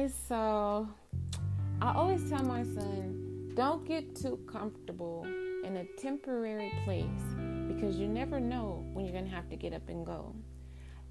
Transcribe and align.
guys. 0.00 0.14
So 0.28 0.88
I 1.82 1.92
always 1.94 2.28
tell 2.28 2.42
my 2.42 2.62
son, 2.62 3.52
don't 3.54 3.86
get 3.86 4.14
too 4.14 4.38
comfortable 4.50 5.26
in 5.64 5.76
a 5.76 5.84
temporary 6.00 6.72
place 6.84 7.04
because 7.68 7.96
you 7.96 8.08
never 8.08 8.40
know 8.40 8.84
when 8.92 9.04
you're 9.04 9.12
going 9.12 9.28
to 9.28 9.34
have 9.34 9.48
to 9.50 9.56
get 9.56 9.72
up 9.72 9.88
and 9.88 10.04
go. 10.04 10.34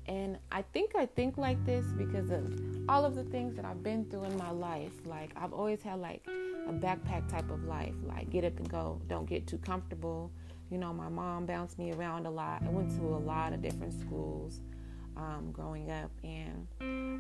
And 0.06 0.40
I 0.52 0.64
think 0.74 0.96
I 0.96 1.06
think 1.06 1.38
like 1.38 1.64
this 1.66 1.86
because 1.98 2.32
of 2.32 2.52
all 2.90 3.06
of 3.06 3.16
the 3.16 3.26
things 3.26 3.56
that 3.56 3.66
I've 3.66 3.84
been 3.84 4.06
through 4.06 4.24
in 4.24 4.38
my 4.38 4.50
life. 4.50 4.94
Like 5.06 5.32
I've 5.36 5.54
always 5.54 5.84
had 5.84 6.00
like 6.00 6.26
a 6.28 6.74
backpack 6.74 7.30
type 7.30 7.50
of 7.52 7.64
life, 7.66 7.94
like 8.04 8.30
get 8.32 8.44
up 8.44 8.58
and 8.58 8.68
go, 8.68 9.00
don't 9.08 9.30
get 9.30 9.46
too 9.46 9.60
comfortable. 9.60 10.32
You 10.72 10.80
know, 10.80 10.94
my 10.94 11.10
mom 11.10 11.46
bounced 11.46 11.78
me 11.78 11.92
around 11.92 12.26
a 12.26 12.32
lot. 12.32 12.64
I 12.66 12.70
went 12.70 12.90
to 12.98 13.04
a 13.04 13.22
lot 13.22 13.54
of 13.54 13.62
different 13.62 13.94
schools 13.94 14.62
um, 15.20 15.52
growing 15.52 15.92
up, 15.92 16.12
and 16.24 16.68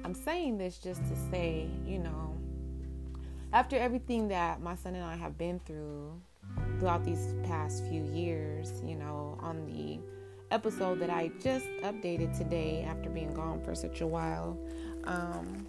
I'm 0.06 0.14
saying 0.14 0.58
this 0.58 0.78
just 0.78 1.02
to 1.04 1.16
say, 1.30 1.68
you 1.86 2.00
know, 2.00 2.38
after 3.52 3.76
everything 3.76 4.30
that 4.30 4.62
my 4.62 4.76
son 4.76 4.96
and 4.96 5.04
I 5.04 5.16
have 5.16 5.38
been 5.38 5.60
through 5.66 6.20
throughout 6.80 7.04
these 7.04 7.36
past 7.44 7.84
few 7.88 8.04
years, 8.06 8.82
you 8.86 8.96
know, 8.96 9.38
on 9.42 9.66
the 9.66 10.00
episode 10.52 11.00
that 11.00 11.10
I 11.10 11.30
just 11.42 11.66
updated 11.84 12.38
today 12.38 12.86
after 12.88 13.10
being 13.10 13.34
gone 13.34 13.62
for 13.64 13.76
such 13.76 14.02
a 14.02 14.08
while, 14.08 14.58
um, 15.04 15.68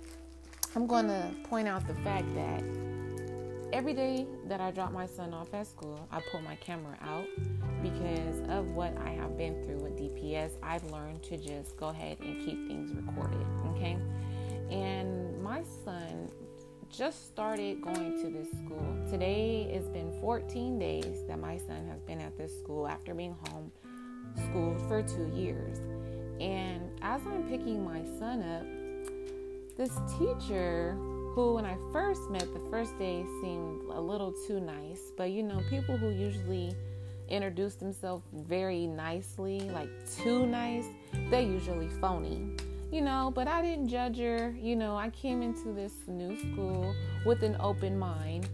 I'm 0.77 0.87
going 0.87 1.09
to 1.09 1.35
point 1.45 1.67
out 1.67 1.87
the 1.89 1.95
fact 1.97 2.33
that 2.35 2.63
every 3.73 3.93
day 3.95 4.27
that 4.47 4.61
I 4.61 4.71
drop 4.71 4.93
my 4.93 5.07
son 5.07 5.33
off 5.33 5.55
at 5.55 5.67
school, 5.67 6.07
I 6.11 6.21
pull 6.31 6.43
my 6.43 6.57
camera 6.57 6.99
out 7.03 7.27
because 7.83 8.41
of 8.49 8.73
what 8.73 8.97
I 8.99 9.11
have 9.11 9.37
been 9.39 9.63
through 9.65 9.79
with 9.79 9.97
DPS. 9.97 10.53
I've 10.63 10.85
learned 10.91 11.23
to 11.25 11.37
just 11.37 11.77
go 11.77 11.89
ahead 11.89 12.19
and 12.21 12.45
keep 12.45 12.67
things 12.67 12.93
recorded, 12.93 13.47
okay? 13.69 13.97
And 14.71 15.41
my 15.43 15.63
son 15.85 16.31
just 16.91 17.29
started 17.29 17.81
going 17.81 18.21
to 18.23 18.31
this 18.31 18.49
school. 18.51 19.07
Today 19.09 19.71
it's 19.73 19.89
been 19.89 20.13
14 20.21 20.79
days 20.79 21.25
that 21.29 21.39
my 21.39 21.57
son 21.57 21.87
has 21.89 22.03
been 22.03 22.21
at 22.21 22.37
this 22.37 22.59
school 22.59 22.89
after 22.89 23.15
being 23.15 23.37
home 23.49 23.71
schooled 24.49 24.81
for 24.89 25.03
two 25.03 25.31
years. 25.35 25.79
And 26.41 26.91
as 27.03 27.21
I'm 27.27 27.49
picking 27.49 27.85
my 27.85 28.03
son 28.19 28.43
up, 28.43 28.67
this 29.77 29.93
teacher 30.19 30.97
who, 31.35 31.55
when 31.55 31.65
I 31.65 31.77
first 31.93 32.29
met 32.31 32.53
the 32.53 32.61
first 32.71 32.99
day, 32.99 33.25
seemed 33.41 33.83
a 33.91 34.01
little 34.01 34.33
too 34.47 34.61
nice. 34.61 35.13
But 35.17 35.31
you 35.31 35.43
know, 35.43 35.61
people 35.71 35.97
who 35.97 36.11
usually 36.11 36.75
introduce 37.29 37.77
themselves 37.77 38.25
very 38.33 38.87
nicely, 38.87 39.61
like 39.61 39.89
too 40.11 40.47
nice, 40.47 40.87
they're 41.31 41.41
usually 41.41 41.89
phony. 42.01 42.57
You 42.91 43.03
know, 43.03 43.31
but 43.33 43.47
I 43.47 43.63
didn't 43.63 43.89
judge 43.89 44.19
her. 44.19 44.53
You 44.59 44.75
know, 44.75 44.97
I 44.97 45.11
came 45.11 45.43
into 45.43 45.73
this 45.73 45.93
new 46.09 46.37
school 46.37 46.93
with 47.25 47.43
an 47.45 47.57
open 47.61 47.97
mind. 47.97 48.49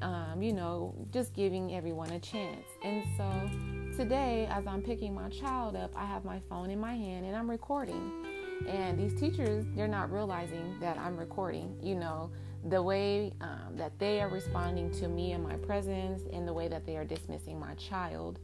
Um, 0.00 0.42
you 0.42 0.52
know, 0.52 0.94
just 1.12 1.34
giving 1.34 1.74
everyone 1.74 2.10
a 2.10 2.18
chance. 2.18 2.66
And 2.82 3.04
so 3.16 3.96
today, 3.96 4.48
as 4.50 4.66
I'm 4.66 4.82
picking 4.82 5.14
my 5.14 5.28
child 5.28 5.76
up, 5.76 5.92
I 5.94 6.06
have 6.06 6.24
my 6.24 6.40
phone 6.48 6.70
in 6.70 6.80
my 6.80 6.94
hand 6.94 7.26
and 7.26 7.36
I'm 7.36 7.48
recording. 7.48 8.31
And 8.68 8.98
these 8.98 9.18
teachers, 9.18 9.64
they're 9.74 9.88
not 9.88 10.12
realizing 10.12 10.76
that 10.80 10.98
I'm 10.98 11.16
recording, 11.16 11.76
you 11.82 11.94
know, 11.94 12.30
the 12.68 12.80
way 12.80 13.32
um, 13.40 13.76
that 13.76 13.98
they 13.98 14.20
are 14.20 14.28
responding 14.28 14.90
to 14.92 15.08
me 15.08 15.32
and 15.32 15.42
my 15.42 15.56
presence, 15.56 16.22
and 16.32 16.46
the 16.46 16.52
way 16.52 16.68
that 16.68 16.86
they 16.86 16.96
are 16.96 17.04
dismissing 17.04 17.58
my 17.58 17.74
child. 17.74 18.38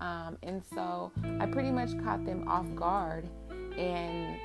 Um, 0.00 0.38
and 0.42 0.62
so 0.74 1.10
I 1.40 1.46
pretty 1.46 1.70
much 1.70 1.90
caught 2.02 2.24
them 2.24 2.46
off 2.48 2.66
guard. 2.76 3.28
And 3.76 4.36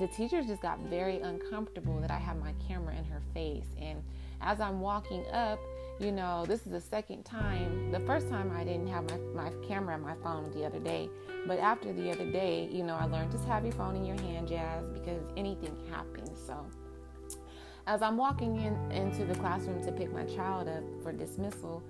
the 0.00 0.08
teachers 0.08 0.46
just 0.46 0.62
got 0.62 0.78
very 0.90 1.20
uncomfortable 1.20 2.00
that 2.00 2.10
I 2.10 2.18
have 2.18 2.38
my 2.38 2.54
camera 2.66 2.96
in 2.96 3.04
her 3.04 3.22
face. 3.34 3.66
And 3.80 4.02
as 4.42 4.60
I'm 4.60 4.80
walking 4.80 5.24
up, 5.32 5.58
you 5.98 6.10
know, 6.10 6.44
this 6.46 6.66
is 6.66 6.72
the 6.72 6.80
second 6.80 7.24
time. 7.24 7.90
The 7.92 8.00
first 8.00 8.28
time 8.28 8.50
I 8.54 8.64
didn't 8.64 8.88
have 8.88 9.08
my, 9.08 9.44
my 9.44 9.52
camera 9.66 9.94
and 9.94 10.02
my 10.02 10.14
phone 10.22 10.50
the 10.50 10.64
other 10.64 10.80
day. 10.80 11.08
But 11.46 11.58
after 11.60 11.92
the 11.92 12.10
other 12.10 12.30
day, 12.30 12.68
you 12.70 12.82
know, 12.82 12.94
I 12.94 13.04
learned 13.04 13.30
just 13.30 13.44
have 13.46 13.64
your 13.64 13.72
phone 13.72 13.94
in 13.96 14.04
your 14.04 14.20
hand, 14.20 14.48
Jazz, 14.48 14.88
because 14.90 15.22
anything 15.36 15.76
happens. 15.90 16.38
So 16.44 16.66
as 17.86 18.02
I'm 18.02 18.16
walking 18.16 18.56
in 18.56 18.74
into 18.90 19.24
the 19.24 19.34
classroom 19.36 19.84
to 19.84 19.92
pick 19.92 20.12
my 20.12 20.24
child 20.24 20.68
up 20.68 20.82
for 21.02 21.12
dismissal, 21.12 21.82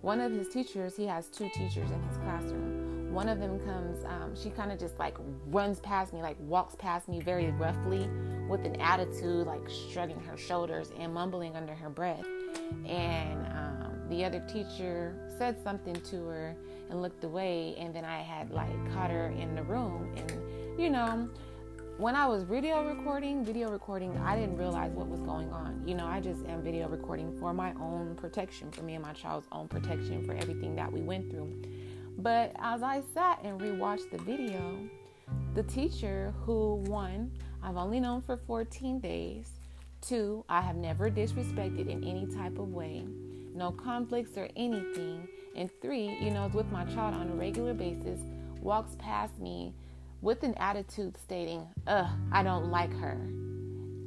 one 0.00 0.20
of 0.20 0.32
his 0.32 0.48
teachers, 0.48 0.96
he 0.96 1.06
has 1.06 1.28
two 1.28 1.48
teachers 1.50 1.90
in 1.90 2.02
his 2.04 2.16
classroom. 2.18 2.87
One 3.10 3.28
of 3.28 3.40
them 3.40 3.58
comes, 3.60 4.04
um, 4.04 4.34
she 4.36 4.50
kind 4.50 4.70
of 4.70 4.78
just 4.78 4.98
like 4.98 5.16
runs 5.46 5.80
past 5.80 6.12
me, 6.12 6.20
like 6.20 6.36
walks 6.40 6.74
past 6.76 7.08
me 7.08 7.20
very 7.20 7.50
roughly 7.52 8.08
with 8.48 8.64
an 8.64 8.80
attitude, 8.80 9.46
like 9.46 9.68
shrugging 9.68 10.20
her 10.20 10.36
shoulders 10.36 10.90
and 10.98 11.12
mumbling 11.12 11.56
under 11.56 11.74
her 11.74 11.88
breath. 11.88 12.24
And 12.86 13.46
um, 13.46 14.00
the 14.10 14.24
other 14.24 14.40
teacher 14.40 15.14
said 15.38 15.62
something 15.62 15.94
to 15.94 16.26
her 16.26 16.56
and 16.90 17.00
looked 17.00 17.24
away. 17.24 17.74
And 17.78 17.94
then 17.94 18.04
I 18.04 18.20
had 18.20 18.50
like 18.50 18.92
caught 18.92 19.10
her 19.10 19.28
in 19.28 19.54
the 19.54 19.62
room. 19.62 20.14
And, 20.16 20.78
you 20.78 20.90
know, 20.90 21.28
when 21.98 22.14
I 22.14 22.26
was 22.28 22.44
video 22.44 22.86
recording, 22.86 23.44
video 23.44 23.70
recording, 23.70 24.16
I 24.18 24.36
didn't 24.36 24.56
realize 24.56 24.92
what 24.92 25.08
was 25.08 25.20
going 25.20 25.50
on. 25.50 25.82
You 25.84 25.96
know, 25.96 26.06
I 26.06 26.20
just 26.20 26.46
am 26.46 26.62
video 26.62 26.88
recording 26.88 27.36
for 27.40 27.52
my 27.52 27.72
own 27.80 28.14
protection, 28.14 28.70
for 28.70 28.82
me 28.82 28.94
and 28.94 29.02
my 29.02 29.12
child's 29.14 29.48
own 29.50 29.66
protection, 29.66 30.24
for 30.24 30.32
everything 30.34 30.76
that 30.76 30.92
we 30.92 31.00
went 31.00 31.28
through. 31.30 31.52
But 32.18 32.52
as 32.58 32.82
I 32.82 33.02
sat 33.14 33.40
and 33.44 33.60
rewatched 33.60 34.10
the 34.10 34.18
video, 34.18 34.78
the 35.54 35.62
teacher 35.62 36.34
who, 36.44 36.76
one, 36.86 37.30
I've 37.62 37.76
only 37.76 38.00
known 38.00 38.22
for 38.22 38.36
14 38.36 39.00
days, 39.00 39.58
Two, 40.00 40.44
I 40.48 40.60
have 40.60 40.76
never 40.76 41.10
disrespected 41.10 41.88
in 41.88 42.04
any 42.04 42.26
type 42.26 42.58
of 42.58 42.72
way, 42.72 43.04
no 43.54 43.72
conflicts 43.72 44.36
or 44.36 44.48
anything. 44.56 45.28
And 45.56 45.70
three, 45.82 46.16
you 46.20 46.30
know, 46.30 46.48
with 46.54 46.70
my 46.70 46.84
child 46.84 47.14
on 47.14 47.28
a 47.28 47.34
regular 47.34 47.74
basis, 47.74 48.20
walks 48.62 48.94
past 48.98 49.38
me 49.40 49.74
with 50.22 50.44
an 50.44 50.54
attitude 50.54 51.16
stating, 51.16 51.66
ugh, 51.86 52.06
I 52.30 52.42
don't 52.42 52.70
like 52.70 52.92
her. 52.98 53.18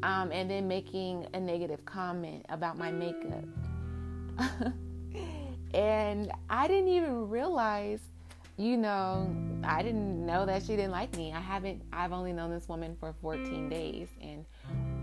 Um, 0.03 0.31
and 0.31 0.49
then 0.49 0.67
making 0.67 1.27
a 1.33 1.39
negative 1.39 1.83
comment 1.85 2.45
about 2.49 2.77
my 2.77 2.91
makeup. 2.91 3.45
and 5.73 6.31
I 6.49 6.67
didn't 6.67 6.89
even 6.89 7.29
realize, 7.29 7.99
you 8.57 8.77
know, 8.77 9.33
I 9.63 9.81
didn't 9.81 10.25
know 10.25 10.45
that 10.45 10.63
she 10.63 10.75
didn't 10.75 10.91
like 10.91 11.15
me. 11.15 11.31
I 11.33 11.39
haven't, 11.39 11.81
I've 11.93 12.11
only 12.11 12.33
known 12.33 12.51
this 12.51 12.67
woman 12.67 12.95
for 12.99 13.13
14 13.21 13.69
days. 13.69 14.09
And 14.21 14.45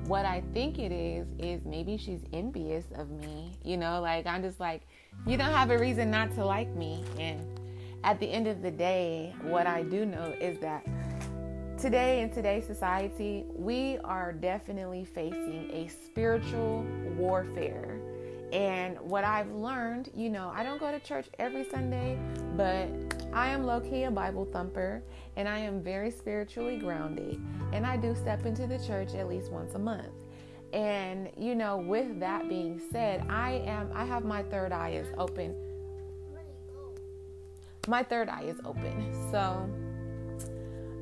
what 0.07 0.25
I 0.25 0.43
think 0.53 0.79
it 0.79 0.93
is 0.93 1.27
is 1.39 1.65
maybe 1.65 1.97
she's 1.97 2.21
envious 2.33 2.85
of 2.95 3.11
me. 3.11 3.59
You 3.65 3.77
know, 3.77 4.01
like 4.01 4.27
I'm 4.27 4.43
just 4.43 4.61
like, 4.61 4.83
you 5.27 5.37
don't 5.37 5.53
have 5.53 5.71
a 5.71 5.79
reason 5.79 6.11
not 6.11 6.35
to 6.35 6.45
like 6.45 6.75
me. 6.75 7.05
And 7.19 7.41
at 8.05 8.21
the 8.21 8.27
end 8.31 8.47
of 8.47 8.63
the 8.63 8.71
day, 8.71 9.35
what 9.43 9.67
I 9.67 9.83
do 9.83 10.07
know 10.07 10.35
is 10.41 10.59
that 10.61 10.87
today 11.79 12.23
in 12.23 12.31
today's 12.31 12.67
society, 12.67 13.45
we 13.55 13.99
are 14.05 14.33
definitely 14.33 15.05
facing 15.05 15.71
a 15.73 15.89
spiritual 15.89 16.85
warfare. 17.17 17.99
And 18.53 18.99
what 19.01 19.25
I've 19.25 19.51
learned, 19.51 20.11
you 20.15 20.31
know, 20.31 20.51
I 20.55 20.63
don't 20.63 20.81
go 20.81 20.91
to 20.91 20.99
church 21.01 21.27
every 21.39 21.69
Sunday, 21.69 22.19
but 22.57 22.89
I 23.33 23.49
am 23.49 23.65
low 23.65 23.81
key 23.81 24.05
a 24.05 24.11
Bible 24.11 24.47
thumper 24.47 25.03
and 25.37 25.49
I 25.49 25.59
am 25.59 25.83
very 25.83 26.11
spiritually 26.11 26.79
grounded. 26.79 27.41
And 27.73 27.87
I 27.87 27.97
do 27.97 28.15
step 28.15 28.47
into 28.47 28.67
the 28.67 28.79
church 28.79 29.15
at 29.15 29.29
least 29.29 29.53
once 29.53 29.75
a 29.75 29.79
month. 29.79 30.13
And 30.73 31.31
you 31.37 31.55
know, 31.55 31.77
with 31.77 32.21
that 32.21 32.49
being 32.49 32.81
said, 32.91 33.25
I 33.29 33.63
am 33.67 33.91
I 33.95 34.05
have 34.05 34.25
my 34.25 34.43
third 34.45 34.73
eye 34.73 34.91
is 34.91 35.09
open. 35.19 35.55
My 37.87 38.03
third 38.03 38.29
eye 38.29 38.45
is 38.45 38.59
open. 38.65 39.15
So 39.31 39.69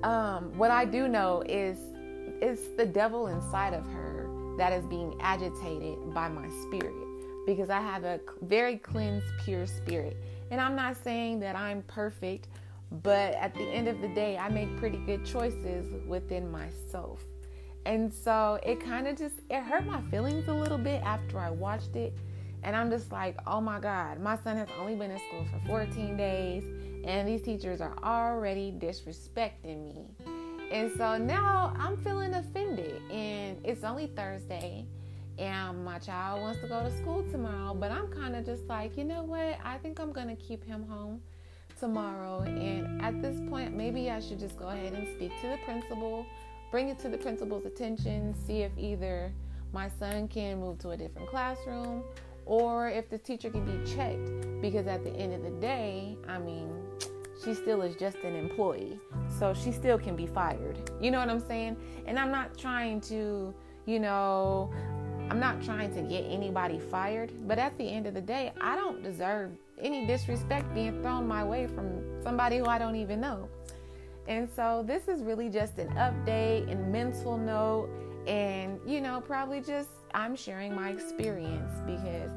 um, 0.08 0.56
what 0.56 0.70
I 0.70 0.84
do 0.84 1.08
know 1.08 1.42
is 1.48 1.78
it's 2.40 2.68
the 2.76 2.86
devil 2.86 3.28
inside 3.28 3.72
of 3.72 3.84
her 3.86 4.28
that 4.58 4.72
is 4.72 4.84
being 4.86 5.16
agitated 5.20 6.14
by 6.14 6.28
my 6.28 6.48
spirit 6.62 7.05
because 7.46 7.70
I 7.70 7.80
have 7.80 8.04
a 8.04 8.20
very 8.42 8.76
cleansed, 8.76 9.26
pure 9.44 9.66
spirit. 9.66 10.16
And 10.50 10.60
I'm 10.60 10.76
not 10.76 10.96
saying 11.02 11.40
that 11.40 11.56
I'm 11.56 11.82
perfect, 11.82 12.48
but 13.02 13.34
at 13.34 13.54
the 13.54 13.62
end 13.62 13.88
of 13.88 14.00
the 14.00 14.08
day, 14.08 14.36
I 14.36 14.48
make 14.48 14.76
pretty 14.76 14.98
good 14.98 15.24
choices 15.24 15.94
within 16.06 16.50
myself. 16.50 17.24
And 17.84 18.12
so 18.12 18.58
it 18.64 18.80
kind 18.80 19.06
of 19.06 19.16
just 19.16 19.36
it 19.48 19.62
hurt 19.62 19.86
my 19.86 20.00
feelings 20.10 20.48
a 20.48 20.54
little 20.54 20.78
bit 20.78 21.02
after 21.02 21.38
I 21.38 21.50
watched 21.50 21.94
it. 21.94 22.16
And 22.64 22.74
I'm 22.74 22.90
just 22.90 23.12
like, 23.12 23.36
oh 23.46 23.60
my 23.60 23.78
God, 23.78 24.20
my 24.20 24.36
son 24.36 24.56
has 24.56 24.68
only 24.80 24.96
been 24.96 25.12
in 25.12 25.18
school 25.28 25.46
for 25.52 25.68
14 25.68 26.16
days, 26.16 26.64
and 27.04 27.28
these 27.28 27.42
teachers 27.42 27.80
are 27.80 27.94
already 28.02 28.72
disrespecting 28.72 29.94
me. 29.94 30.08
And 30.72 30.90
so 30.96 31.16
now 31.16 31.72
I'm 31.78 31.96
feeling 31.98 32.34
offended. 32.34 33.00
And 33.10 33.58
it's 33.64 33.84
only 33.84 34.08
Thursday, 34.08 34.86
and 35.38 35.84
my 35.84 35.98
child 35.98 36.40
wants 36.40 36.60
to 36.60 36.68
go 36.68 36.82
to 36.82 36.90
school 36.98 37.24
tomorrow, 37.30 37.74
but 37.74 37.90
I'm 37.90 38.08
kind 38.08 38.34
of 38.34 38.44
just 38.44 38.64
like, 38.64 38.96
you 38.96 39.04
know 39.04 39.22
what? 39.22 39.58
I 39.64 39.78
think 39.78 40.00
I'm 40.00 40.12
going 40.12 40.28
to 40.28 40.36
keep 40.36 40.64
him 40.64 40.86
home 40.86 41.20
tomorrow. 41.78 42.40
And 42.40 43.02
at 43.02 43.20
this 43.20 43.38
point, 43.48 43.76
maybe 43.76 44.10
I 44.10 44.20
should 44.20 44.38
just 44.38 44.56
go 44.56 44.68
ahead 44.68 44.94
and 44.94 45.06
speak 45.14 45.32
to 45.42 45.48
the 45.48 45.58
principal, 45.64 46.26
bring 46.70 46.88
it 46.88 46.98
to 47.00 47.08
the 47.08 47.18
principal's 47.18 47.66
attention, 47.66 48.34
see 48.46 48.62
if 48.62 48.72
either 48.78 49.32
my 49.72 49.88
son 49.98 50.28
can 50.28 50.60
move 50.60 50.78
to 50.78 50.90
a 50.90 50.96
different 50.96 51.28
classroom 51.28 52.02
or 52.46 52.88
if 52.88 53.10
the 53.10 53.18
teacher 53.18 53.50
can 53.50 53.64
be 53.64 53.90
checked 53.90 54.60
because 54.62 54.86
at 54.86 55.04
the 55.04 55.10
end 55.10 55.34
of 55.34 55.42
the 55.42 55.50
day, 55.60 56.16
I 56.28 56.38
mean, 56.38 56.70
she 57.44 57.54
still 57.54 57.82
is 57.82 57.94
just 57.96 58.16
an 58.18 58.34
employee. 58.34 58.98
So 59.38 59.52
she 59.52 59.72
still 59.72 59.98
can 59.98 60.16
be 60.16 60.26
fired. 60.26 60.90
You 61.00 61.10
know 61.10 61.18
what 61.18 61.28
I'm 61.28 61.46
saying? 61.46 61.76
And 62.06 62.18
I'm 62.18 62.30
not 62.30 62.56
trying 62.56 63.00
to, 63.02 63.54
you 63.84 64.00
know, 64.00 64.72
I'm 65.30 65.40
not 65.40 65.62
trying 65.62 65.94
to 65.94 66.02
get 66.02 66.24
anybody 66.24 66.78
fired, 66.78 67.32
but 67.48 67.58
at 67.58 67.76
the 67.78 67.84
end 67.84 68.06
of 68.06 68.14
the 68.14 68.20
day, 68.20 68.52
I 68.60 68.76
don't 68.76 69.02
deserve 69.02 69.50
any 69.80 70.06
disrespect 70.06 70.72
being 70.74 71.02
thrown 71.02 71.26
my 71.26 71.44
way 71.44 71.66
from 71.66 72.22
somebody 72.22 72.58
who 72.58 72.66
I 72.66 72.78
don't 72.78 72.96
even 72.96 73.20
know. 73.20 73.48
And 74.28 74.48
so 74.54 74.84
this 74.86 75.08
is 75.08 75.22
really 75.22 75.48
just 75.48 75.78
an 75.78 75.88
update 75.90 76.70
and 76.70 76.90
mental 76.92 77.36
note 77.36 77.88
and 78.26 78.80
you 78.86 79.00
know, 79.00 79.20
probably 79.20 79.60
just 79.60 79.88
I'm 80.14 80.34
sharing 80.34 80.74
my 80.74 80.90
experience 80.90 81.72
because 81.86 82.30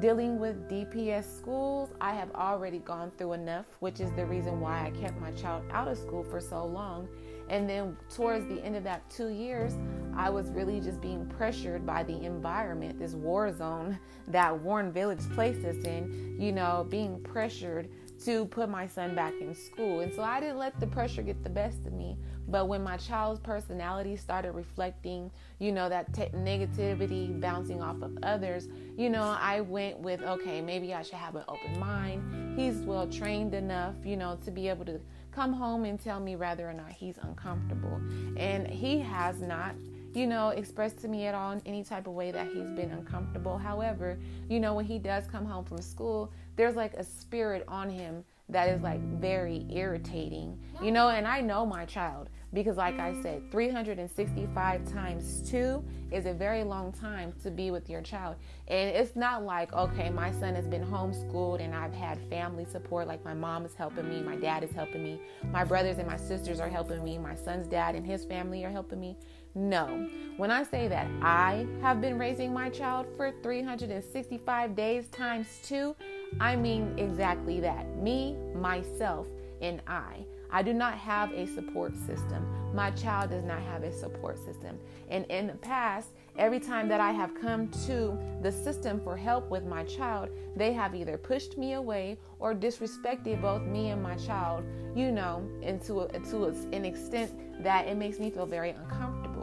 dealing 0.00 0.38
with 0.38 0.68
DPS 0.68 1.24
schools, 1.38 1.90
I 2.00 2.14
have 2.14 2.30
already 2.34 2.78
gone 2.78 3.12
through 3.16 3.34
enough, 3.34 3.66
which 3.80 4.00
is 4.00 4.10
the 4.12 4.26
reason 4.26 4.60
why 4.60 4.86
I 4.86 4.90
kept 4.90 5.20
my 5.20 5.30
child 5.32 5.62
out 5.70 5.88
of 5.88 5.96
school 5.96 6.24
for 6.24 6.40
so 6.40 6.64
long. 6.64 7.08
And 7.48 7.68
then 7.68 7.96
towards 8.14 8.46
the 8.46 8.62
end 8.64 8.76
of 8.76 8.84
that 8.84 9.08
two 9.10 9.28
years, 9.28 9.74
I 10.16 10.30
was 10.30 10.50
really 10.50 10.80
just 10.80 11.00
being 11.00 11.26
pressured 11.26 11.84
by 11.84 12.02
the 12.02 12.24
environment, 12.24 12.98
this 12.98 13.14
war 13.14 13.52
zone 13.52 13.98
that 14.28 14.58
Warren 14.60 14.92
Village 14.92 15.20
placed 15.34 15.64
us 15.64 15.76
in, 15.84 16.36
you 16.40 16.52
know, 16.52 16.86
being 16.88 17.20
pressured 17.22 17.88
to 18.24 18.46
put 18.46 18.68
my 18.68 18.86
son 18.86 19.14
back 19.14 19.34
in 19.40 19.54
school. 19.54 20.00
And 20.00 20.14
so 20.14 20.22
I 20.22 20.40
didn't 20.40 20.58
let 20.58 20.78
the 20.80 20.86
pressure 20.86 21.22
get 21.22 21.42
the 21.42 21.50
best 21.50 21.86
of 21.86 21.92
me. 21.92 22.16
But 22.46 22.68
when 22.68 22.82
my 22.82 22.96
child's 22.96 23.40
personality 23.40 24.16
started 24.16 24.52
reflecting, 24.52 25.30
you 25.58 25.72
know, 25.72 25.88
that 25.88 26.12
te- 26.12 26.26
negativity 26.26 27.38
bouncing 27.40 27.82
off 27.82 28.02
of 28.02 28.16
others, 28.22 28.68
you 28.96 29.10
know, 29.10 29.36
I 29.40 29.62
went 29.62 29.98
with, 29.98 30.22
okay, 30.22 30.60
maybe 30.60 30.94
I 30.94 31.02
should 31.02 31.14
have 31.14 31.36
an 31.36 31.44
open 31.48 31.78
mind. 31.78 32.58
He's 32.58 32.76
well 32.76 33.06
trained 33.08 33.54
enough, 33.54 33.94
you 34.04 34.16
know, 34.16 34.38
to 34.44 34.50
be 34.50 34.68
able 34.68 34.84
to 34.84 35.00
come 35.34 35.52
home 35.52 35.84
and 35.84 36.00
tell 36.00 36.20
me 36.20 36.36
whether 36.36 36.68
or 36.68 36.72
not 36.72 36.92
he's 36.92 37.18
uncomfortable. 37.18 38.00
And 38.36 38.66
he 38.66 39.00
has 39.00 39.40
not 39.40 39.74
you 40.14 40.28
know, 40.28 40.50
expressed 40.50 40.98
to 40.98 41.08
me 41.08 41.26
at 41.26 41.34
all 41.34 41.50
in 41.52 41.60
any 41.66 41.82
type 41.82 42.06
of 42.06 42.12
way 42.12 42.30
that 42.30 42.46
he's 42.46 42.70
been 42.70 42.92
uncomfortable. 42.92 43.58
However, 43.58 44.16
you 44.48 44.60
know, 44.60 44.74
when 44.74 44.84
he 44.84 44.98
does 44.98 45.26
come 45.26 45.44
home 45.44 45.64
from 45.64 45.82
school, 45.82 46.32
there's 46.54 46.76
like 46.76 46.94
a 46.94 47.02
spirit 47.02 47.64
on 47.66 47.90
him 47.90 48.24
that 48.48 48.68
is 48.68 48.80
like 48.80 49.00
very 49.00 49.66
irritating, 49.70 50.56
you 50.80 50.92
know. 50.92 51.08
And 51.08 51.26
I 51.26 51.40
know 51.40 51.66
my 51.66 51.84
child 51.84 52.30
because, 52.54 52.76
like 52.76 52.98
I 53.00 53.20
said, 53.20 53.50
365 53.50 54.92
times 54.92 55.42
two 55.50 55.84
is 56.12 56.26
a 56.26 56.32
very 56.32 56.62
long 56.62 56.92
time 56.92 57.32
to 57.42 57.50
be 57.50 57.72
with 57.72 57.90
your 57.90 58.00
child. 58.00 58.36
And 58.68 58.90
it's 58.90 59.16
not 59.16 59.42
like, 59.42 59.72
okay, 59.72 60.08
my 60.08 60.30
son 60.30 60.54
has 60.54 60.66
been 60.66 60.84
homeschooled 60.84 61.60
and 61.60 61.74
I've 61.74 61.92
had 61.92 62.18
family 62.30 62.64
support, 62.64 63.08
like 63.08 63.24
my 63.24 63.34
mom 63.34 63.64
is 63.64 63.74
helping 63.74 64.08
me, 64.08 64.22
my 64.22 64.36
dad 64.36 64.62
is 64.62 64.70
helping 64.70 65.02
me, 65.02 65.20
my 65.50 65.64
brothers 65.64 65.98
and 65.98 66.06
my 66.06 66.16
sisters 66.16 66.60
are 66.60 66.68
helping 66.68 67.02
me, 67.02 67.18
my 67.18 67.34
son's 67.34 67.66
dad 67.66 67.96
and 67.96 68.06
his 68.06 68.24
family 68.24 68.64
are 68.64 68.70
helping 68.70 69.00
me. 69.00 69.16
No. 69.56 70.08
When 70.36 70.50
I 70.50 70.62
say 70.62 70.88
that 70.88 71.08
I 71.22 71.66
have 71.80 72.00
been 72.00 72.18
raising 72.18 72.52
my 72.52 72.70
child 72.70 73.06
for 73.16 73.32
365 73.42 74.76
days 74.76 75.08
times 75.08 75.60
two, 75.64 75.96
I 76.40 76.56
mean 76.56 76.96
exactly 76.98 77.60
that. 77.60 77.96
Me, 77.96 78.36
myself, 78.54 79.26
and 79.60 79.80
I. 79.86 80.24
I 80.54 80.62
do 80.62 80.72
not 80.72 80.96
have 80.98 81.32
a 81.32 81.48
support 81.48 81.96
system. 81.96 82.46
My 82.72 82.92
child 82.92 83.30
does 83.30 83.42
not 83.42 83.60
have 83.62 83.82
a 83.82 83.92
support 83.92 84.38
system. 84.38 84.78
And 85.10 85.26
in 85.26 85.48
the 85.48 85.54
past, 85.54 86.10
every 86.38 86.60
time 86.60 86.86
that 86.90 87.00
I 87.00 87.10
have 87.10 87.34
come 87.34 87.68
to 87.86 88.16
the 88.40 88.52
system 88.52 89.00
for 89.00 89.16
help 89.16 89.50
with 89.50 89.64
my 89.64 89.82
child, 89.82 90.28
they 90.54 90.72
have 90.72 90.94
either 90.94 91.18
pushed 91.18 91.58
me 91.58 91.72
away 91.72 92.18
or 92.38 92.54
disrespected 92.54 93.42
both 93.42 93.62
me 93.62 93.90
and 93.90 94.00
my 94.00 94.14
child, 94.14 94.64
you 94.94 95.10
know, 95.10 95.44
into 95.60 96.02
a, 96.02 96.20
to 96.20 96.44
an 96.70 96.84
extent 96.84 97.32
that 97.64 97.88
it 97.88 97.96
makes 97.96 98.20
me 98.20 98.30
feel 98.30 98.46
very 98.46 98.70
uncomfortable. 98.70 99.33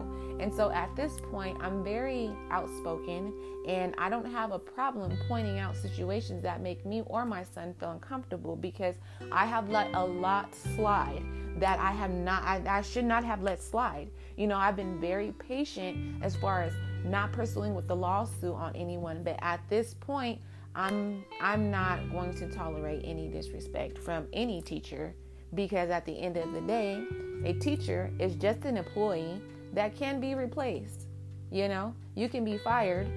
And 0.42 0.54
so 0.54 0.72
at 0.72 0.94
this 0.96 1.14
point, 1.32 1.58
I'm 1.62 1.84
very 1.84 2.32
outspoken 2.50 3.32
and 3.68 3.94
I 4.00 4.10
don't 4.10 4.26
have 4.26 4.52
a 4.52 4.58
problem 4.58 5.16
pointing 5.28 5.60
out 5.60 5.78
situations 5.78 6.42
that 6.42 6.62
make 6.62 6.84
me 6.84 7.04
or 7.06 7.26
my 7.26 7.44
son 7.44 7.76
feel 7.80 7.92
uncomfortable 7.92 8.56
because 8.56 8.96
I 9.32 9.46
have 9.46 9.70
let 9.70 9.94
a 9.94 10.04
lot 10.04 10.54
slide 10.76 11.24
that 11.58 11.80
I 11.80 11.92
have 11.92 12.10
not, 12.10 12.44
I, 12.44 12.62
I 12.68 12.82
should 12.82 13.06
not 13.06 13.24
have 13.24 13.44
let 13.44 13.62
slide. 13.62 14.10
You 14.36 14.48
know, 14.48 14.58
I've 14.58 14.76
been 14.76 15.00
very 15.00 15.32
patient 15.34 16.24
as 16.24 16.36
far 16.36 16.64
as 16.64 16.74
not 17.06 17.32
pursuing 17.32 17.76
with 17.76 17.88
the 17.88 17.96
lawsuit 17.96 18.56
on 18.56 18.76
anyone, 18.76 19.22
but 19.24 19.38
at 19.42 19.62
this 19.70 19.94
point, 19.94 20.42
I'm 20.74 21.26
I'm 21.42 21.70
not 21.70 22.12
going 22.12 22.34
to 22.36 22.50
tolerate 22.50 23.02
any 23.04 23.28
disrespect 23.28 23.98
from 23.98 24.28
any 24.32 24.62
teacher 24.62 25.14
because 25.54 25.90
at 25.90 26.06
the 26.06 26.14
end 26.14 26.38
of 26.38 26.54
the 26.54 26.62
day, 26.62 27.04
a 27.44 27.54
teacher 27.54 28.10
is 28.20 28.36
just 28.36 28.64
an 28.64 28.78
employee 28.78 29.42
that 29.74 29.96
can 29.96 30.20
be 30.20 30.36
replaced. 30.36 31.08
You 31.52 31.68
know, 31.68 31.94
you 32.16 32.30
can 32.30 32.46
be 32.46 32.58
fired 32.58 33.08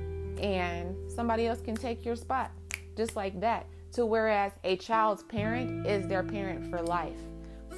and 0.41 0.97
somebody 1.11 1.47
else 1.47 1.61
can 1.61 1.75
take 1.75 2.05
your 2.05 2.17
spot 2.17 2.51
just 2.97 3.17
like 3.17 3.41
that. 3.41 3.67
To 3.93 4.05
whereas 4.05 4.53
a 4.65 4.77
child's 4.77 5.23
parent 5.23 5.87
is 5.87 6.09
their 6.09 6.25
parent 6.25 6.69
for 6.69 6.83
life. 6.83 7.21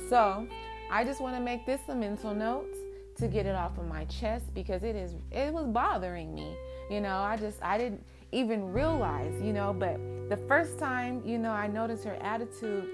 So, 0.08 0.46
I 0.90 1.04
just 1.04 1.20
want 1.20 1.36
to 1.36 1.42
make 1.42 1.66
this 1.66 1.80
a 1.88 1.94
mental 1.94 2.34
note 2.34 2.74
to 3.18 3.28
get 3.28 3.46
it 3.46 3.54
off 3.54 3.76
of 3.78 3.88
my 3.88 4.04
chest 4.04 4.52
because 4.54 4.82
it 4.82 4.94
is 4.94 5.14
it 5.30 5.52
was 5.52 5.66
bothering 5.66 6.34
me. 6.34 6.54
You 6.90 7.00
know, 7.00 7.16
I 7.16 7.36
just 7.36 7.62
I 7.62 7.76
didn't 7.76 8.04
even 8.32 8.72
realize, 8.72 9.34
you 9.42 9.52
know, 9.52 9.72
but 9.72 9.98
the 10.28 10.36
first 10.48 10.78
time, 10.78 11.22
you 11.24 11.38
know, 11.38 11.50
I 11.50 11.66
noticed 11.66 12.04
her 12.04 12.16
attitude 12.20 12.88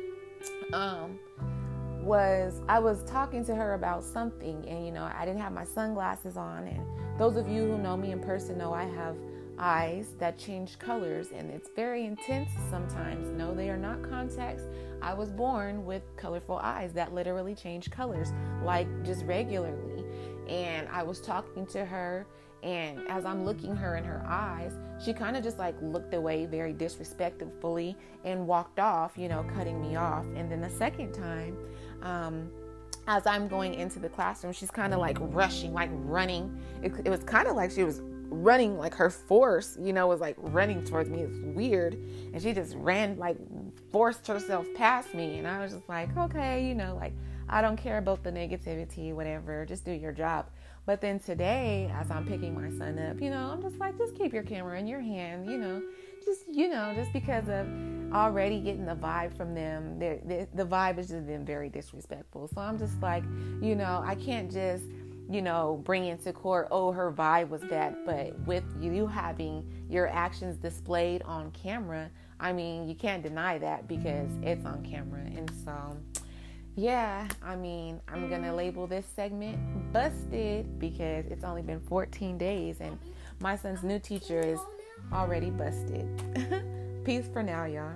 um 0.72 1.18
was 2.02 2.60
I 2.68 2.78
was 2.78 3.04
talking 3.04 3.44
to 3.46 3.54
her 3.54 3.74
about 3.74 4.02
something, 4.02 4.64
and 4.68 4.84
you 4.84 4.92
know, 4.92 5.04
I 5.04 5.24
didn't 5.24 5.40
have 5.40 5.52
my 5.52 5.64
sunglasses 5.64 6.36
on. 6.36 6.66
And 6.66 6.84
those 7.18 7.36
of 7.36 7.48
you 7.48 7.62
who 7.62 7.78
know 7.78 7.96
me 7.96 8.12
in 8.12 8.20
person 8.20 8.58
know 8.58 8.72
I 8.72 8.84
have 8.84 9.16
eyes 9.58 10.14
that 10.18 10.38
change 10.38 10.78
colors, 10.78 11.28
and 11.34 11.50
it's 11.50 11.70
very 11.76 12.04
intense 12.04 12.50
sometimes. 12.70 13.30
No, 13.30 13.54
they 13.54 13.70
are 13.70 13.76
not 13.76 14.02
contacts. 14.02 14.64
I 15.00 15.14
was 15.14 15.30
born 15.30 15.84
with 15.84 16.02
colorful 16.16 16.58
eyes 16.58 16.92
that 16.94 17.14
literally 17.14 17.54
change 17.54 17.90
colors, 17.90 18.32
like 18.64 18.88
just 19.04 19.24
regularly. 19.24 20.04
And 20.48 20.88
I 20.88 21.02
was 21.02 21.20
talking 21.20 21.66
to 21.66 21.84
her, 21.84 22.26
and 22.62 23.00
as 23.08 23.24
I'm 23.24 23.44
looking 23.44 23.74
her 23.74 23.96
in 23.96 24.04
her 24.04 24.24
eyes, 24.26 24.72
she 25.04 25.12
kind 25.12 25.36
of 25.36 25.42
just 25.42 25.58
like 25.58 25.74
looked 25.82 26.14
away 26.14 26.46
very 26.46 26.72
disrespectfully 26.72 27.96
and 28.24 28.46
walked 28.46 28.78
off, 28.78 29.12
you 29.16 29.28
know, 29.28 29.44
cutting 29.54 29.80
me 29.80 29.96
off. 29.96 30.24
And 30.36 30.50
then 30.50 30.60
the 30.60 30.70
second 30.70 31.12
time, 31.12 31.56
um, 32.02 32.50
as 33.08 33.26
I'm 33.26 33.48
going 33.48 33.74
into 33.74 33.98
the 33.98 34.08
classroom, 34.08 34.52
she's 34.52 34.70
kind 34.70 34.92
of 34.92 35.00
like 35.00 35.16
rushing, 35.20 35.72
like 35.72 35.90
running. 35.92 36.60
It, 36.82 36.92
it 37.04 37.10
was 37.10 37.24
kind 37.24 37.48
of 37.48 37.56
like 37.56 37.70
she 37.70 37.84
was 37.84 38.00
running, 38.28 38.78
like 38.78 38.94
her 38.94 39.10
force, 39.10 39.76
you 39.80 39.92
know, 39.92 40.06
was 40.06 40.20
like 40.20 40.36
running 40.38 40.84
towards 40.84 41.10
me. 41.10 41.20
It's 41.20 41.38
weird. 41.56 41.94
And 42.32 42.40
she 42.40 42.52
just 42.52 42.74
ran, 42.76 43.18
like, 43.18 43.36
forced 43.90 44.26
herself 44.26 44.66
past 44.74 45.14
me. 45.14 45.38
And 45.38 45.46
I 45.46 45.60
was 45.62 45.72
just 45.72 45.88
like, 45.88 46.16
okay, 46.16 46.66
you 46.66 46.74
know, 46.74 46.96
like, 47.00 47.12
I 47.48 47.60
don't 47.60 47.76
care 47.76 47.98
about 47.98 48.22
the 48.22 48.30
negativity, 48.30 49.12
whatever, 49.12 49.66
just 49.66 49.84
do 49.84 49.92
your 49.92 50.12
job. 50.12 50.46
But 50.86 51.00
then 51.00 51.20
today, 51.20 51.92
as 51.94 52.10
I'm 52.10 52.26
picking 52.26 52.54
my 52.54 52.70
son 52.76 52.98
up, 52.98 53.20
you 53.20 53.30
know, 53.30 53.50
I'm 53.52 53.62
just 53.62 53.78
like, 53.78 53.98
just 53.98 54.16
keep 54.16 54.32
your 54.32 54.42
camera 54.42 54.78
in 54.78 54.86
your 54.86 55.00
hand, 55.00 55.46
you 55.46 55.58
know, 55.58 55.82
just 56.24 56.44
you 56.50 56.68
know 56.68 56.92
just 56.94 57.12
because 57.12 57.48
of 57.48 57.66
already 58.14 58.60
getting 58.60 58.84
the 58.84 58.94
vibe 58.94 59.36
from 59.36 59.54
them. 59.54 59.98
The, 59.98 60.48
the 60.54 60.64
vibe 60.64 60.96
has 60.96 61.08
just 61.08 61.26
been 61.26 61.44
very 61.44 61.68
disrespectful. 61.68 62.48
So 62.54 62.60
i'm 62.60 62.78
just 62.78 63.00
like 63.00 63.24
you 63.60 63.74
know 63.74 64.02
i 64.04 64.14
can't 64.14 64.50
just 64.50 64.84
you 65.30 65.40
know 65.40 65.80
bring 65.84 66.06
into 66.06 66.32
court 66.32 66.68
oh 66.70 66.92
her 66.92 67.12
vibe 67.12 67.48
was 67.48 67.62
bad. 67.62 67.96
But 68.04 68.38
with 68.40 68.64
you 68.80 69.06
having 69.06 69.70
your 69.88 70.08
actions 70.08 70.56
displayed 70.56 71.22
on 71.22 71.50
camera 71.52 72.10
i 72.40 72.52
mean 72.52 72.88
you 72.88 72.94
can't 72.94 73.22
deny 73.22 73.58
that 73.58 73.88
because 73.88 74.30
it's 74.42 74.64
on 74.64 74.84
camera. 74.84 75.20
And 75.20 75.50
so 75.64 75.96
yeah, 76.74 77.28
I 77.42 77.54
mean, 77.54 78.00
I'm 78.08 78.30
gonna 78.30 78.54
label 78.54 78.86
this 78.86 79.04
segment 79.04 79.58
busted 79.92 80.78
because 80.78 81.26
it's 81.26 81.44
only 81.44 81.60
been 81.60 81.80
14 81.80 82.38
days 82.38 82.80
and 82.80 82.98
my 83.40 83.56
son's 83.56 83.82
new 83.82 83.98
teacher 83.98 84.40
is 84.40 84.58
already 85.12 85.50
busted. 85.50 86.08
Peace 87.04 87.28
for 87.32 87.42
now, 87.42 87.64
y'all. 87.64 87.90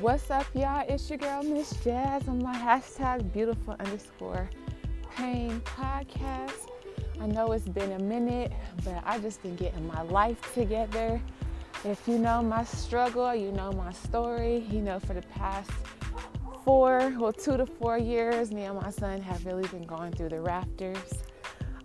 What's 0.00 0.28
up, 0.32 0.46
y'all? 0.54 0.84
It's 0.88 1.08
your 1.08 1.18
girl, 1.18 1.44
Miss 1.44 1.70
Jazz, 1.84 2.26
on 2.26 2.42
my 2.42 2.56
hashtag 2.56 3.32
beautiful 3.32 3.76
underscore 3.78 4.50
pain 5.14 5.60
podcast. 5.60 6.66
I 7.20 7.26
know 7.28 7.52
it's 7.52 7.68
been 7.68 7.92
a 7.92 8.00
minute, 8.00 8.50
but 8.84 9.00
I 9.06 9.20
just 9.20 9.40
been 9.44 9.54
getting 9.54 9.86
my 9.86 10.02
life 10.02 10.54
together. 10.54 11.22
If 11.84 12.08
you 12.08 12.18
know 12.18 12.42
my 12.42 12.64
struggle, 12.64 13.32
you 13.32 13.52
know 13.52 13.70
my 13.70 13.92
story, 13.92 14.66
you 14.70 14.80
know 14.80 14.98
for 14.98 15.14
the 15.14 15.22
past 15.22 15.70
four, 16.68 17.14
well, 17.18 17.32
two 17.32 17.56
to 17.56 17.64
four 17.64 17.96
years, 17.96 18.52
me 18.52 18.64
and 18.64 18.78
my 18.78 18.90
son 18.90 19.22
have 19.22 19.46
really 19.46 19.66
been 19.68 19.84
going 19.84 20.12
through 20.12 20.28
the 20.28 20.38
rafters. 20.38 21.14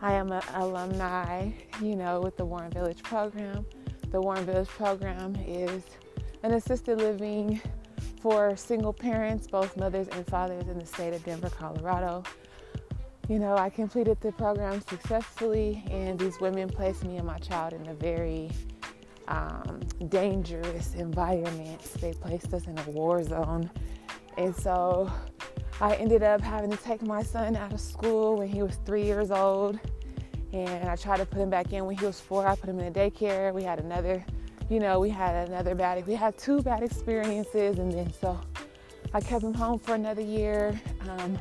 I 0.02 0.12
am 0.12 0.30
an 0.34 0.42
alumni, 0.56 1.52
you 1.82 1.96
know, 1.96 2.20
with 2.20 2.36
the 2.36 2.44
Warren 2.44 2.70
Village 2.70 3.02
program. 3.02 3.66
The 4.12 4.20
Warren 4.20 4.46
Village 4.46 4.68
program 4.68 5.38
is 5.48 5.84
an 6.44 6.52
assisted 6.52 6.98
living 6.98 7.62
for 8.20 8.58
single 8.58 8.92
parents, 8.92 9.48
both 9.48 9.78
mothers 9.78 10.10
and 10.10 10.28
fathers 10.28 10.68
in 10.68 10.78
the 10.78 10.86
state 10.86 11.13
of 11.13 11.24
Denver, 11.24 11.50
Colorado. 11.50 12.24
You 13.30 13.40
know, 13.40 13.56
I 13.56 13.70
completed 13.70 14.20
the 14.20 14.34
program 14.34 14.82
successfully, 14.82 15.82
and 15.92 16.20
these 16.20 16.42
women 16.42 16.68
placed 16.68 17.06
me 17.06 17.16
and 17.16 17.25
my 17.25 17.38
child 17.38 17.72
in 17.72 17.88
a 17.88 17.94
very 17.94 18.52
um, 19.30 19.80
dangerous 20.10 20.94
environment. 20.96 21.82
They 22.02 22.12
placed 22.12 22.54
us 22.54 22.68
in 22.68 22.78
a 22.78 22.90
war 22.90 23.24
zone. 23.24 23.72
And 24.38 24.56
so 24.56 25.12
I 25.82 25.96
ended 25.96 26.24
up 26.24 26.42
having 26.42 26.72
to 26.72 26.78
take 26.78 27.02
my 27.02 27.24
son 27.24 27.56
out 27.56 27.74
of 27.74 27.80
school 27.80 28.38
when 28.38 28.48
he 28.48 28.62
was 28.62 28.78
three 28.86 29.04
years 29.04 29.32
old 29.32 29.80
and 30.54 30.88
I 30.88 30.96
tried 30.96 31.18
to 31.18 31.25
put 31.25 31.40
him 31.40 31.50
back 31.50 31.74
in 31.74 31.86
when 31.86 31.98
he 31.98 32.06
was 32.06 32.20
four. 32.20 32.48
I 32.48 32.56
put 32.56 32.70
him 32.70 32.80
in 32.80 32.86
a 32.86 32.92
daycare. 32.92 33.52
We 33.54 33.63
had 33.63 33.80
another, 33.80 34.24
you 34.70 34.80
know, 34.80 35.00
we 35.00 35.10
had 35.10 35.50
another 35.50 35.74
bad, 35.74 36.06
we 36.06 36.13
had 36.13 36.38
two 36.38 36.62
bad 36.62 36.84
experiences, 36.84 37.80
and 37.80 37.92
then 37.92 38.13
so 38.13 38.40
I 39.13 39.20
kept 39.20 39.44
him 39.44 39.54
home 39.54 39.80
for 39.80 39.96
another 39.96 40.22
year. 40.22 40.80
Um, 41.10 41.40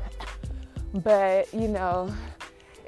but 0.95 1.53
you 1.53 1.69
know, 1.69 2.13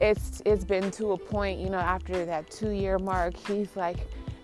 it's 0.01 0.43
it's 0.47 0.65
been 0.65 0.91
to 0.93 1.13
a 1.13 1.19
point, 1.19 1.61
you 1.61 1.69
know, 1.69 1.79
after 1.79 2.25
that 2.25 2.51
two-year 2.51 2.99
mark, 2.99 3.37
he's 3.47 3.77
like 3.77 3.99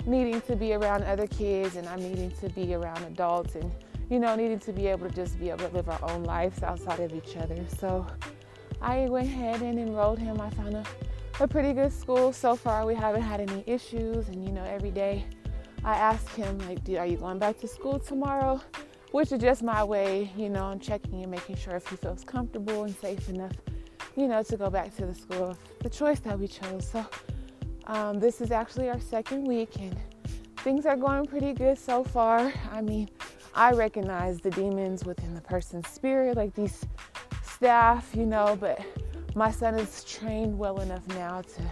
needing 0.07 0.41
to 0.43 0.57
be 0.57 0.75
around 0.75 1.05
other 1.05 1.27
kids, 1.27 1.77
and 1.77 1.89
I'm 1.89 2.03
needing 2.03 2.31
to 2.43 2.51
be 2.51 2.75
around 2.75 3.05
adults, 3.05 3.55
and 3.55 3.73
you 4.11 4.19
know, 4.19 4.35
needing 4.37 4.59
to 4.59 4.73
be 4.73 4.89
able 4.89 5.09
to 5.09 5.15
just 5.15 5.39
be 5.39 5.49
able 5.49 5.69
to 5.69 5.75
live 5.75 5.89
our 5.89 6.11
own 6.11 6.25
lives 6.25 6.63
outside 6.63 7.01
of 7.01 7.15
each 7.15 7.37
other. 7.37 7.65
So 7.79 8.07
I 8.83 9.09
went 9.09 9.29
ahead 9.29 9.63
and 9.63 9.79
enrolled 9.79 10.19
him. 10.19 10.41
I 10.41 10.51
found 10.51 10.75
a 10.75 10.85
a 11.41 11.49
pretty 11.49 11.73
good 11.73 11.91
school 11.91 12.33
so 12.35 12.55
far. 12.55 12.85
We 12.85 12.95
haven't 12.95 13.23
had 13.23 13.41
any 13.41 13.65
issues, 13.67 14.29
and 14.29 14.45
you 14.45 14.53
know, 14.53 14.65
every 14.65 14.91
day 14.91 15.25
I 15.85 15.95
ask 15.95 16.29
him 16.35 16.59
like, 16.69 16.81
"Are 16.99 17.07
you 17.07 17.17
going 17.17 17.39
back 17.39 17.59
to 17.61 17.69
school 17.69 17.99
tomorrow?" 17.99 18.61
Which 19.13 19.33
is 19.33 19.41
just 19.41 19.63
my 19.63 19.83
way, 19.83 20.31
you 20.37 20.49
know, 20.51 20.67
I'm 20.67 20.79
checking 20.79 21.23
and 21.23 21.31
making 21.31 21.57
sure 21.57 21.75
if 21.75 21.89
he 21.89 21.97
feels 21.97 22.23
comfortable 22.23 22.85
and 22.85 22.95
safe 22.95 23.29
enough, 23.29 23.53
you 24.17 24.29
know, 24.29 24.41
to 24.43 24.57
go 24.57 24.71
back 24.71 24.95
to 24.97 25.07
the 25.07 25.15
school, 25.15 25.57
the 25.81 25.89
choice 25.89 26.21
that 26.21 26.39
we 26.39 26.47
chose. 26.47 26.89
So 26.93 27.05
um, 27.87 28.21
this 28.21 28.41
is 28.41 28.53
actually 28.53 28.89
our 28.89 29.01
second 29.01 29.45
week, 29.49 29.81
and 29.81 29.97
things 30.59 30.85
are 30.87 30.97
going 30.97 31.27
pretty 31.27 31.55
good 31.55 31.79
so 31.79 32.05
far. 32.05 32.53
I 32.71 32.83
mean, 32.83 33.09
I 33.55 33.73
recognize 33.73 34.41
the 34.41 34.51
demons 34.51 35.05
within 35.05 35.35
the 35.35 35.41
person's 35.41 35.89
spirit, 35.89 36.37
like 36.37 36.55
these 36.55 36.85
staff, 37.43 38.11
you 38.15 38.27
know, 38.27 38.57
but 38.59 38.81
my 39.35 39.51
son 39.51 39.75
is 39.75 40.05
trained 40.05 40.57
well 40.57 40.81
enough 40.81 41.07
now 41.09 41.43
to 41.43 41.63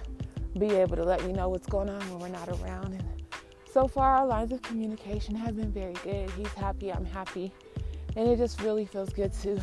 be 0.59 0.75
able 0.75 0.97
to 0.97 1.05
let 1.05 1.25
me 1.25 1.33
know 1.33 1.49
what's 1.49 1.67
going 1.67 1.89
on 1.89 2.01
when 2.11 2.19
we're 2.19 2.29
not 2.29 2.49
around. 2.49 2.95
And 2.95 3.05
so 3.71 3.87
far, 3.87 4.17
our 4.17 4.27
lines 4.27 4.53
of 4.53 4.61
communication 4.63 5.35
have 5.35 5.57
been 5.57 5.71
very 5.71 5.95
good. 6.05 6.31
He's 6.31 6.53
happy, 6.55 6.93
I'm 6.93 7.05
happy. 7.05 7.53
And 8.17 8.29
it 8.29 8.37
just 8.37 8.61
really 8.61 8.87
feels 8.87 9.11
good 9.11 9.33
to 9.43 9.61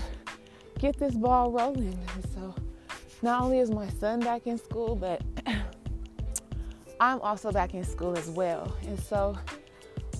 get 0.79 0.97
this 0.97 1.15
ball 1.15 1.51
rolling. 1.51 1.99
And 2.13 2.25
so, 2.33 2.55
not 3.21 3.41
only 3.41 3.59
is 3.59 3.71
my 3.71 3.89
son 3.89 4.19
back 4.19 4.47
in 4.47 4.57
school, 4.57 4.95
but 4.95 5.21
I'm 6.99 7.19
also 7.21 7.51
back 7.51 7.73
in 7.73 7.83
school 7.83 8.17
as 8.17 8.29
well. 8.29 8.75
And 8.87 8.99
so, 8.99 9.37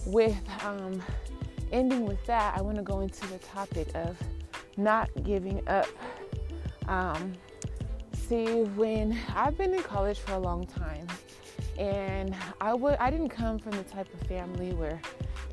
with 0.06 0.36
um, 0.64 1.02
ending 1.72 2.06
with 2.06 2.24
that, 2.26 2.58
I 2.58 2.62
want 2.62 2.78
to 2.78 2.84
go 2.84 3.02
into 3.02 3.26
the 3.28 3.38
topic 3.40 3.88
of 3.96 4.18
not 4.78 5.10
giving 5.24 5.68
up. 5.68 5.88
Um, 6.88 7.34
see, 8.14 8.64
when 8.64 9.18
I've 9.36 9.58
been 9.58 9.74
in 9.74 9.84
college 9.84 10.20
for 10.20 10.34
a 10.34 10.40
long 10.40 10.66
time, 10.66 11.08
and 11.78 12.36
I 12.62 12.74
would 12.74 12.96
I 12.96 13.10
didn't 13.10 13.30
come 13.30 13.60
from 13.60 13.72
the 13.72 13.84
type 13.84 14.08
of 14.14 14.28
family 14.28 14.74
where 14.74 15.02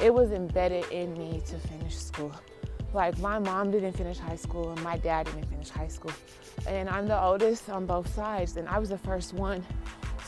it 0.01 0.13
was 0.13 0.33
embedded 0.33 0.85
in 0.91 1.15
me 1.15 1.43
to 1.47 1.59
finish 1.59 1.97
school. 1.97 2.33
Like 2.93 3.19
my 3.19 3.39
mom 3.39 3.71
didn't 3.71 3.95
finish 3.95 4.19
high 4.19 4.37
school 4.37 4.71
and 4.71 4.83
my 4.83 4.99
dad 4.99 5.27
didn't 5.27 5.47
finish 5.47 5.69
high 5.71 5.89
school. 5.89 6.13
And 6.67 6.89
I'm 6.89 7.09
the 7.09 7.21
oldest 7.21 7.69
on 7.71 7.87
both 7.87 8.13
sides 8.15 8.57
and 8.57 8.69
I 8.69 8.79
was 8.79 8.91
the 8.91 8.99
first 8.99 9.33
one 9.33 9.65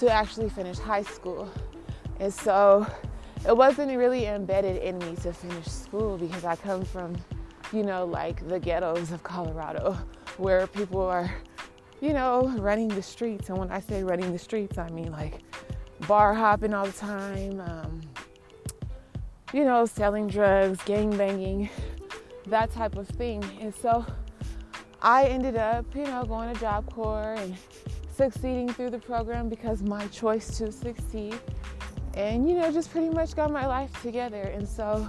to 0.00 0.10
actually 0.10 0.48
finish 0.48 0.78
high 0.78 1.02
school. 1.02 1.50
And 2.20 2.32
so 2.32 2.86
it 3.46 3.56
wasn't 3.56 3.96
really 3.96 4.26
embedded 4.26 4.82
in 4.82 4.98
me 4.98 5.16
to 5.22 5.32
finish 5.32 5.66
school 5.66 6.18
because 6.18 6.44
I 6.44 6.56
come 6.56 6.84
from, 6.84 7.16
you 7.72 7.82
know, 7.82 8.04
like 8.04 8.46
the 8.48 8.58
ghettos 8.58 9.12
of 9.12 9.22
Colorado 9.22 9.98
where 10.36 10.66
people 10.66 11.00
are 11.00 11.30
you 12.04 12.12
know, 12.12 12.54
running 12.58 12.88
the 12.88 13.02
streets. 13.02 13.48
And 13.48 13.56
when 13.56 13.70
I 13.70 13.80
say 13.80 14.04
running 14.04 14.30
the 14.30 14.38
streets, 14.38 14.76
I 14.76 14.90
mean 14.90 15.10
like 15.10 15.40
bar 16.06 16.34
hopping 16.34 16.74
all 16.74 16.84
the 16.84 16.92
time, 16.92 17.60
um, 17.60 18.02
you 19.54 19.64
know, 19.64 19.86
selling 19.86 20.28
drugs, 20.28 20.82
gang 20.84 21.16
banging, 21.16 21.70
that 22.46 22.70
type 22.70 22.96
of 22.96 23.08
thing. 23.08 23.42
And 23.58 23.74
so 23.74 24.04
I 25.00 25.24
ended 25.24 25.56
up, 25.56 25.86
you 25.94 26.04
know, 26.04 26.24
going 26.24 26.52
to 26.52 26.60
Job 26.60 26.92
Corps 26.92 27.36
and 27.38 27.56
succeeding 28.14 28.68
through 28.68 28.90
the 28.90 28.98
program 28.98 29.48
because 29.48 29.82
my 29.82 30.06
choice 30.08 30.58
to 30.58 30.70
succeed. 30.70 31.38
And, 32.16 32.48
you 32.48 32.54
know, 32.54 32.70
just 32.70 32.90
pretty 32.90 33.10
much 33.10 33.34
got 33.34 33.50
my 33.50 33.66
life 33.66 33.90
together. 34.02 34.42
And 34.42 34.68
so 34.68 35.08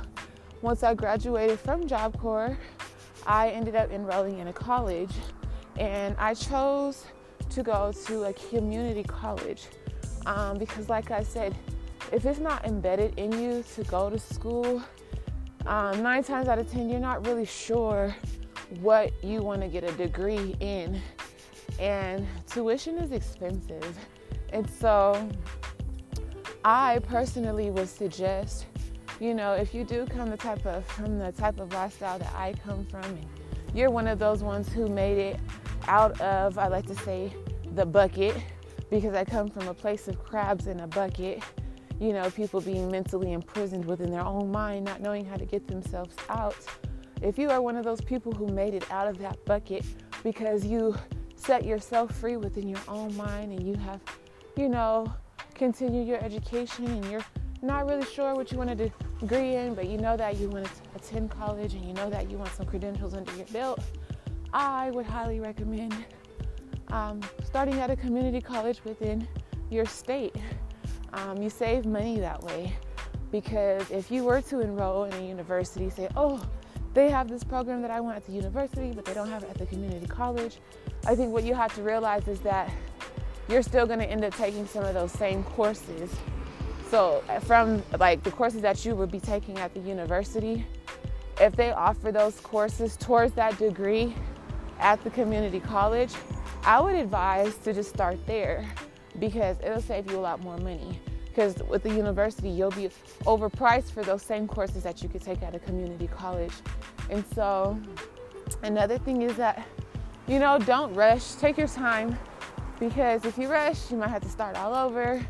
once 0.62 0.84
I 0.84 0.96
graduated 0.96 1.60
from 1.60 1.88
Job 1.88 2.20
Corps, 2.20 2.58
I 3.28 3.50
ended 3.50 3.76
up 3.76 3.92
enrolling 3.92 4.40
in 4.40 4.48
a 4.48 4.54
college 4.54 5.12
and 5.78 6.16
I 6.18 6.34
chose 6.34 7.06
to 7.50 7.64
go 7.64 7.92
to 8.06 8.24
a 8.24 8.34
community 8.34 9.04
college 9.04 9.68
um, 10.26 10.58
because, 10.58 10.90
like 10.90 11.12
I 11.12 11.22
said, 11.22 11.56
if 12.12 12.26
it's 12.26 12.40
not 12.40 12.66
embedded 12.66 13.18
in 13.20 13.32
you 13.40 13.64
to 13.76 13.84
go 13.84 14.10
to 14.10 14.18
school, 14.18 14.82
um, 15.66 16.02
nine 16.02 16.24
times 16.24 16.48
out 16.48 16.60
of 16.60 16.72
ten, 16.72 16.90
you're 16.90 17.00
not 17.00 17.26
really 17.26 17.46
sure 17.46 18.16
what 18.82 19.12
you 19.24 19.42
want 19.42 19.62
to 19.62 19.68
get 19.68 19.84
a 19.84 19.92
degree 19.94 20.56
in. 20.60 21.02
And 21.80 22.26
tuition 22.48 22.98
is 22.98 23.12
expensive. 23.12 23.98
And 24.54 24.70
so, 24.70 25.30
I 26.68 26.98
personally 27.04 27.70
would 27.70 27.88
suggest, 27.88 28.66
you 29.20 29.36
know, 29.36 29.54
if 29.54 29.72
you 29.72 29.84
do 29.84 30.08
come 30.08 30.32
the 30.32 30.38
type 30.38 30.66
of 30.66 30.84
from 30.84 31.20
the 31.20 31.32
type 31.32 31.60
of 31.60 31.72
lifestyle 31.72 32.18
that 32.18 32.34
I 32.36 32.54
come 32.54 32.88
from, 32.88 33.20
you're 33.76 33.92
one 33.92 34.08
of 34.08 34.18
those 34.18 34.42
ones 34.42 34.74
who 34.74 34.88
made 34.88 35.20
it 35.20 35.40
out 35.88 36.20
of, 36.22 36.58
I 36.58 36.68
like 36.68 36.88
to 36.88 36.96
say, 36.96 37.32
the 37.76 37.86
bucket 37.86 38.36
because 38.90 39.14
I 39.14 39.24
come 39.24 39.48
from 39.48 39.68
a 39.68 39.76
place 39.76 40.08
of 40.08 40.18
crabs 40.24 40.66
in 40.66 40.80
a 40.80 40.88
bucket. 40.88 41.44
You 42.00 42.14
know, 42.14 42.32
people 42.32 42.62
being 42.62 42.90
mentally 42.90 43.34
imprisoned 43.34 43.86
within 43.86 44.10
their 44.10 44.26
own 44.26 44.50
mind, 44.50 44.86
not 44.86 45.02
knowing 45.02 45.24
how 45.24 45.36
to 45.36 45.46
get 45.46 45.68
themselves 45.68 46.16
out. 46.30 46.58
If 47.22 47.38
you 47.38 47.52
are 47.52 47.62
one 47.62 47.76
of 47.76 47.84
those 47.84 48.02
people 48.02 48.32
who 48.32 48.48
made 48.48 48.74
it 48.74 48.90
out 48.92 49.08
of 49.08 49.20
that 49.20 49.38
bucket 49.46 49.86
because 50.24 50.66
you 50.66 50.96
set 51.36 51.64
yourself 51.64 52.16
free 52.16 52.38
within 52.38 52.68
your 52.68 52.82
own 52.88 53.16
mind 53.16 53.52
and 53.52 53.68
you 53.68 53.76
have, 53.76 54.02
you 54.58 54.68
know, 54.68 55.14
continued 55.56 56.08
your 56.08 56.24
education 56.24 56.86
and 56.86 57.06
you're 57.10 57.26
not 57.62 57.88
really 57.88 58.06
sure 58.06 58.36
what 58.36 58.52
you 58.52 58.58
want 58.58 58.78
to 58.78 58.92
degree 59.20 59.56
in, 59.56 59.74
but 59.74 59.88
you 59.88 59.98
know 59.98 60.16
that 60.16 60.38
you 60.38 60.50
want 60.50 60.66
to 60.66 60.72
attend 60.96 61.32
college 61.32 61.74
and 61.74 61.86
you 61.86 61.94
know 61.94 62.10
that 62.10 62.30
you 62.30 62.38
want 62.38 62.52
some 62.52 62.66
credentials 62.66 63.14
under 63.14 63.34
your 63.36 63.48
belt 63.48 63.80
I 64.56 64.90
would 64.92 65.06
highly 65.06 65.42
recommend 65.42 65.94
um, 66.88 67.20
starting 67.44 67.76
at 67.82 67.90
a 67.90 67.96
community 67.98 68.40
college 68.40 68.82
within 68.86 69.28
your 69.70 69.86
state. 69.86 70.34
Um, 71.12 71.42
you 71.42 71.50
save 71.50 71.86
money 71.86 72.22
that 72.22 72.42
way 72.42 72.74
because 73.32 73.92
if 73.92 74.10
you 74.10 74.24
were 74.24 74.42
to 74.44 74.62
enroll 74.62 75.04
in 75.04 75.14
a 75.14 75.28
university, 75.28 75.90
say, 75.90 76.08
oh, 76.16 76.42
they 76.94 77.10
have 77.10 77.28
this 77.28 77.44
program 77.44 77.82
that 77.82 77.92
I 77.92 78.00
want 78.00 78.16
at 78.16 78.26
the 78.26 78.32
university, 78.32 78.94
but 78.94 79.04
they 79.04 79.14
don't 79.14 79.28
have 79.28 79.44
it 79.44 79.50
at 79.50 79.58
the 79.58 79.66
community 79.66 80.08
college. 80.08 80.60
I 81.06 81.16
think 81.16 81.34
what 81.34 81.44
you 81.44 81.54
have 81.54 81.76
to 81.76 81.84
realize 81.84 82.30
is 82.30 82.40
that 82.42 82.72
you're 83.48 83.62
still 83.62 83.86
going 83.86 84.00
to 84.00 84.06
end 84.06 84.24
up 84.24 84.36
taking 84.36 84.66
some 84.68 84.84
of 84.84 84.94
those 84.94 85.12
same 85.12 85.44
courses. 85.44 86.14
So, 86.90 87.24
uh, 87.30 87.40
from 87.40 87.84
like 88.00 88.24
the 88.24 88.32
courses 88.32 88.62
that 88.62 88.86
you 88.86 88.96
would 88.96 89.12
be 89.12 89.20
taking 89.20 89.58
at 89.60 89.74
the 89.74 89.80
university, 89.80 90.66
if 91.40 91.56
they 91.56 91.72
offer 91.72 92.12
those 92.12 92.40
courses 92.40 92.96
towards 92.96 93.34
that 93.34 93.58
degree, 93.58 94.16
at 94.80 95.04
the 95.04 95.10
community 95.10 95.60
college, 95.60 96.14
I 96.64 96.80
would 96.80 96.96
advise 96.96 97.56
to 97.58 97.74
just 97.74 97.90
start 97.90 98.18
there 98.26 98.66
because 99.20 99.58
it'll 99.64 99.82
save 99.82 100.10
you 100.12 100.18
a 100.18 100.22
lot 100.22 100.42
more 100.42 100.58
money. 100.58 101.00
Because 101.28 101.56
with 101.70 101.84
the 101.84 101.94
university, 101.94 102.50
you'll 102.50 102.72
be 102.72 102.90
overpriced 103.24 103.92
for 103.92 104.04
those 104.04 104.22
same 104.22 104.48
courses 104.48 104.84
that 104.84 105.04
you 105.04 105.10
could 105.10 105.22
take 105.22 105.44
at 105.44 105.54
a 105.54 105.60
community 105.60 106.08
college. 106.08 106.54
And 107.10 107.24
so, 107.34 107.80
another 108.64 108.98
thing 108.98 109.22
is 109.22 109.36
that, 109.36 109.66
you 110.28 110.40
know, 110.40 110.58
don't 110.60 110.94
rush, 110.94 111.36
take 111.36 111.58
your 111.58 111.68
time 111.68 112.18
because 112.80 113.26
if 113.26 113.38
you 113.38 113.48
rush, 113.48 113.92
you 113.92 113.98
might 113.98 114.10
have 114.10 114.22
to 114.24 114.30
start 114.30 114.56
all 114.56 114.74
over, 114.74 115.26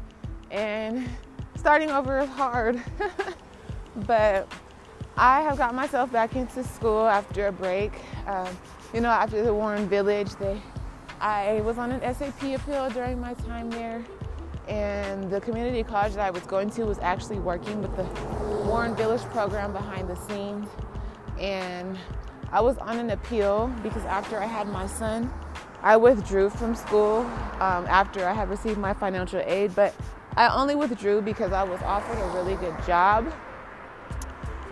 and 0.52 1.08
starting 1.56 1.92
over 1.92 2.20
is 2.20 2.30
hard. 2.30 2.82
but 4.08 4.52
I 5.18 5.42
have 5.42 5.58
got 5.58 5.74
myself 5.74 6.12
back 6.12 6.36
into 6.36 6.64
school 6.64 7.08
after 7.08 7.48
a 7.48 7.52
break. 7.52 7.94
Um, 8.28 8.48
you 8.94 9.02
know, 9.02 9.10
after 9.10 9.44
the 9.44 9.54
Warren 9.54 9.88
Village, 9.88 10.32
they, 10.36 10.60
I 11.20 11.62
was 11.62 11.78
on 11.78 11.92
an 11.92 12.02
SAP 12.14 12.42
appeal 12.44 12.90
during 12.90 13.20
my 13.20 13.34
time 13.34 13.70
there, 13.70 14.04
and 14.68 15.30
the 15.30 15.40
community 15.40 15.84
college 15.84 16.14
that 16.14 16.26
I 16.26 16.32
was 16.32 16.44
going 16.44 16.70
to 16.72 16.84
was 16.84 17.00
actually 17.00 17.40
working 17.40 17.82
with 17.82 17.96
the 17.96 18.04
Warren 18.68 18.96
Village 18.96 19.22
program 19.24 19.72
behind 19.72 20.10
the 20.10 20.16
scenes. 20.16 20.68
And 21.40 21.98
I 22.52 22.62
was 22.62 22.78
on 22.78 23.00
an 23.00 23.10
appeal 23.10 23.74
because 23.84 24.04
after 24.06 24.40
I 24.40 24.46
had 24.46 24.68
my 24.68 24.88
son, 24.88 25.32
I 25.86 25.98
withdrew 25.98 26.50
from 26.50 26.74
school 26.74 27.20
um, 27.60 27.86
after 27.86 28.28
I 28.28 28.34
had 28.34 28.50
received 28.50 28.80
my 28.80 28.96
financial 28.96 29.40
aid, 29.46 29.76
but 29.76 29.94
I 30.36 30.50
only 30.50 30.74
withdrew 30.74 31.22
because 31.22 31.54
I 31.54 31.62
was 31.62 31.80
offered 31.84 32.18
a 32.18 32.28
really 32.30 32.56
good 32.56 32.76
job. 32.88 33.32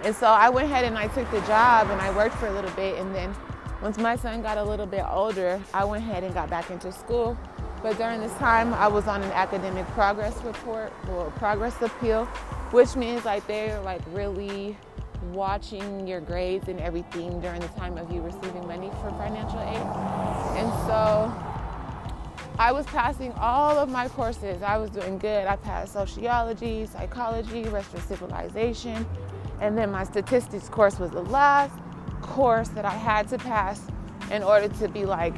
And 0.03 0.15
so 0.15 0.25
I 0.25 0.49
went 0.49 0.65
ahead 0.65 0.85
and 0.85 0.97
I 0.97 1.07
took 1.09 1.29
the 1.29 1.39
job 1.41 1.91
and 1.91 2.01
I 2.01 2.09
worked 2.17 2.33
for 2.37 2.47
a 2.47 2.51
little 2.51 2.71
bit. 2.71 2.97
And 2.97 3.13
then 3.13 3.35
once 3.83 3.99
my 3.99 4.15
son 4.15 4.41
got 4.41 4.57
a 4.57 4.63
little 4.63 4.87
bit 4.87 5.05
older, 5.07 5.61
I 5.71 5.85
went 5.85 6.03
ahead 6.03 6.23
and 6.23 6.33
got 6.33 6.49
back 6.49 6.71
into 6.71 6.91
school. 6.91 7.37
But 7.83 7.95
during 7.99 8.19
this 8.19 8.33
time, 8.39 8.73
I 8.73 8.87
was 8.87 9.07
on 9.07 9.21
an 9.21 9.31
academic 9.33 9.85
progress 9.89 10.41
report 10.41 10.91
or 11.11 11.29
progress 11.35 11.79
appeal, 11.79 12.25
which 12.71 12.95
means 12.95 13.23
like 13.23 13.45
they're 13.45 13.79
like 13.81 14.01
really 14.13 14.75
watching 15.31 16.07
your 16.07 16.21
grades 16.21 16.67
and 16.67 16.79
everything 16.79 17.39
during 17.39 17.61
the 17.61 17.67
time 17.69 17.97
of 17.97 18.11
you 18.11 18.21
receiving 18.21 18.67
money 18.67 18.89
for 19.01 19.09
financial 19.11 19.59
aid. 19.59 19.77
And 20.57 20.71
so 20.85 21.33
I 22.59 22.71
was 22.71 22.85
passing 22.87 23.31
all 23.33 23.77
of 23.77 23.89
my 23.89 24.07
courses. 24.09 24.61
I 24.61 24.77
was 24.77 24.89
doing 24.89 25.17
good. 25.17 25.47
I 25.47 25.55
passed 25.55 25.93
sociology, 25.93 26.85
psychology, 26.85 27.63
Western 27.63 28.01
civilization, 28.01 29.05
and 29.59 29.77
then 29.77 29.91
my 29.91 30.03
statistics 30.03 30.69
course 30.69 30.99
was 30.99 31.11
the 31.11 31.23
last 31.23 31.73
course 32.21 32.69
that 32.69 32.85
I 32.85 32.93
had 32.93 33.27
to 33.29 33.37
pass 33.37 33.81
in 34.31 34.43
order 34.43 34.67
to 34.67 34.87
be 34.87 35.05
like 35.05 35.35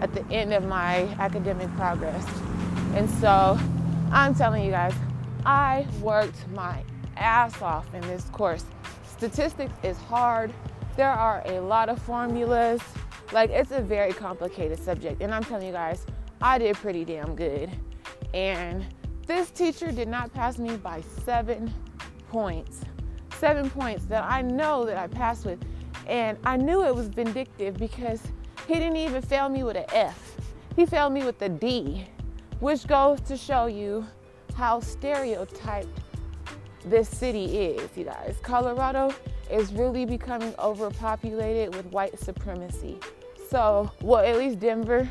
at 0.00 0.12
the 0.14 0.24
end 0.32 0.52
of 0.52 0.64
my 0.64 1.02
academic 1.18 1.74
progress. 1.76 2.26
And 2.94 3.08
so 3.10 3.58
I'm 4.10 4.34
telling 4.34 4.64
you 4.64 4.70
guys, 4.70 4.94
I 5.44 5.86
worked 6.00 6.48
my 6.48 6.82
ass 7.16 7.60
off 7.60 7.92
in 7.94 8.00
this 8.02 8.24
course. 8.30 8.64
Statistics 9.16 9.72
is 9.84 9.96
hard. 9.96 10.52
There 10.96 11.10
are 11.10 11.40
a 11.46 11.60
lot 11.60 11.88
of 11.88 12.02
formulas. 12.02 12.80
Like, 13.32 13.50
it's 13.50 13.70
a 13.70 13.80
very 13.80 14.12
complicated 14.12 14.78
subject. 14.78 15.22
And 15.22 15.32
I'm 15.32 15.44
telling 15.44 15.68
you 15.68 15.72
guys, 15.72 16.04
I 16.42 16.58
did 16.58 16.74
pretty 16.76 17.04
damn 17.04 17.36
good. 17.36 17.70
And 18.34 18.84
this 19.26 19.52
teacher 19.52 19.92
did 19.92 20.08
not 20.08 20.34
pass 20.34 20.58
me 20.58 20.76
by 20.76 21.00
seven 21.24 21.72
points. 22.28 22.80
Seven 23.38 23.70
points 23.70 24.04
that 24.06 24.24
I 24.24 24.42
know 24.42 24.84
that 24.84 24.96
I 24.96 25.06
passed 25.06 25.46
with. 25.46 25.60
And 26.08 26.36
I 26.44 26.56
knew 26.56 26.84
it 26.84 26.94
was 26.94 27.06
vindictive 27.06 27.76
because 27.76 28.20
he 28.66 28.74
didn't 28.74 28.96
even 28.96 29.22
fail 29.22 29.48
me 29.48 29.62
with 29.62 29.76
an 29.76 29.86
F. 29.92 30.36
He 30.74 30.86
failed 30.86 31.12
me 31.12 31.24
with 31.24 31.40
a 31.40 31.48
D, 31.48 32.04
which 32.58 32.86
goes 32.88 33.20
to 33.22 33.36
show 33.36 33.66
you 33.66 34.04
how 34.56 34.80
stereotyped 34.80 36.00
this 36.84 37.08
city 37.08 37.44
is, 37.44 37.88
you 37.96 38.04
guys. 38.04 38.36
Colorado 38.42 39.14
is 39.50 39.72
really 39.72 40.04
becoming 40.04 40.54
overpopulated 40.58 41.74
with 41.74 41.86
white 41.86 42.18
supremacy. 42.18 42.98
So, 43.48 43.90
well, 44.00 44.24
at 44.24 44.36
least 44.36 44.60
Denver, 44.60 45.08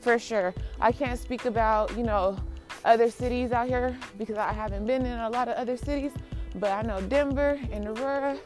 for 0.00 0.18
sure. 0.18 0.54
I 0.80 0.92
can't 0.92 1.18
speak 1.18 1.46
about, 1.46 1.96
you 1.96 2.02
know, 2.02 2.36
other 2.84 3.10
cities 3.10 3.52
out 3.52 3.68
here 3.68 3.96
because 4.18 4.36
I 4.36 4.52
haven't 4.52 4.86
been 4.86 5.04
in 5.04 5.18
a 5.18 5.30
lot 5.30 5.48
of 5.48 5.56
other 5.56 5.76
cities, 5.76 6.12
but 6.56 6.70
I 6.70 6.82
know 6.82 7.00
Denver 7.02 7.60
and 7.72 7.86
Aurora. 7.86 8.38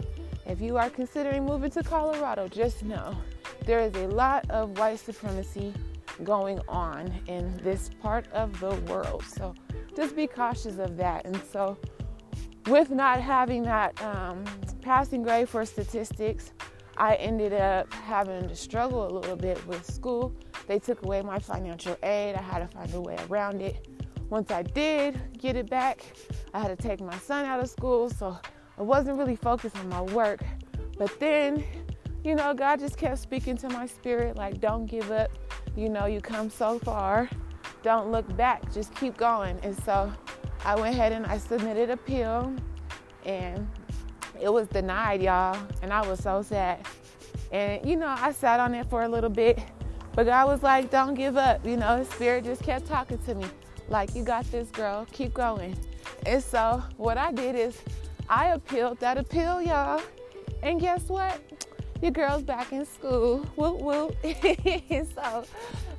If 0.47 0.61
you 0.61 0.79
are 0.79 0.89
considering 0.89 1.45
moving 1.45 1.71
to 1.73 1.83
Colorado, 1.83 2.49
just 2.49 2.83
know 2.83 3.17
there 3.67 3.81
is 3.81 3.95
a 3.95 4.09
lot 4.09 4.49
of 4.51 4.79
white 4.79 4.99
supremacy 4.99 5.75
going 6.25 6.61
on 6.69 7.13
in 7.27 7.57
this 7.63 7.91
part 8.01 8.27
of 8.33 8.59
the 8.61 8.75
world. 8.93 9.25
So 9.25 9.55
just 9.95 10.17
be 10.17 10.27
cautious 10.27 10.79
of 10.79 10.97
that. 10.97 11.25
And 11.27 11.41
so, 11.53 11.79
with 12.67 12.91
not 12.91 13.21
having 13.21 13.63
that 13.65 14.01
um, 14.03 14.45
passing 14.83 15.23
grade 15.23 15.49
for 15.49 15.65
statistics, 15.65 16.53
I 16.97 17.15
ended 17.15 17.53
up 17.53 17.93
having 17.93 18.49
to 18.49 18.55
struggle 18.55 19.07
a 19.07 19.13
little 19.13 19.37
bit 19.37 19.65
with 19.67 19.85
school. 19.87 20.35
They 20.67 20.79
took 20.79 21.03
away 21.03 21.23
my 21.23 21.39
financial 21.39 21.97
aid. 22.03 22.37
I 22.37 22.43
had 22.43 22.59
to 22.59 22.67
find 22.67 22.93
a 22.95 23.01
way 23.01 23.17
around 23.29 23.63
it. 23.63 23.89
Once 24.29 24.51
I 24.51 24.63
did 24.63 25.21
get 25.39 25.57
it 25.57 25.69
back, 25.69 26.05
I 26.55 26.61
had 26.61 26.69
to 26.69 26.77
take 26.77 27.01
my 27.01 27.17
son 27.19 27.45
out 27.47 27.59
of 27.59 27.69
school, 27.69 28.11
so 28.11 28.39
I 28.79 28.83
wasn't 28.83 29.19
really 29.19 29.35
focused 29.35 29.77
on 29.77 29.89
my 29.89 30.03
work. 30.03 30.41
But 30.99 31.19
then, 31.19 31.65
you 32.23 32.35
know, 32.35 32.55
God 32.55 32.79
just 32.79 32.97
kept 32.97 33.19
speaking 33.19 33.57
to 33.59 33.69
my 33.71 33.87
spirit 33.87 34.37
like, 34.37 34.61
don't 34.61 34.87
give 34.87 35.11
up. 35.11 35.31
You 35.75 35.89
know, 35.89 36.07
you 36.07 36.21
come 36.21 36.51
so 36.51 36.79
far. 36.79 37.29
Don't 37.83 38.13
look 38.13 38.37
back. 38.37 38.73
Just 38.73 38.95
keep 38.95 39.17
going. 39.17 39.59
And 39.63 39.77
so 39.85 40.13
I 40.65 40.77
went 40.77 40.95
ahead 40.95 41.13
and 41.13 41.27
I 41.27 41.39
submitted 41.39 41.91
appeal 41.91 42.55
and 43.25 43.67
it 44.41 44.53
was 44.53 44.69
denied, 44.69 45.23
y'all. 45.23 45.59
And 45.83 45.93
I 45.93 46.07
was 46.07 46.21
so 46.21 46.43
sad. 46.43 46.87
And 47.53 47.85
you 47.89 47.97
know, 47.97 48.09
I 48.09 48.33
sat 48.33 48.61
on 48.61 48.75
it 48.75 48.89
for 48.89 49.03
a 49.03 49.09
little 49.09 49.31
bit, 49.31 49.59
but 50.15 50.27
God 50.27 50.47
was 50.47 50.63
like, 50.63 50.91
don't 50.91 51.15
give 51.15 51.37
up. 51.37 51.65
You 51.67 51.77
know, 51.77 52.05
spirit 52.05 52.45
just 52.45 52.63
kept 52.63 52.87
talking 52.87 53.19
to 53.19 53.35
me. 53.35 53.47
Like, 53.89 54.15
you 54.15 54.23
got 54.23 54.51
this, 54.53 54.69
girl. 54.71 55.07
Keep 55.13 55.35
going. 55.35 55.77
And 56.27 56.43
so 56.43 56.83
what 56.97 57.19
I 57.19 57.33
did 57.33 57.57
is 57.57 57.81
I 58.29 58.49
appealed 58.49 59.01
that 59.01 59.19
appeal, 59.19 59.61
y'all. 59.61 60.01
And 60.63 60.81
guess 60.81 61.09
what? 61.09 61.41
Your 62.01 62.13
girl's 62.13 62.43
back 62.43 62.73
in 62.73 62.87
school. 62.87 63.41
Whoop 63.57 63.81
whoop. 63.81 64.17
so 65.15 65.45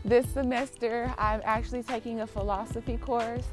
this 0.03 0.27
semester 0.29 1.13
I'm 1.17 1.41
actually 1.43 1.83
taking 1.83 2.21
a 2.21 2.27
philosophy 2.27 2.97
course 2.97 3.43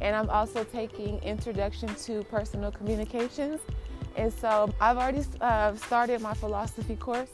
and 0.00 0.14
I'm 0.14 0.30
also 0.30 0.64
taking 0.64 1.18
Introduction 1.22 1.94
to 1.94 2.22
Personal 2.24 2.70
Communications. 2.70 3.60
And 4.16 4.32
so 4.32 4.72
I've 4.80 4.96
already 4.96 5.24
uh, 5.40 5.74
started 5.74 6.20
my 6.20 6.34
philosophy 6.34 6.96
course 6.96 7.30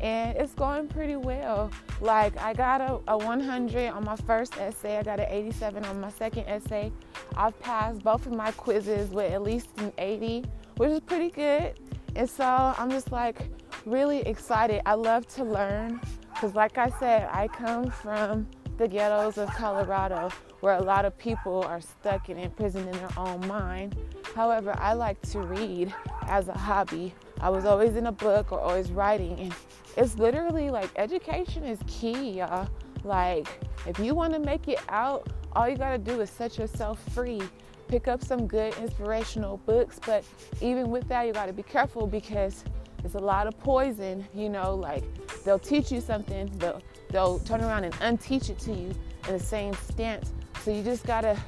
and 0.00 0.36
it's 0.36 0.54
going 0.54 0.88
pretty 0.88 1.16
well. 1.16 1.70
Like 2.00 2.38
I 2.40 2.52
got 2.54 2.80
a, 2.80 3.00
a 3.08 3.18
100 3.18 3.90
on 3.90 4.04
my 4.04 4.16
first 4.16 4.56
essay, 4.58 4.98
I 4.98 5.02
got 5.02 5.20
an 5.20 5.26
87 5.28 5.84
on 5.84 6.00
my 6.00 6.10
second 6.10 6.44
essay. 6.46 6.92
I've 7.36 7.58
passed 7.60 8.02
both 8.02 8.26
of 8.26 8.32
my 8.32 8.52
quizzes 8.52 9.10
with 9.10 9.32
at 9.32 9.42
least 9.42 9.68
an 9.78 9.92
80, 9.98 10.44
which 10.76 10.90
is 10.90 11.00
pretty 11.00 11.30
good. 11.30 11.78
And 12.14 12.28
so 12.28 12.44
I'm 12.44 12.90
just 12.90 13.10
like 13.10 13.38
really 13.84 14.20
excited. 14.20 14.82
I 14.86 14.94
love 14.94 15.26
to 15.34 15.44
learn 15.44 16.00
because, 16.32 16.54
like 16.54 16.78
I 16.78 16.90
said, 17.00 17.28
I 17.32 17.48
come 17.48 17.90
from 17.90 18.46
the 18.78 18.88
ghettos 18.88 19.38
of 19.38 19.48
Colorado 19.50 20.30
where 20.60 20.74
a 20.74 20.82
lot 20.82 21.04
of 21.04 21.16
people 21.18 21.62
are 21.64 21.80
stuck 21.80 22.28
and 22.28 22.38
imprisoned 22.38 22.88
in 22.88 22.96
their 22.96 23.10
own 23.16 23.46
mind. 23.46 23.96
However, 24.34 24.74
I 24.78 24.92
like 24.92 25.20
to 25.30 25.40
read 25.40 25.94
as 26.22 26.48
a 26.48 26.52
hobby. 26.52 27.14
I 27.40 27.50
was 27.50 27.64
always 27.64 27.96
in 27.96 28.06
a 28.06 28.12
book 28.12 28.50
or 28.52 28.60
always 28.60 28.90
writing, 28.90 29.38
and 29.38 29.54
it's 29.96 30.16
literally 30.16 30.70
like 30.70 30.90
education 30.96 31.64
is 31.64 31.78
key, 31.86 32.38
y'all. 32.38 32.68
Like, 33.04 33.48
if 33.86 33.98
you 33.98 34.14
want 34.14 34.32
to 34.32 34.40
make 34.40 34.68
it 34.68 34.80
out, 34.88 35.28
all 35.52 35.68
you 35.68 35.76
got 35.76 35.92
to 35.92 35.98
do 35.98 36.20
is 36.20 36.30
set 36.30 36.58
yourself 36.58 37.00
free. 37.12 37.42
Pick 37.86 38.06
up 38.06 38.22
some 38.22 38.46
good 38.46 38.76
inspirational 38.78 39.58
books, 39.58 39.98
but 40.04 40.24
even 40.60 40.90
with 40.90 41.08
that, 41.08 41.26
you 41.26 41.32
got 41.32 41.46
to 41.46 41.52
be 41.52 41.62
careful 41.62 42.06
because 42.06 42.64
it's 43.04 43.14
a 43.14 43.18
lot 43.18 43.46
of 43.46 43.58
poison, 43.58 44.26
you 44.34 44.48
know, 44.48 44.74
like 44.74 45.04
they'll 45.44 45.58
teach 45.58 45.92
you 45.92 46.00
something, 46.00 46.50
they'll, 46.58 46.82
they'll 47.10 47.38
turn 47.40 47.62
around 47.62 47.84
and 47.84 47.94
unteach 47.94 48.50
it 48.50 48.58
to 48.60 48.72
you 48.72 48.94
in 49.26 49.32
the 49.34 49.40
same 49.40 49.74
stance. 49.74 50.32
So 50.62 50.70
you 50.70 50.82
just 50.82 51.06
gotta, 51.06 51.38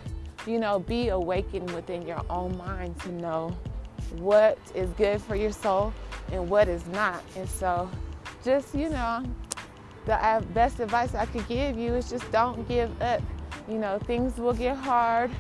you 0.47 0.59
know, 0.59 0.79
be 0.79 1.09
awakened 1.09 1.71
within 1.73 2.07
your 2.07 2.23
own 2.31 2.57
mind 2.57 2.99
to 3.01 3.13
know 3.13 3.57
what 4.17 4.59
is 4.75 4.91
good 4.91 5.21
for 5.21 5.37
your 5.37 5.53
soul 5.53 5.93
and 6.33 6.49
what 6.49 6.69
is 6.69 6.87
not. 6.89 7.23
And 7.37 7.49
so 7.49 7.91
just, 8.45 8.75
you 8.75 8.89
know, 8.89 9.25
the 10.07 10.15
uh, 10.25 10.41
best 10.41 10.81
advice 10.81 11.15
I 11.15 11.27
could 11.27 11.47
give 11.47 11.79
you 11.79 11.95
is 11.95 12.09
just 12.09 12.31
don't 12.33 12.67
give 12.69 12.91
up. 13.03 13.23
You 13.69 13.79
know, 13.79 13.99
things 13.99 14.37
will 14.39 14.55
get 14.55 14.77
hard. 14.77 15.31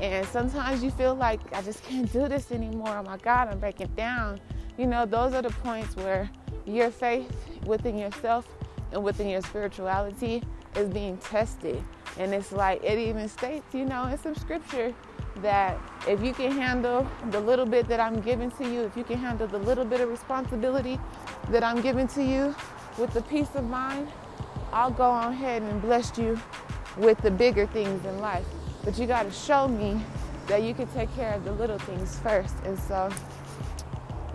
And 0.00 0.26
sometimes 0.28 0.82
you 0.82 0.90
feel 0.90 1.14
like 1.14 1.40
I 1.52 1.60
just 1.62 1.82
can't 1.84 2.10
do 2.12 2.28
this 2.28 2.52
anymore. 2.52 2.96
Oh 2.96 3.02
my 3.02 3.18
God, 3.18 3.48
I'm 3.48 3.58
breaking 3.58 3.88
down. 3.96 4.40
You 4.78 4.86
know, 4.86 5.06
those 5.06 5.34
are 5.34 5.42
the 5.42 5.50
points 5.50 5.96
where 5.96 6.30
your 6.64 6.92
faith 6.92 7.30
within 7.66 7.98
yourself 7.98 8.48
and 8.92 9.02
within 9.02 9.28
your 9.28 9.40
spirituality 9.40 10.40
is 10.76 10.88
being 10.88 11.16
tested. 11.18 11.82
And 12.16 12.32
it's 12.32 12.52
like 12.52 12.82
it 12.84 12.96
even 12.96 13.28
states, 13.28 13.74
you 13.74 13.84
know, 13.84 14.04
in 14.04 14.16
some 14.18 14.36
scripture 14.36 14.94
that 15.42 15.76
if 16.06 16.22
you 16.22 16.32
can 16.32 16.52
handle 16.52 17.08
the 17.30 17.40
little 17.40 17.66
bit 17.66 17.88
that 17.88 17.98
I'm 17.98 18.20
giving 18.20 18.52
to 18.52 18.64
you, 18.64 18.82
if 18.82 18.96
you 18.96 19.02
can 19.02 19.18
handle 19.18 19.48
the 19.48 19.58
little 19.58 19.84
bit 19.84 20.00
of 20.00 20.08
responsibility 20.08 21.00
that 21.50 21.64
I'm 21.64 21.80
giving 21.80 22.06
to 22.08 22.22
you 22.22 22.54
with 22.98 23.12
the 23.12 23.22
peace 23.22 23.48
of 23.56 23.64
mind, 23.64 24.08
I'll 24.72 24.92
go 24.92 25.10
on 25.10 25.32
ahead 25.32 25.62
and 25.62 25.82
bless 25.82 26.16
you 26.16 26.40
with 26.96 27.18
the 27.18 27.32
bigger 27.32 27.66
things 27.66 28.04
in 28.04 28.20
life. 28.20 28.46
But 28.84 28.96
you 28.96 29.06
got 29.08 29.24
to 29.24 29.32
show 29.32 29.66
me 29.66 30.00
that 30.46 30.62
you 30.62 30.72
can 30.72 30.86
take 30.88 31.12
care 31.16 31.34
of 31.34 31.44
the 31.44 31.52
little 31.52 31.78
things 31.78 32.18
first. 32.20 32.54
And 32.64 32.78
so 32.78 33.10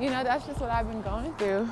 you 0.03 0.09
know, 0.09 0.21
that's 0.21 0.45
just 0.45 0.59
what 0.59 0.69
I've 0.69 0.89
been 0.89 1.01
going 1.01 1.33
through 1.35 1.69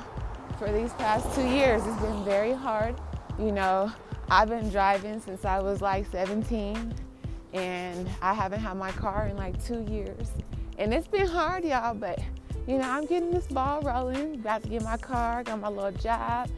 for 0.58 0.72
these 0.72 0.94
past 0.94 1.34
two 1.34 1.46
years. 1.46 1.86
It's 1.86 2.00
been 2.00 2.24
very 2.24 2.54
hard. 2.54 2.98
You 3.38 3.52
know, 3.52 3.92
I've 4.30 4.48
been 4.48 4.70
driving 4.70 5.20
since 5.20 5.44
I 5.44 5.60
was 5.60 5.82
like 5.82 6.10
17 6.10 6.94
and 7.52 8.10
I 8.22 8.32
haven't 8.32 8.60
had 8.60 8.78
my 8.78 8.90
car 8.92 9.26
in 9.26 9.36
like 9.36 9.62
two 9.62 9.82
years. 9.82 10.30
And 10.78 10.94
it's 10.94 11.06
been 11.06 11.26
hard, 11.26 11.62
y'all, 11.62 11.92
but 11.92 12.20
you 12.66 12.78
know, 12.78 12.88
I'm 12.88 13.04
getting 13.04 13.32
this 13.32 13.48
ball 13.48 13.82
rolling. 13.82 14.36
About 14.36 14.62
to 14.62 14.68
get 14.70 14.82
my 14.82 14.96
car, 14.96 15.44
got 15.44 15.60
my 15.60 15.68
little 15.68 15.92
job, 15.92 16.48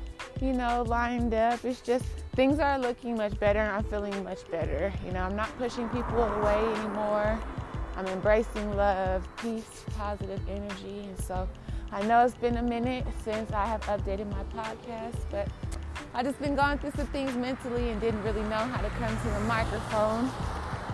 you 0.40 0.52
know, 0.52 0.84
lined 0.86 1.34
up. 1.34 1.64
It's 1.64 1.80
just 1.80 2.04
things 2.36 2.60
are 2.60 2.78
looking 2.78 3.16
much 3.16 3.36
better 3.40 3.58
and 3.58 3.72
I'm 3.72 3.82
feeling 3.82 4.22
much 4.22 4.48
better. 4.48 4.92
You 5.04 5.10
know, 5.10 5.24
I'm 5.24 5.34
not 5.34 5.48
pushing 5.58 5.88
people 5.88 6.22
away 6.22 6.54
anymore. 6.54 7.36
I'm 7.96 8.06
embracing 8.06 8.76
love, 8.76 9.26
peace, 9.38 9.84
positive 9.96 10.40
energy. 10.48 11.00
And 11.00 11.18
so 11.18 11.48
I 11.94 12.02
know 12.02 12.24
it's 12.24 12.34
been 12.34 12.56
a 12.56 12.62
minute 12.62 13.06
since 13.22 13.52
I 13.52 13.66
have 13.66 13.80
updated 13.82 14.28
my 14.28 14.42
podcast, 14.52 15.14
but 15.30 15.46
I 16.12 16.24
just 16.24 16.40
been 16.40 16.56
going 16.56 16.76
through 16.78 16.90
some 16.96 17.06
things 17.06 17.36
mentally 17.36 17.90
and 17.90 18.00
didn't 18.00 18.20
really 18.24 18.42
know 18.42 18.56
how 18.56 18.82
to 18.82 18.88
come 18.90 19.16
to 19.16 19.28
the 19.28 19.38
microphone 19.46 20.28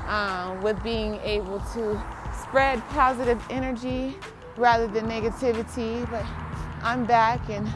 um, 0.09 0.61
with 0.61 0.83
being 0.83 1.15
able 1.23 1.59
to 1.73 1.99
spread 2.43 2.87
positive 2.91 3.43
energy 3.49 4.15
rather 4.59 4.87
than 4.89 5.07
negativity. 5.07 6.09
But 6.11 6.27
I'm 6.83 7.07
back 7.07 7.49
and 7.49 7.67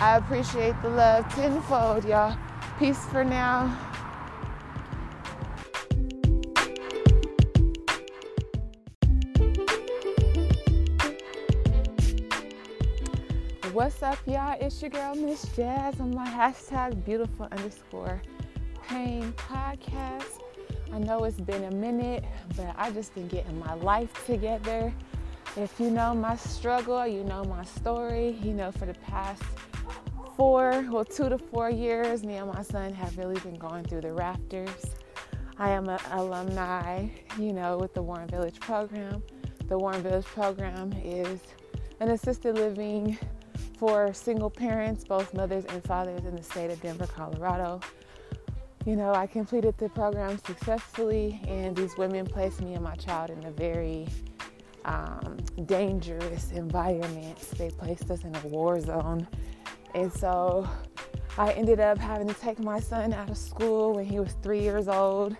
I 0.00 0.16
appreciate 0.16 0.74
the 0.82 0.88
love 0.88 1.32
tenfold, 1.36 2.04
y'all. 2.04 2.36
Peace 2.80 3.04
for 3.12 3.22
now. 3.22 3.91
What's 13.72 14.02
up, 14.02 14.18
y'all? 14.26 14.54
It's 14.60 14.82
your 14.82 14.90
girl, 14.90 15.14
Miss 15.14 15.44
Jazz, 15.56 15.98
on 15.98 16.14
my 16.14 16.28
hashtag 16.28 17.06
beautiful 17.06 17.48
underscore 17.50 18.20
pain 18.86 19.32
podcast. 19.32 20.42
I 20.92 20.98
know 20.98 21.24
it's 21.24 21.40
been 21.40 21.64
a 21.64 21.70
minute, 21.70 22.22
but 22.54 22.74
I 22.76 22.90
just 22.90 23.14
been 23.14 23.28
getting 23.28 23.58
my 23.58 23.72
life 23.72 24.26
together. 24.26 24.92
If 25.56 25.80
you 25.80 25.90
know 25.90 26.14
my 26.14 26.36
struggle, 26.36 27.06
you 27.06 27.24
know 27.24 27.44
my 27.44 27.64
story, 27.64 28.38
you 28.42 28.52
know 28.52 28.72
for 28.72 28.84
the 28.84 28.92
past 28.92 29.42
four, 30.36 30.86
well, 30.90 31.06
two 31.06 31.30
to 31.30 31.38
four 31.38 31.70
years, 31.70 32.24
me 32.24 32.34
and 32.34 32.52
my 32.52 32.62
son 32.62 32.92
have 32.92 33.16
really 33.16 33.40
been 33.40 33.56
going 33.56 33.84
through 33.84 34.02
the 34.02 34.12
rafters. 34.12 34.84
I 35.56 35.70
am 35.70 35.88
an 35.88 35.98
alumni, 36.10 37.08
you 37.38 37.54
know, 37.54 37.78
with 37.78 37.94
the 37.94 38.02
Warren 38.02 38.28
Village 38.28 38.60
program. 38.60 39.22
The 39.68 39.78
Warren 39.78 40.02
Village 40.02 40.26
program 40.26 40.92
is 41.02 41.40
an 42.00 42.10
assisted 42.10 42.56
living 42.56 43.16
for 43.82 44.14
single 44.14 44.48
parents, 44.48 45.02
both 45.02 45.34
mothers 45.34 45.64
and 45.64 45.82
fathers 45.82 46.24
in 46.24 46.36
the 46.36 46.42
state 46.44 46.70
of 46.70 46.80
Denver, 46.80 47.08
Colorado. 47.08 47.80
You 48.86 48.94
know, 48.94 49.12
I 49.12 49.26
completed 49.26 49.76
the 49.76 49.88
program 49.88 50.38
successfully, 50.38 51.40
and 51.48 51.74
these 51.74 51.96
women 51.98 52.24
placed 52.24 52.60
me 52.60 52.74
and 52.74 52.84
my 52.84 52.94
child 52.94 53.30
in 53.30 53.44
a 53.44 53.50
very 53.50 54.06
um, 54.84 55.36
dangerous 55.66 56.52
environment. 56.52 57.36
They 57.58 57.70
placed 57.70 58.08
us 58.08 58.22
in 58.22 58.32
a 58.36 58.46
war 58.46 58.78
zone. 58.80 59.26
And 59.96 60.12
so 60.12 60.68
I 61.36 61.50
ended 61.50 61.80
up 61.80 61.98
having 61.98 62.28
to 62.28 62.34
take 62.34 62.60
my 62.60 62.78
son 62.78 63.12
out 63.12 63.30
of 63.30 63.36
school 63.36 63.94
when 63.94 64.04
he 64.04 64.20
was 64.20 64.36
three 64.44 64.60
years 64.60 64.86
old. 64.86 65.36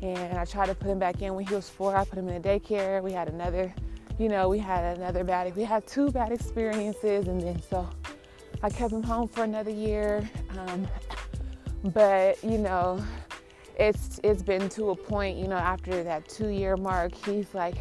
And 0.00 0.38
I 0.38 0.44
tried 0.44 0.66
to 0.66 0.76
put 0.76 0.90
him 0.90 1.00
back 1.00 1.22
in 1.22 1.34
when 1.34 1.44
he 1.44 1.52
was 1.52 1.68
four. 1.68 1.96
I 1.96 2.04
put 2.04 2.20
him 2.20 2.28
in 2.28 2.36
a 2.36 2.40
daycare. 2.40 3.02
We 3.02 3.10
had 3.10 3.28
another 3.28 3.74
you 4.18 4.28
know, 4.28 4.48
we 4.48 4.58
had 4.58 4.96
another 4.96 5.24
bad, 5.24 5.54
we 5.56 5.64
had 5.64 5.86
two 5.86 6.10
bad 6.10 6.30
experiences, 6.30 7.26
and 7.26 7.40
then 7.40 7.60
so 7.60 7.88
I 8.62 8.70
kept 8.70 8.92
him 8.92 9.02
home 9.02 9.28
for 9.28 9.44
another 9.44 9.70
year. 9.70 10.28
Um, 10.56 10.86
but 11.92 12.42
you 12.44 12.58
know, 12.58 13.04
it's 13.78 14.20
it's 14.22 14.42
been 14.42 14.68
to 14.70 14.90
a 14.90 14.96
point, 14.96 15.36
you 15.36 15.48
know, 15.48 15.56
after 15.56 16.04
that 16.04 16.28
two 16.28 16.48
year 16.48 16.76
mark, 16.76 17.14
he's 17.14 17.52
like 17.54 17.74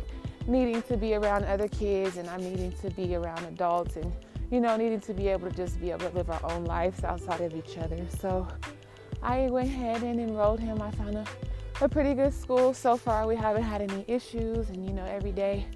needing 0.47 0.81
to 0.83 0.97
be 0.97 1.13
around 1.13 1.45
other 1.45 1.67
kids, 1.67 2.17
and 2.17 2.27
I'm 2.29 2.41
needing 2.41 2.71
to 2.81 2.89
be 2.89 3.15
around 3.15 3.45
adults, 3.45 3.95
and 3.95 4.11
you 4.49 4.59
know, 4.59 4.75
needing 4.75 5.01
to 5.01 5.13
be 5.13 5.27
able 5.27 5.49
to 5.49 5.55
just 5.55 5.79
be 5.79 5.91
able 5.91 6.09
to 6.09 6.15
live 6.15 6.29
our 6.31 6.51
own 6.51 6.65
lives 6.65 7.03
outside 7.03 7.41
of 7.41 7.55
each 7.55 7.77
other. 7.77 8.03
So 8.19 8.47
I 9.21 9.49
went 9.51 9.67
ahead 9.67 10.01
and 10.01 10.19
enrolled 10.19 10.59
him. 10.59 10.81
I 10.81 10.89
found 10.91 11.15
a, 11.15 11.25
a 11.81 11.87
pretty 11.87 12.15
good 12.15 12.33
school 12.33 12.73
so 12.73 12.97
far. 12.97 13.27
We 13.27 13.35
haven't 13.35 13.63
had 13.63 13.81
any 13.81 14.03
issues, 14.07 14.69
and 14.69 14.83
you 14.83 14.93
know, 14.93 15.05
every 15.05 15.31
day 15.31 15.67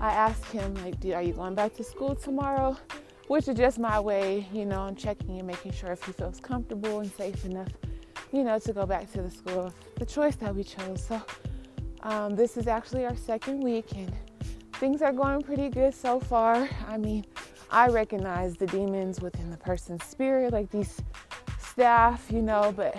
I 0.00 0.10
asked 0.10 0.44
him, 0.46 0.74
like, 0.76 0.94
are 1.14 1.22
you 1.22 1.32
going 1.32 1.54
back 1.54 1.74
to 1.76 1.84
school 1.84 2.14
tomorrow? 2.14 2.76
Which 3.26 3.48
is 3.48 3.56
just 3.56 3.78
my 3.78 3.98
way, 4.00 4.46
you 4.52 4.64
know, 4.64 4.80
I'm 4.80 4.94
checking 4.94 5.38
and 5.38 5.46
making 5.46 5.72
sure 5.72 5.92
if 5.92 6.02
he 6.04 6.12
feels 6.12 6.40
comfortable 6.40 7.00
and 7.00 7.10
safe 7.12 7.44
enough, 7.44 7.68
you 8.32 8.44
know, 8.44 8.58
to 8.60 8.72
go 8.72 8.86
back 8.86 9.10
to 9.12 9.22
the 9.22 9.30
school, 9.30 9.72
the 9.96 10.06
choice 10.06 10.36
that 10.36 10.54
we 10.54 10.64
chose. 10.64 11.04
So 11.04 11.20
um, 12.02 12.36
this 12.36 12.56
is 12.56 12.68
actually 12.68 13.04
our 13.04 13.16
second 13.16 13.60
week, 13.60 13.92
and 13.96 14.10
things 14.74 15.02
are 15.02 15.12
going 15.12 15.42
pretty 15.42 15.68
good 15.68 15.92
so 15.92 16.20
far. 16.20 16.68
I 16.86 16.96
mean, 16.96 17.26
I 17.70 17.88
recognize 17.88 18.56
the 18.56 18.66
demons 18.66 19.20
within 19.20 19.50
the 19.50 19.58
person's 19.58 20.04
spirit, 20.04 20.52
like 20.52 20.70
these 20.70 21.02
staff, 21.58 22.30
you 22.30 22.40
know, 22.40 22.72
but 22.74 22.96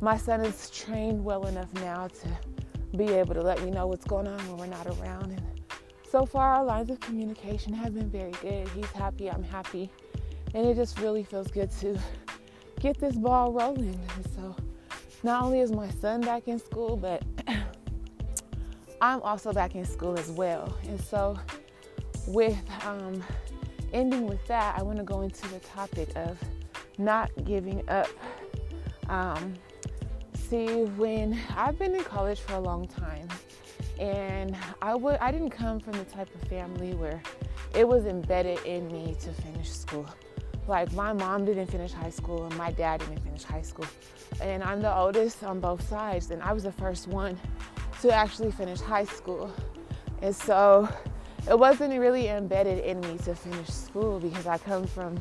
my 0.00 0.16
son 0.16 0.40
is 0.40 0.70
trained 0.70 1.22
well 1.22 1.46
enough 1.46 1.72
now 1.74 2.08
to 2.08 2.28
be 2.96 3.12
able 3.12 3.34
to 3.34 3.42
let 3.42 3.62
me 3.62 3.70
know 3.70 3.86
what's 3.86 4.06
going 4.06 4.26
on 4.26 4.38
when 4.48 4.56
we're 4.56 4.66
not 4.66 4.86
around. 4.86 5.30
And 5.32 5.57
so 6.10 6.24
far 6.24 6.54
our 6.54 6.64
lines 6.64 6.90
of 6.90 7.00
communication 7.00 7.72
have 7.72 7.94
been 7.94 8.08
very 8.08 8.32
good. 8.40 8.68
He's 8.68 8.90
happy, 8.92 9.30
I'm 9.30 9.42
happy. 9.42 9.90
And 10.54 10.66
it 10.66 10.74
just 10.74 10.98
really 11.00 11.22
feels 11.22 11.48
good 11.48 11.70
to 11.80 11.98
get 12.80 12.98
this 12.98 13.16
ball 13.16 13.52
rolling. 13.52 14.00
And 14.16 14.26
so 14.34 14.56
not 15.22 15.42
only 15.44 15.60
is 15.60 15.70
my 15.70 15.90
son 15.90 16.20
back 16.22 16.48
in 16.48 16.58
school, 16.58 16.96
but 16.96 17.22
I'm 19.00 19.20
also 19.22 19.52
back 19.52 19.74
in 19.74 19.84
school 19.84 20.18
as 20.18 20.30
well. 20.30 20.74
And 20.88 21.00
so 21.00 21.38
with 22.26 22.58
um, 22.84 23.22
ending 23.92 24.26
with 24.26 24.44
that, 24.46 24.78
I 24.78 24.82
want 24.82 24.98
to 24.98 25.04
go 25.04 25.20
into 25.20 25.46
the 25.48 25.60
topic 25.60 26.08
of 26.16 26.38
not 26.96 27.30
giving 27.44 27.88
up. 27.88 28.08
Um, 29.08 29.54
see, 30.34 30.84
when 30.84 31.38
I've 31.56 31.78
been 31.78 31.94
in 31.94 32.04
college 32.04 32.40
for 32.40 32.54
a 32.54 32.60
long 32.60 32.86
time, 32.86 33.28
and 33.98 34.56
I 34.80 34.94
would 34.94 35.16
I 35.16 35.30
didn't 35.30 35.50
come 35.50 35.80
from 35.80 35.92
the 35.92 36.04
type 36.04 36.28
of 36.34 36.48
family 36.48 36.94
where 36.94 37.20
it 37.74 37.86
was 37.86 38.06
embedded 38.06 38.64
in 38.64 38.88
me 38.88 39.16
to 39.20 39.32
finish 39.32 39.70
school. 39.70 40.06
Like 40.66 40.92
my 40.92 41.12
mom 41.12 41.44
didn't 41.44 41.68
finish 41.68 41.92
high 41.92 42.10
school 42.10 42.44
and 42.44 42.56
my 42.56 42.70
dad 42.72 43.00
didn't 43.00 43.20
finish 43.20 43.42
high 43.42 43.62
school. 43.62 43.86
And 44.40 44.62
I'm 44.62 44.82
the 44.82 44.94
oldest 44.94 45.42
on 45.42 45.60
both 45.60 45.86
sides 45.88 46.30
and 46.30 46.42
I 46.42 46.52
was 46.52 46.64
the 46.64 46.72
first 46.72 47.08
one 47.08 47.38
to 48.02 48.12
actually 48.12 48.52
finish 48.52 48.80
high 48.80 49.04
school. 49.04 49.52
And 50.22 50.34
so 50.34 50.88
it 51.48 51.58
wasn't 51.58 51.98
really 51.98 52.28
embedded 52.28 52.84
in 52.84 53.00
me 53.00 53.16
to 53.24 53.34
finish 53.34 53.68
school 53.68 54.20
because 54.20 54.46
I 54.46 54.58
come 54.58 54.86
from, 54.86 55.18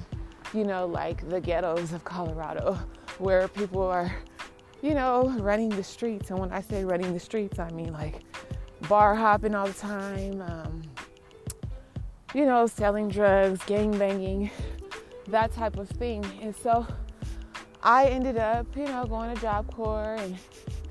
you 0.53 0.65
know, 0.65 0.85
like 0.85 1.27
the 1.29 1.39
ghettos 1.39 1.93
of 1.93 2.03
Colorado 2.03 2.77
where 3.17 3.47
people 3.47 3.81
are, 3.81 4.13
you 4.81 4.93
know, 4.93 5.33
running 5.39 5.69
the 5.69 5.83
streets. 5.83 6.29
And 6.29 6.39
when 6.39 6.51
I 6.51 6.61
say 6.61 6.83
running 6.83 7.13
the 7.13 7.19
streets, 7.19 7.57
I 7.57 7.71
mean 7.71 7.93
like 7.93 8.23
bar 8.81 9.15
hopping 9.15 9.55
all 9.55 9.67
the 9.67 9.73
time, 9.73 10.41
um, 10.41 10.81
you 12.33 12.45
know, 12.45 12.67
selling 12.67 13.09
drugs, 13.09 13.63
gang 13.65 13.97
banging, 13.97 14.51
that 15.27 15.51
type 15.51 15.77
of 15.77 15.89
thing. 15.89 16.25
And 16.41 16.55
so 16.55 16.85
I 17.83 18.05
ended 18.05 18.37
up, 18.37 18.67
you 18.75 18.85
know, 18.85 19.05
going 19.05 19.33
to 19.33 19.41
Job 19.41 19.73
Corps 19.73 20.15
and 20.19 20.37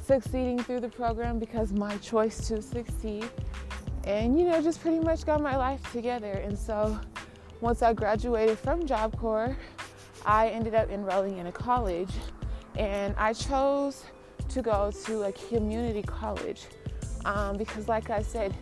succeeding 0.04 0.58
through 0.58 0.80
the 0.80 0.88
program 0.88 1.38
because 1.38 1.72
my 1.72 1.96
choice 1.98 2.48
to 2.48 2.62
succeed. 2.62 3.28
And, 4.04 4.38
you 4.38 4.46
know, 4.46 4.62
just 4.62 4.80
pretty 4.80 5.00
much 5.00 5.24
got 5.24 5.40
my 5.40 5.56
life 5.56 5.92
together. 5.92 6.32
And 6.32 6.56
so 6.56 6.98
once 7.60 7.82
I 7.82 7.92
graduated 7.92 8.58
from 8.58 8.86
Job 8.86 9.18
Corps, 9.18 9.56
I 10.24 10.48
ended 10.48 10.74
up 10.74 10.90
enrolling 10.90 11.38
in 11.38 11.46
a 11.48 11.52
college. 11.52 12.10
And 12.76 13.14
I 13.16 13.32
chose 13.32 14.04
to 14.48 14.62
go 14.62 14.92
to 15.04 15.22
a 15.24 15.32
community 15.32 16.02
college 16.02 16.66
um, 17.26 17.56
because, 17.56 17.88
like 17.88 18.08
I 18.08 18.22
said, 18.22 18.54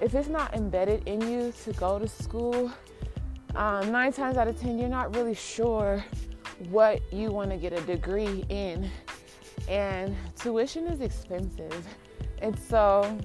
if 0.00 0.14
it's 0.14 0.28
not 0.28 0.54
embedded 0.54 1.06
in 1.06 1.20
you 1.20 1.52
to 1.64 1.72
go 1.74 1.98
to 1.98 2.08
school, 2.08 2.72
um, 3.54 3.92
nine 3.92 4.12
times 4.12 4.38
out 4.38 4.48
of 4.48 4.58
ten, 4.58 4.78
you're 4.78 4.88
not 4.88 5.14
really 5.14 5.34
sure 5.34 6.02
what 6.70 7.00
you 7.12 7.30
want 7.30 7.50
to 7.50 7.58
get 7.58 7.72
a 7.74 7.80
degree 7.82 8.44
in. 8.48 8.90
And 9.68 10.16
tuition 10.34 10.86
is 10.86 11.00
expensive. 11.00 11.86
And 12.40 12.58
so, 12.58 13.18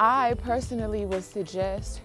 I 0.00 0.34
personally 0.34 1.06
would 1.06 1.22
suggest, 1.22 2.00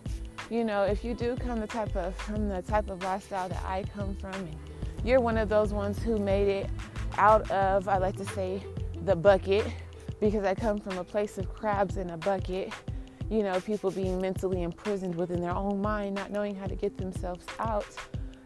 you 0.52 0.63
know, 0.63 0.84
if 0.84 1.04
you 1.04 1.15
do 1.15 1.36
come 1.36 1.60
the 1.60 1.67
type 1.67 1.96
of 1.96 2.15
from 2.15 2.50
the 2.50 2.62
type 2.62 2.91
of 2.91 3.02
lifestyle 3.04 3.50
that 3.50 3.63
I 3.65 3.84
come 3.96 4.15
from, 4.15 4.34
and 4.34 4.56
you're 5.04 5.22
one 5.22 5.38
of 5.38 5.50
those 5.50 5.74
ones 5.74 5.98
who 6.04 6.20
made 6.20 6.48
it 6.48 6.70
out 7.17 7.50
of, 7.50 7.88
I 7.88 7.98
like 7.98 8.15
to 8.17 8.26
say, 8.26 8.63
the 9.06 9.15
bucket 9.15 9.65
because 10.20 10.46
I 10.46 10.56
come 10.56 10.80
from 10.80 10.98
a 10.98 11.04
place 11.04 11.38
of 11.38 11.54
crabs 11.54 11.98
in 11.98 12.10
a 12.10 12.18
bucket. 12.18 12.74
you 13.30 13.44
know, 13.44 13.60
people 13.60 13.92
being 13.92 14.22
mentally 14.22 14.64
imprisoned 14.64 15.16
within 15.16 15.42
their 15.42 15.56
own 15.56 15.82
mind, 15.82 16.16
not 16.16 16.32
knowing 16.32 16.56
how 16.56 16.66
to 16.66 16.76
get 16.76 16.98
themselves 16.98 17.46
out. 17.60 17.86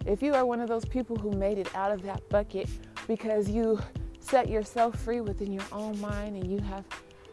If 0.06 0.24
you 0.24 0.34
are 0.34 0.46
one 0.46 0.60
of 0.60 0.68
those 0.68 0.86
people 0.86 1.16
who 1.16 1.32
made 1.32 1.60
it 1.60 1.74
out 1.76 1.92
of 1.92 2.02
that 2.04 2.28
bucket 2.30 2.68
because 3.08 3.48
you 3.48 3.80
set 4.20 4.50
yourself 4.50 5.00
free 5.00 5.22
within 5.22 5.52
your 5.52 5.64
own 5.72 6.00
mind 6.02 6.36
and 6.36 6.52
you 6.52 6.60
have, 6.60 6.84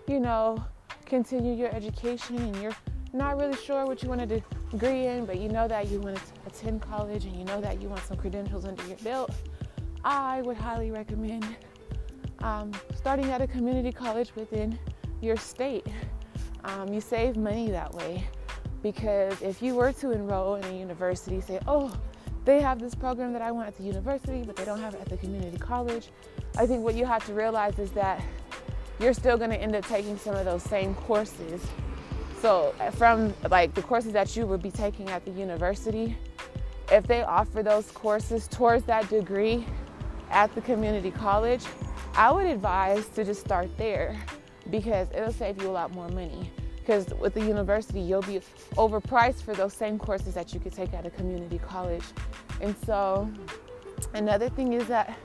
you 0.06 0.20
know, 0.20 0.62
continued 1.06 1.58
your 1.58 1.74
education 1.74 2.36
and 2.36 2.56
you're 2.60 2.76
not 3.14 3.38
really 3.38 3.56
sure 3.56 3.86
what 3.86 4.02
you 4.02 4.10
want 4.10 4.28
to 4.28 4.42
degree 4.70 5.06
in, 5.06 5.24
but 5.24 5.38
you 5.38 5.48
know 5.48 5.66
that 5.66 5.88
you 5.88 6.00
want 6.00 6.16
to 6.16 6.22
attend 6.46 6.82
college 6.82 7.24
and 7.24 7.34
you 7.34 7.44
know 7.44 7.60
that 7.62 7.80
you 7.80 7.88
want 7.88 8.02
some 8.02 8.18
credentials 8.18 8.66
under 8.66 8.86
your 8.86 8.98
belt, 8.98 9.30
I 10.04 10.42
would 10.42 10.58
highly 10.58 10.90
recommend 10.90 11.46
um, 12.40 12.72
starting 12.94 13.26
at 13.26 13.40
a 13.40 13.46
community 13.46 13.92
college 13.92 14.34
within 14.34 14.78
your 15.20 15.36
state. 15.36 15.86
Um, 16.64 16.92
you 16.92 17.00
save 17.00 17.36
money 17.36 17.70
that 17.70 17.92
way 17.94 18.26
because 18.82 19.40
if 19.42 19.62
you 19.62 19.74
were 19.74 19.92
to 19.94 20.10
enroll 20.12 20.56
in 20.56 20.64
a 20.64 20.78
university, 20.78 21.40
say, 21.40 21.58
oh, 21.66 21.92
they 22.44 22.60
have 22.60 22.78
this 22.78 22.94
program 22.94 23.32
that 23.32 23.42
I 23.42 23.50
want 23.50 23.68
at 23.68 23.76
the 23.76 23.82
university, 23.82 24.42
but 24.42 24.56
they 24.56 24.64
don't 24.64 24.80
have 24.80 24.94
it 24.94 25.00
at 25.00 25.08
the 25.08 25.16
community 25.16 25.58
college. 25.58 26.08
I 26.56 26.66
think 26.66 26.82
what 26.82 26.94
you 26.94 27.04
have 27.04 27.24
to 27.26 27.34
realize 27.34 27.78
is 27.78 27.90
that 27.92 28.22
you're 28.98 29.12
still 29.12 29.36
going 29.36 29.50
to 29.50 29.56
end 29.56 29.76
up 29.76 29.86
taking 29.86 30.16
some 30.16 30.34
of 30.34 30.44
those 30.44 30.62
same 30.62 30.94
courses. 30.94 31.64
So, 32.40 32.74
from 32.92 33.34
like 33.50 33.74
the 33.74 33.82
courses 33.82 34.12
that 34.12 34.34
you 34.36 34.46
would 34.46 34.62
be 34.62 34.70
taking 34.70 35.08
at 35.10 35.24
the 35.24 35.30
university, 35.32 36.16
if 36.90 37.06
they 37.06 37.22
offer 37.22 37.62
those 37.62 37.90
courses 37.90 38.48
towards 38.48 38.84
that 38.84 39.08
degree 39.08 39.66
at 40.30 40.54
the 40.54 40.60
community 40.60 41.10
college, 41.10 41.64
I 42.18 42.32
would 42.32 42.46
advise 42.46 43.06
to 43.10 43.24
just 43.24 43.40
start 43.42 43.68
there 43.78 44.20
because 44.70 45.06
it'll 45.14 45.32
save 45.32 45.62
you 45.62 45.68
a 45.68 45.70
lot 45.70 45.92
more 45.92 46.08
money. 46.08 46.50
Because 46.78 47.06
with 47.20 47.32
the 47.32 47.40
university, 47.40 48.00
you'll 48.00 48.22
be 48.22 48.40
overpriced 48.72 49.42
for 49.42 49.54
those 49.54 49.72
same 49.72 50.00
courses 50.00 50.34
that 50.34 50.52
you 50.52 50.58
could 50.58 50.72
take 50.72 50.92
at 50.94 51.06
a 51.06 51.10
community 51.10 51.58
college. 51.58 52.02
And 52.60 52.74
so, 52.84 53.30
another 54.14 54.48
thing 54.48 54.72
is 54.72 54.88
that, 54.88 55.16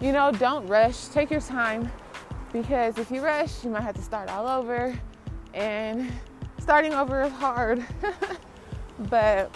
you 0.00 0.12
know, 0.12 0.32
don't 0.32 0.66
rush, 0.66 1.08
take 1.08 1.30
your 1.30 1.42
time 1.42 1.92
because 2.54 2.96
if 2.96 3.10
you 3.10 3.20
rush, 3.20 3.62
you 3.62 3.68
might 3.68 3.82
have 3.82 3.96
to 3.96 4.02
start 4.02 4.30
all 4.30 4.48
over, 4.48 4.98
and 5.52 6.10
starting 6.58 6.94
over 6.94 7.20
is 7.20 7.32
hard. 7.32 7.84
but 9.10 9.54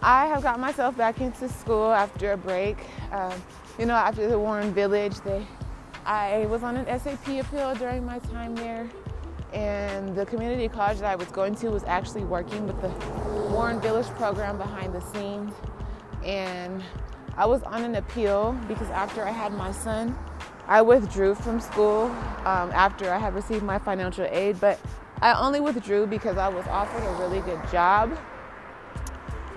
I 0.00 0.26
have 0.26 0.44
got 0.44 0.60
myself 0.60 0.96
back 0.96 1.20
into 1.20 1.48
school 1.48 1.90
after 1.90 2.30
a 2.30 2.36
break. 2.36 2.76
Um, 3.10 3.42
you 3.76 3.86
know, 3.86 3.94
after 3.94 4.28
the 4.28 4.38
Warren 4.38 4.72
Village, 4.72 5.16
they 5.22 5.44
I 6.04 6.46
was 6.46 6.62
on 6.62 6.76
an 6.76 6.86
SAP 6.98 7.28
appeal 7.28 7.74
during 7.76 8.04
my 8.04 8.18
time 8.18 8.54
there, 8.56 8.88
and 9.52 10.16
the 10.16 10.26
community 10.26 10.68
college 10.68 10.98
that 10.98 11.10
I 11.10 11.16
was 11.16 11.28
going 11.28 11.54
to 11.56 11.68
was 11.68 11.84
actually 11.84 12.24
working 12.24 12.66
with 12.66 12.80
the 12.80 12.88
Warren 13.52 13.80
Village 13.80 14.06
program 14.16 14.58
behind 14.58 14.94
the 14.94 15.00
scenes. 15.00 15.52
And 16.24 16.82
I 17.36 17.46
was 17.46 17.62
on 17.62 17.82
an 17.84 17.94
appeal 17.96 18.58
because 18.66 18.88
after 18.90 19.24
I 19.24 19.30
had 19.30 19.52
my 19.52 19.72
son, 19.72 20.16
I 20.66 20.82
withdrew 20.82 21.34
from 21.34 21.60
school 21.60 22.04
um, 22.44 22.70
after 22.72 23.12
I 23.12 23.18
had 23.18 23.34
received 23.34 23.62
my 23.62 23.78
financial 23.78 24.26
aid, 24.30 24.60
but 24.60 24.80
I 25.20 25.34
only 25.34 25.60
withdrew 25.60 26.06
because 26.06 26.36
I 26.36 26.48
was 26.48 26.66
offered 26.66 27.04
a 27.04 27.12
really 27.14 27.40
good 27.40 27.60
job. 27.70 28.16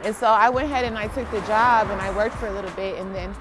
And 0.04 0.16
so 0.16 0.28
I 0.28 0.50
went 0.50 0.68
ahead 0.68 0.86
and 0.86 0.98
I 0.98 1.08
took 1.08 1.30
the 1.32 1.42
job 1.42 1.90
and 1.90 2.00
I 2.00 2.16
worked 2.16 2.36
for 2.36 2.48
a 2.48 2.52
little 2.52 2.72
bit 2.72 3.00
and 3.00 3.14
then 3.16 3.36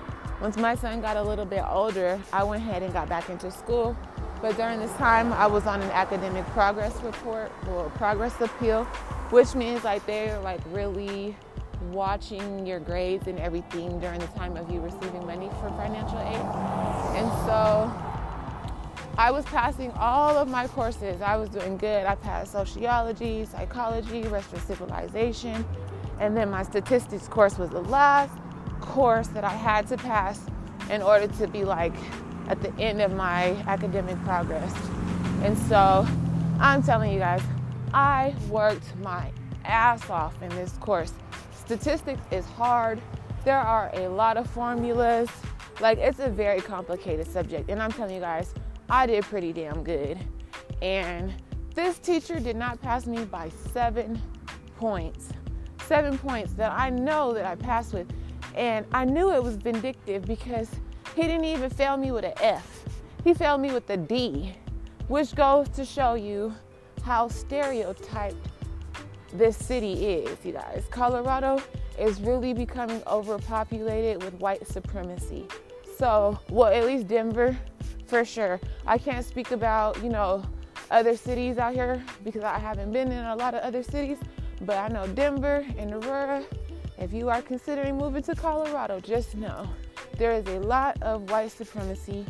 once 0.45 0.59
my 0.59 0.75
son 0.75 1.01
got 1.01 1.17
a 1.17 1.23
little 1.23 1.47
bit 1.47 1.65
older, 1.67 2.21
I 2.31 2.45
went 2.45 2.63
ahead 2.63 2.83
and 2.83 2.93
got 2.93 3.09
back 3.09 3.31
into 3.31 3.51
school. 3.51 3.97
But 4.43 4.59
during 4.59 4.79
this 4.79 4.93
time, 4.99 5.33
I 5.33 5.47
was 5.47 5.65
on 5.67 5.81
an 5.81 5.91
academic 5.93 6.45
progress 6.49 6.95
report 7.03 7.51
or 7.71 7.89
progress 7.95 8.39
appeal, 8.43 8.85
which 9.31 9.55
means 9.55 9.85
like 9.85 10.05
they're 10.05 10.39
like 10.41 10.61
really 10.67 11.35
watching 11.93 12.67
your 12.67 12.79
grades 12.79 13.27
and 13.27 13.39
everything 13.39 13.99
during 14.01 14.21
the 14.21 14.27
time 14.27 14.59
of 14.59 14.71
you 14.71 14.81
receiving 14.81 15.25
money 15.27 15.49
for 15.63 15.71
financial 15.79 16.19
aid. 16.19 16.37
And 17.17 17.27
so 17.47 17.91
I 19.17 19.31
was 19.31 19.47
passing 19.47 19.93
all 19.93 20.37
of 20.37 20.47
my 20.47 20.69
courses. 20.69 21.23
I 21.23 21.37
was 21.37 21.49
doing 21.49 21.79
good. 21.79 22.05
I 22.05 22.17
passed 22.17 22.53
sociology, 22.53 23.47
psychology, 23.47 24.29
Western 24.29 24.61
civilization, 24.61 25.65
and 26.21 26.37
then 26.37 26.51
my 26.51 26.65
statistics 26.65 27.29
course 27.29 27.57
was 27.57 27.71
the 27.71 27.81
last 27.81 28.44
course 28.85 29.29
that 29.29 29.45
I 29.45 29.53
had 29.53 29.87
to 29.89 29.97
pass 29.97 30.41
in 30.91 31.03
order 31.03 31.27
to 31.27 31.49
be 31.49 31.65
like 31.65 31.95
at 32.49 32.61
the 32.61 32.73
end 32.79 33.01
of 33.01 33.13
my 33.13 33.51
academic 33.67 34.23
progress. 34.25 34.75
And 35.43 35.57
so 35.57 36.07
I'm 36.61 36.83
telling 36.83 37.13
you 37.13 37.19
guys, 37.19 37.43
I 37.93 38.35
worked 38.49 38.95
my 38.97 39.33
ass 39.65 40.09
off 40.11 40.41
in 40.43 40.51
this 40.51 40.73
course. 40.79 41.13
Statistics 41.55 42.21
is 42.31 42.45
hard. 42.47 43.01
There 43.45 43.59
are 43.59 43.91
a 43.95 44.09
lot 44.09 44.37
of 44.37 44.49
formulas. 44.51 45.29
Like 45.81 45.99
it's 45.99 46.21
a 46.21 46.29
very 46.29 46.61
complicated 46.61 47.27
subject. 47.27 47.71
And 47.71 47.83
I'm 47.83 47.91
telling 47.91 48.15
you 48.15 48.21
guys, 48.21 48.55
I 48.91 49.07
did 49.07 49.25
pretty 49.25 49.53
damn 49.53 49.83
good. 49.83 50.19
And 50.83 51.33
this 51.75 51.99
teacher 51.99 52.39
did 52.39 52.57
not 52.57 52.81
pass 52.81 53.07
me 53.07 53.25
by 53.25 53.51
seven 53.73 54.21
points. 54.77 55.31
Seven 55.87 56.19
points 56.19 56.53
that 56.55 56.73
I 56.73 56.91
know 56.91 57.33
that 57.33 57.45
I 57.45 57.57
passed 57.57 57.95
with. 57.95 58.07
And 58.55 58.87
I 58.93 59.05
knew 59.05 59.33
it 59.33 59.43
was 59.43 59.57
vindictive 59.57 60.25
because 60.27 60.71
he 61.15 61.23
didn't 61.23 61.45
even 61.45 61.71
fail 61.71 61.97
me 61.97 62.13
with 62.13 62.25
an 62.25 62.35
F. 62.41 62.85
He 63.25 63.35
failed 63.35 63.61
me 63.61 63.73
with 63.73 63.89
a 63.91 63.97
D, 63.97 64.55
which 65.09 65.35
goes 65.35 65.69
to 65.71 65.85
show 65.85 66.15
you 66.15 66.55
how 67.03 67.29
stereotyped 67.29 68.49
this 69.33 69.57
city 69.57 69.93
is, 70.07 70.39
you 70.45 70.53
guys. 70.53 70.85
Colorado 70.91 71.61
is 71.99 72.21
really 72.21 72.53
becoming 72.53 73.03
overpopulated 73.07 74.23
with 74.23 74.35
white 74.35 74.67
supremacy. 74.67 75.47
So, 75.99 76.39
well, 76.49 76.73
at 76.73 76.85
least 76.87 77.09
Denver, 77.09 77.57
for 78.07 78.25
sure. 78.25 78.61
I 78.87 78.99
can't 78.99 79.25
speak 79.25 79.51
about, 79.51 80.03
you 80.03 80.09
know, 80.09 80.45
other 80.91 81.17
cities 81.17 81.59
out 81.59 81.75
here 81.75 82.03
because 82.25 82.43
I 82.43 82.59
haven't 82.59 82.93
been 82.93 83.11
in 83.11 83.25
a 83.25 83.37
lot 83.37 83.55
of 83.55 83.63
other 83.63 83.83
cities, 83.83 84.19
but 84.63 84.77
I 84.77 84.89
know 84.89 85.07
Denver 85.09 85.65
and 85.79 85.95
Aurora 85.95 86.45
if 86.99 87.13
you 87.13 87.29
are 87.29 87.43
considering 87.43 87.97
moving 87.97 88.23
to 88.23 88.35
Colorado, 88.35 89.01
just 89.01 89.35
know 89.37 89.69
there 90.17 90.33
is 90.33 90.47
a 90.47 90.61
lot 90.61 91.01
of 91.03 91.31
white 91.31 91.51
supremacy 91.51 92.25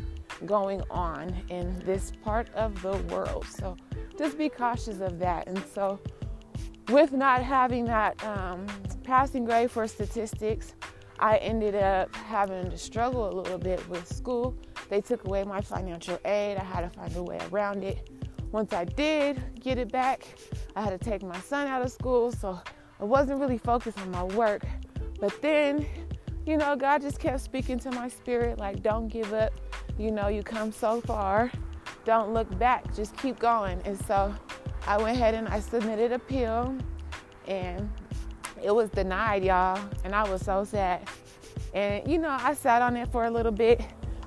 going 0.46 0.83
on 0.90 1.35
in 1.48 1.79
this 1.85 2.12
part 2.22 2.48
of 2.55 2.81
the 2.83 2.96
world. 3.14 3.46
So 3.46 3.77
just 4.18 4.38
be 4.38 4.48
cautious 4.48 5.00
of 5.00 5.18
that. 5.18 5.46
And 5.46 5.62
so, 5.74 6.00
with 6.88 7.12
not 7.12 7.42
having 7.42 7.87
that 7.87 8.22
um, 8.24 8.66
passing 9.03 9.44
grade 9.44 9.70
for 9.70 9.87
statistics, 9.87 10.74
I 11.18 11.37
ended 11.38 11.74
up 11.74 12.14
having 12.14 12.70
to 12.70 12.77
struggle 12.77 13.29
a 13.29 13.35
little 13.35 13.59
bit 13.59 13.87
with 13.88 14.07
school. 14.07 14.55
They 14.88 15.00
took 15.00 15.24
away 15.24 15.44
my 15.44 15.61
financial 15.61 16.18
aid. 16.24 16.59
I 16.59 16.64
had 16.64 16.83
to 16.83 16.90
find 16.90 17.14
a 17.16 17.22
way 17.22 17.38
around 17.50 17.85
it. 17.85 18.11
Once 18.53 18.72
I 18.72 18.85
did 18.85 19.42
get 19.61 19.79
it 19.79 19.90
back, 19.90 20.27
I 20.77 20.83
had 20.83 20.90
to 20.90 20.98
take 20.98 21.22
my 21.22 21.38
son 21.40 21.66
out 21.66 21.83
of 21.83 21.90
school. 21.90 22.31
So 22.31 22.61
I 23.00 23.04
wasn't 23.04 23.40
really 23.40 23.59
focused 23.59 23.98
on 23.98 24.11
my 24.11 24.24
work. 24.24 24.62
But 25.20 25.40
then, 25.42 25.87
you 26.46 26.57
know, 26.57 26.76
God 26.76 27.02
just 27.02 27.18
kept 27.18 27.40
speaking 27.40 27.78
to 27.80 27.90
my 27.90 28.09
spirit 28.09 28.59
like, 28.59 28.83
don't 28.83 29.09
give 29.09 29.33
up. 29.33 29.52
You 29.98 30.11
know, 30.11 30.28
you 30.28 30.42
come 30.42 30.72
so 30.72 31.00
far. 31.00 31.50
Don't 32.04 32.35
look 32.35 32.59
back. 32.59 32.94
Just 32.94 33.16
keep 33.16 33.38
going. 33.38 33.80
And 33.85 33.98
so 34.07 34.35
I 34.87 34.98
went 34.98 35.16
ahead 35.16 35.35
and 35.35 35.48
I 35.48 35.61
submitted 35.61 36.12
a 36.12 36.16
appeal 36.16 36.76
and 37.46 37.90
it 38.62 38.74
was 38.74 38.90
denied, 38.90 39.44
y'all. 39.44 39.80
And 40.04 40.14
I 40.14 40.28
was 40.28 40.42
so 40.42 40.64
sad. 40.64 41.09
And, 41.74 42.07
you 42.11 42.18
know, 42.18 42.37
I 42.40 42.54
sat 42.54 42.83
on 42.83 42.96
it 42.96 43.11
for 43.11 43.24
a 43.24 43.30
little 43.30 43.52
bit. 43.52 43.80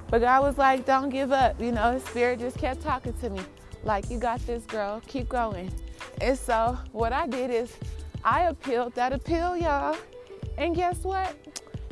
But 0.10 0.22
God 0.22 0.42
was 0.42 0.58
like, 0.58 0.86
don't 0.86 1.10
give 1.10 1.32
up. 1.32 1.62
You 1.62 1.72
know, 1.72 1.92
His 1.92 2.04
Spirit 2.06 2.40
just 2.40 2.58
kept 2.58 2.82
talking 2.82 3.14
to 3.14 3.30
me, 3.30 3.42
like, 3.84 4.10
you 4.10 4.18
got 4.18 4.46
this, 4.46 4.64
girl. 4.66 5.02
Keep 5.08 5.30
going. 5.30 5.72
And 6.22 6.38
so 6.38 6.78
what 6.92 7.14
I 7.14 7.28
did 7.28 7.52
is 7.52 7.76
I 8.28 8.50
appealed 8.50 8.94
that 8.96 9.14
appeal, 9.14 9.56
y'all. 9.56 9.96
And 10.58 10.76
guess 10.76 11.06
what? 11.06 11.34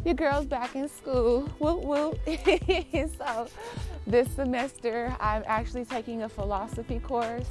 Your 0.03 0.15
girl's 0.15 0.45
back 0.45 0.75
in 0.75 0.89
school. 0.89 1.43
Whoop 1.59 1.81
whoop. 1.85 2.19
so 3.17 3.47
this 4.05 4.29
semester 4.31 5.15
I'm 5.21 5.43
actually 5.45 5.85
taking 5.85 6.23
a 6.23 6.29
philosophy 6.29 6.99
course 6.99 7.45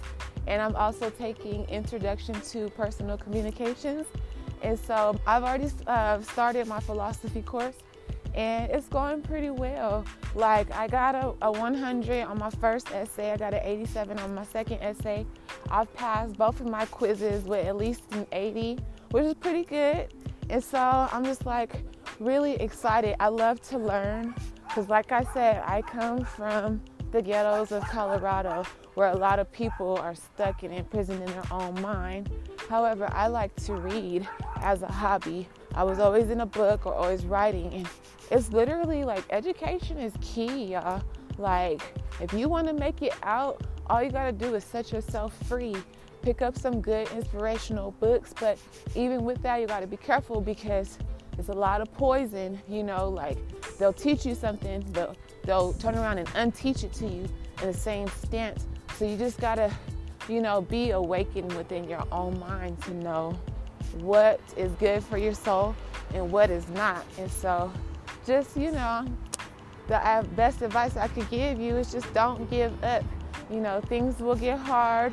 and 0.47 0.61
I'm 0.61 0.77
also 0.77 1.09
taking 1.09 1.65
introduction 1.71 2.39
to 2.53 2.69
personal 2.77 3.17
communications. 3.17 4.07
And 4.61 4.79
so 4.79 5.19
I've 5.27 5.45
already 5.45 5.71
uh, 5.87 6.21
started 6.21 6.67
my 6.67 6.81
philosophy 6.81 7.41
course 7.41 7.77
and 8.35 8.71
it's 8.71 8.89
going 8.89 9.23
pretty 9.23 9.51
well. 9.51 10.05
Like 10.35 10.71
I 10.75 10.89
got 10.89 11.15
a, 11.15 11.35
a 11.43 11.53
100 11.53 12.25
on 12.25 12.39
my 12.39 12.51
first 12.51 12.91
essay, 12.93 13.33
I 13.33 13.37
got 13.37 13.55
an 13.55 13.61
87 13.63 14.19
on 14.19 14.35
my 14.35 14.45
second 14.45 14.79
essay. 14.81 15.27
I've 15.71 15.93
passed 15.95 16.37
both 16.37 16.61
of 16.61 16.67
my 16.67 16.87
quizzes 16.87 17.45
with 17.45 17.67
at 17.67 17.77
least 17.77 18.03
an 18.13 18.27
80, 18.33 18.79
which 19.11 19.25
is 19.25 19.35
pretty 19.35 19.65
good. 19.65 20.13
And 20.51 20.63
so 20.63 20.79
I'm 20.79 21.25
just 21.25 21.47
like 21.47 21.73
really 22.21 22.55
excited. 22.55 23.17
I 23.21 23.29
love 23.29 23.61
to 23.69 23.79
learn 23.79 24.35
because, 24.67 24.89
like 24.89 25.13
I 25.13 25.25
said, 25.33 25.63
I 25.65 25.83
come 25.83 26.25
from 26.25 26.81
the 27.13 27.23
ghettos 27.23 27.71
of 27.71 27.83
Colorado 27.85 28.65
where 28.95 29.09
a 29.09 29.17
lot 29.17 29.39
of 29.39 29.51
people 29.53 29.97
are 29.99 30.15
stuck 30.15 30.63
and 30.63 30.73
imprisoned 30.73 31.23
in 31.23 31.27
their 31.27 31.53
own 31.53 31.81
mind. 31.81 32.31
However, 32.69 33.09
I 33.13 33.27
like 33.27 33.55
to 33.67 33.75
read 33.75 34.27
as 34.57 34.83
a 34.83 34.89
hobby. 34.91 35.49
I 35.75 35.83
was 35.83 35.99
always 35.99 36.31
in 36.31 36.41
a 36.41 36.47
book 36.47 36.87
or 36.87 36.95
always 36.95 37.27
writing, 37.27 37.73
and 37.75 37.89
it's 38.31 38.51
literally 38.51 39.05
like 39.05 39.25
education 39.31 39.99
is 39.99 40.13
key, 40.21 40.67
y'all. 40.67 41.03
Like, 41.37 41.83
if 42.21 42.33
you 42.33 42.49
want 42.49 42.69
to 42.69 42.73
make 42.73 43.03
it 43.03 43.15
out, 43.25 43.63
all 43.89 44.03
you 44.03 44.11
got 44.11 44.27
to 44.27 44.33
do 44.33 44.55
is 44.55 44.63
set 44.65 44.93
yourself 44.93 45.37
free. 45.47 45.75
Pick 46.23 46.43
up 46.43 46.57
some 46.57 46.81
good 46.81 47.11
inspirational 47.11 47.91
books, 47.93 48.33
but 48.39 48.59
even 48.95 49.25
with 49.25 49.43
that, 49.43 49.61
you 49.61 49.67
got 49.67 49.81
to 49.81 49.87
be 49.87 49.97
careful 49.97 50.41
because 50.41 50.99
it's 51.39 51.49
a 51.49 51.53
lot 51.53 51.81
of 51.81 51.93
poison. 51.93 52.59
You 52.69 52.85
know, 52.85 53.09
like 53.09 53.37
they'll 53.79 53.93
teach 53.93 54.25
you 54.25 54.35
something, 54.35 54.85
they'll, 54.93 55.17
they'll 55.43 55.73
turn 55.75 55.97
around 55.97 56.19
and 56.19 56.29
unteach 56.29 56.85
it 56.85 56.93
to 56.95 57.07
you 57.07 57.29
in 57.61 57.67
the 57.67 57.75
same 57.75 58.07
stance. 58.09 58.67
So 58.97 59.05
you 59.05 59.17
just 59.17 59.41
got 59.41 59.57
to, 59.57 59.71
you 60.29 60.41
know, 60.41 60.63
be 60.63 60.93
awakened 60.93 61.53
within 61.55 61.85
your 61.85 62.07
own 62.13 62.39
mind 62.39 62.81
to 62.83 62.95
know 62.95 63.37
what 64.01 64.41
is 64.57 64.73
good 64.73 65.03
for 65.05 65.19
your 65.19 65.35
soul 65.35 65.75
and 66.13 66.31
what 66.31 66.51
is 66.51 66.69
not. 66.71 67.05
And 67.19 67.31
so, 67.31 67.73
just, 68.27 68.57
you 68.57 68.71
know, 68.73 69.07
the 69.89 70.27
best 70.35 70.63
advice 70.63 70.97
I 70.97 71.09
could 71.09 71.29
give 71.31 71.61
you 71.61 71.77
is 71.77 71.93
just 71.93 72.13
don't 72.15 72.49
give 72.51 72.73
up. 72.85 73.05
You 73.51 73.61
know, 73.61 73.81
things 73.83 74.21
will 74.21 74.37
get 74.37 74.59
hard, 74.59 75.13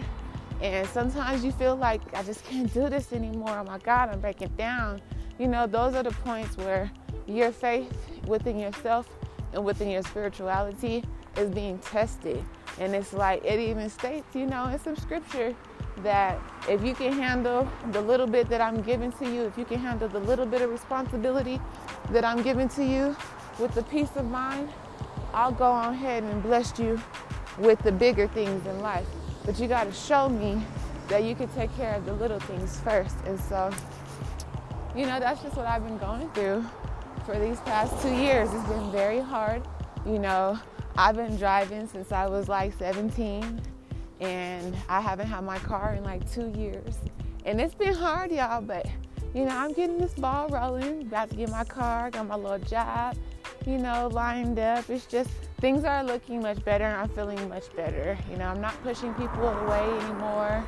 and 0.62 0.88
sometimes 0.88 1.44
you 1.44 1.52
feel 1.52 1.76
like 1.76 2.02
I 2.16 2.24
just 2.24 2.46
can't 2.46 2.74
do 2.74 2.88
this 2.88 3.12
anymore. 3.12 3.60
Oh 3.60 3.64
my 3.66 3.78
God, 3.80 4.10
I'm 4.10 4.22
breaking 4.22 4.54
down. 4.58 5.02
You 5.38 5.48
know, 5.48 5.68
those 5.68 5.96
are 5.96 6.04
the 6.04 6.12
points 6.12 6.56
where 6.58 6.90
your 7.28 7.52
faith 7.52 7.92
within 8.28 8.58
yourself 8.58 9.10
and 9.54 9.66
within 9.66 9.90
your 9.90 10.04
spirituality 10.04 11.04
is 11.36 11.50
being 11.50 11.78
tested. 11.80 12.44
And 12.80 12.96
it's 12.96 13.12
like 13.12 13.44
it 13.44 13.60
even 13.60 13.90
states, 13.90 14.28
you 14.34 14.46
know, 14.46 14.66
in 14.68 14.80
some 14.80 14.96
scripture 14.96 15.54
that 15.98 16.40
if 16.70 16.84
you 16.84 16.94
can 16.94 17.14
handle 17.14 17.68
the 17.92 18.02
little 18.02 18.28
bit 18.28 18.50
that 18.50 18.62
I'm 18.62 18.82
giving 18.82 19.12
to 19.14 19.26
you, 19.26 19.44
if 19.44 19.58
you 19.58 19.66
can 19.66 19.80
handle 19.80 20.08
the 20.08 20.20
little 20.20 20.46
bit 20.46 20.62
of 20.62 20.70
responsibility 20.70 21.60
that 22.12 22.26
I'm 22.26 22.42
giving 22.42 22.70
to 22.70 22.84
you 22.84 23.16
with 23.60 23.74
the 23.74 23.84
peace 23.84 24.10
of 24.16 24.26
mind, 24.30 24.70
I'll 25.34 25.52
go 25.52 25.70
on 25.72 25.94
ahead 25.94 26.24
and 26.24 26.42
bless 26.42 26.78
you 26.80 27.00
with 27.58 27.80
the 27.84 27.92
bigger 27.92 28.28
things 28.28 28.66
in 28.66 28.80
life. 28.80 29.08
But 29.46 29.60
you 29.60 29.68
got 29.68 29.86
to 29.86 29.94
show 29.94 30.30
me 30.30 30.62
that 31.08 31.24
you 31.24 31.36
can 31.36 31.48
take 31.50 31.76
care 31.76 31.96
of 31.96 32.06
the 32.06 32.14
little 32.14 32.40
things 32.40 32.80
first. 32.82 33.16
And 33.26 33.40
so, 33.40 33.72
you 34.96 35.06
know, 35.06 35.20
that's 35.20 35.42
just 35.42 35.56
what 35.56 35.66
I've 35.66 35.84
been 35.84 35.98
going 35.98 36.30
through 36.32 36.66
for 37.26 37.38
these 37.40 37.60
past 37.62 38.02
two 38.02 38.14
years. 38.14 38.50
It's 38.54 38.68
been 38.68 38.92
very 38.92 39.20
hard. 39.20 39.68
You 40.06 40.20
know, 40.20 40.60
I've 40.98 41.16
been 41.16 41.38
driving 41.38 41.88
since 41.88 42.12
I 42.12 42.28
was 42.28 42.48
like 42.48 42.74
17 42.78 43.62
and 44.22 44.78
I 44.88 45.02
haven't 45.02 45.28
had 45.28 45.44
my 45.44 45.58
car 45.60 45.96
in 45.96 46.04
like 46.04 46.30
two 46.32 46.54
years. 46.56 47.00
And 47.46 47.60
it's 47.60 47.74
been 47.74 47.94
hard, 47.94 48.32
y'all, 48.32 48.62
but 48.62 48.86
you 49.34 49.46
know, 49.46 49.58
I'm 49.58 49.74
getting 49.74 49.98
this 49.98 50.14
ball 50.14 50.48
rolling, 50.50 51.04
about 51.04 51.30
to 51.32 51.36
get 51.36 51.50
my 51.50 51.64
car, 51.64 52.12
got 52.12 52.28
my 52.28 52.36
little 52.36 52.60
job, 52.60 53.18
you 53.66 53.78
know, 53.78 54.10
lined 54.12 54.60
up. 54.60 54.90
It's 54.90 55.06
just 55.06 55.30
things 55.60 55.84
are 55.84 56.04
looking 56.04 56.42
much 56.42 56.64
better 56.64 56.86
and 56.86 56.98
I'm 56.98 57.10
feeling 57.10 57.50
much 57.50 57.74
better. 57.76 58.18
You 58.30 58.38
know, 58.38 58.46
I'm 58.46 58.62
not 58.62 58.82
pushing 58.84 59.14
people 59.16 59.48
away 59.48 59.90
anymore. 60.04 60.64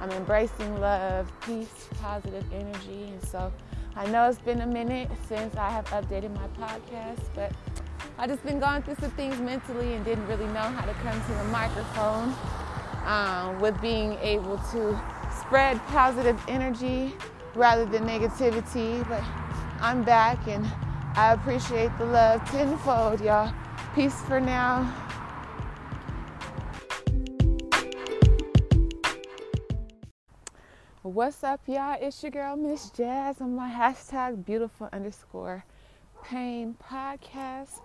I'm 0.00 0.10
embracing 0.10 0.80
love, 0.80 1.32
peace, 1.40 1.88
positive 2.02 2.44
energy. 2.52 3.04
And 3.12 3.24
so 3.24 3.52
I 3.96 4.06
know 4.10 4.28
it's 4.28 4.38
been 4.38 4.60
a 4.60 4.66
minute 4.66 5.10
since 5.28 5.54
I 5.56 5.70
have 5.70 5.86
updated 5.86 6.34
my 6.34 6.66
podcast, 6.66 7.22
but 7.34 7.52
I 8.18 8.26
just 8.26 8.44
been 8.44 8.60
going 8.60 8.82
through 8.82 8.96
some 8.96 9.10
things 9.12 9.40
mentally 9.40 9.94
and 9.94 10.04
didn't 10.04 10.26
really 10.26 10.46
know 10.46 10.60
how 10.60 10.84
to 10.84 10.92
come 10.94 11.20
to 11.20 11.32
the 11.32 11.44
microphone 11.44 12.34
um, 13.04 13.60
with 13.60 13.80
being 13.80 14.14
able 14.22 14.58
to 14.72 15.00
spread 15.40 15.78
positive 15.86 16.40
energy 16.48 17.14
rather 17.54 17.84
than 17.84 18.04
negativity. 18.04 19.06
But 19.08 19.22
I'm 19.80 20.02
back 20.02 20.46
and 20.46 20.66
I 21.16 21.32
appreciate 21.32 21.90
the 21.98 22.04
love 22.04 22.48
tenfold, 22.50 23.20
y'all. 23.20 23.52
Peace 23.94 24.20
for 24.22 24.40
now. 24.40 24.84
What's 31.02 31.42
up, 31.42 31.60
y'all? 31.66 31.96
It's 32.00 32.22
your 32.22 32.30
girl, 32.30 32.56
Miss 32.56 32.90
Jazz, 32.90 33.40
on 33.40 33.56
my 33.56 33.68
hashtag 33.68 34.44
beautiful 34.44 34.88
underscore 34.92 35.64
pain 36.22 36.76
podcast. 36.88 37.80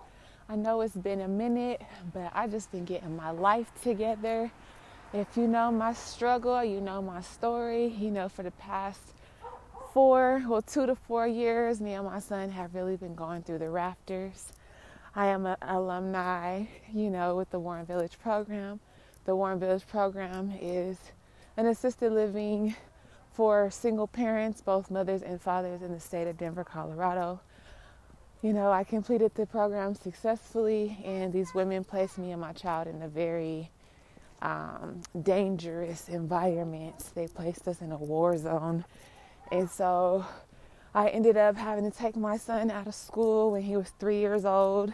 I 0.48 0.54
know 0.54 0.80
it's 0.82 0.94
been 0.94 1.22
a 1.22 1.28
minute, 1.28 1.80
but 2.12 2.30
I 2.32 2.46
just 2.46 2.70
been 2.70 2.84
getting 2.84 3.16
my 3.16 3.30
life 3.30 3.72
together. 3.82 4.52
If 5.12 5.36
you 5.36 5.46
know 5.46 5.70
my 5.70 5.92
struggle, 5.92 6.64
you 6.64 6.80
know 6.80 7.00
my 7.00 7.20
story, 7.20 7.86
you 7.86 8.10
know 8.10 8.28
for 8.28 8.42
the 8.42 8.50
past 8.50 9.00
four, 9.94 10.42
well, 10.48 10.60
two 10.60 10.84
to 10.84 10.96
four 10.96 11.28
years, 11.28 11.80
me 11.80 11.92
and 11.92 12.04
my 12.04 12.18
son 12.18 12.50
have 12.50 12.74
really 12.74 12.96
been 12.96 13.14
going 13.14 13.42
through 13.42 13.58
the 13.58 13.70
rafters. 13.70 14.52
I 15.14 15.28
am 15.28 15.46
an 15.46 15.56
alumni, 15.62 16.64
you 16.92 17.08
know, 17.08 17.36
with 17.36 17.50
the 17.50 17.58
Warren 17.60 17.86
Village 17.86 18.18
program. 18.18 18.80
The 19.26 19.36
Warren 19.36 19.60
Village 19.60 19.86
program 19.86 20.52
is 20.60 20.98
an 21.56 21.66
assisted 21.66 22.12
living 22.12 22.74
for 23.32 23.70
single 23.70 24.08
parents, 24.08 24.60
both 24.60 24.90
mothers 24.90 25.22
and 25.22 25.40
fathers 25.40 25.82
in 25.82 25.92
the 25.92 26.00
state 26.00 26.26
of 26.26 26.36
Denver, 26.36 26.64
Colorado. 26.64 27.40
You 28.42 28.52
know, 28.52 28.72
I 28.72 28.82
completed 28.82 29.36
the 29.36 29.46
program 29.46 29.94
successfully, 29.94 30.98
and 31.04 31.32
these 31.32 31.54
women 31.54 31.84
placed 31.84 32.18
me 32.18 32.32
and 32.32 32.40
my 32.40 32.52
child 32.52 32.88
in 32.88 33.00
a 33.02 33.08
very 33.08 33.70
um, 34.42 35.02
dangerous 35.22 36.08
environments. 36.08 37.10
They 37.10 37.28
placed 37.28 37.68
us 37.68 37.80
in 37.82 37.92
a 37.92 37.98
war 37.98 38.36
zone 38.38 38.84
and 39.52 39.70
so 39.70 40.24
I 40.94 41.08
ended 41.08 41.36
up 41.36 41.56
having 41.56 41.90
to 41.90 41.96
take 41.96 42.16
my 42.16 42.36
son 42.36 42.70
out 42.70 42.86
of 42.86 42.94
school 42.94 43.52
when 43.52 43.62
he 43.62 43.76
was 43.76 43.90
three 44.00 44.18
years 44.18 44.44
old. 44.44 44.92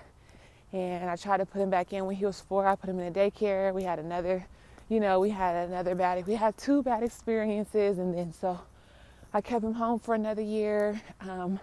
And 0.73 1.11
I 1.11 1.17
tried 1.17 1.39
to 1.39 1.47
put 1.47 1.61
him 1.63 1.71
back 1.71 1.93
in 1.93 2.07
when 2.07 2.17
he 2.17 2.27
was 2.27 2.41
four. 2.41 2.67
I 2.67 2.77
put 2.77 2.91
him 2.91 2.99
in 3.01 3.09
a 3.09 3.13
daycare. 3.13 3.75
We 3.75 3.85
had 3.85 3.99
another, 3.99 4.47
you 4.89 5.01
know, 5.01 5.21
we 5.21 5.31
had 5.31 5.69
another 5.69 5.95
bad, 5.95 6.27
we 6.27 6.35
had 6.35 6.57
two 6.59 6.83
bad 6.83 7.03
experiences. 7.03 7.99
And 7.99 8.15
then 8.15 8.33
so 8.33 8.61
I 9.35 9.41
kept 9.41 9.65
him 9.65 9.75
home 9.75 9.99
for 10.01 10.15
another 10.15 10.43
year. 10.43 11.01
Um, 11.21 11.61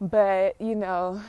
but, 0.00 0.60
you 0.60 0.76
know, 0.76 1.22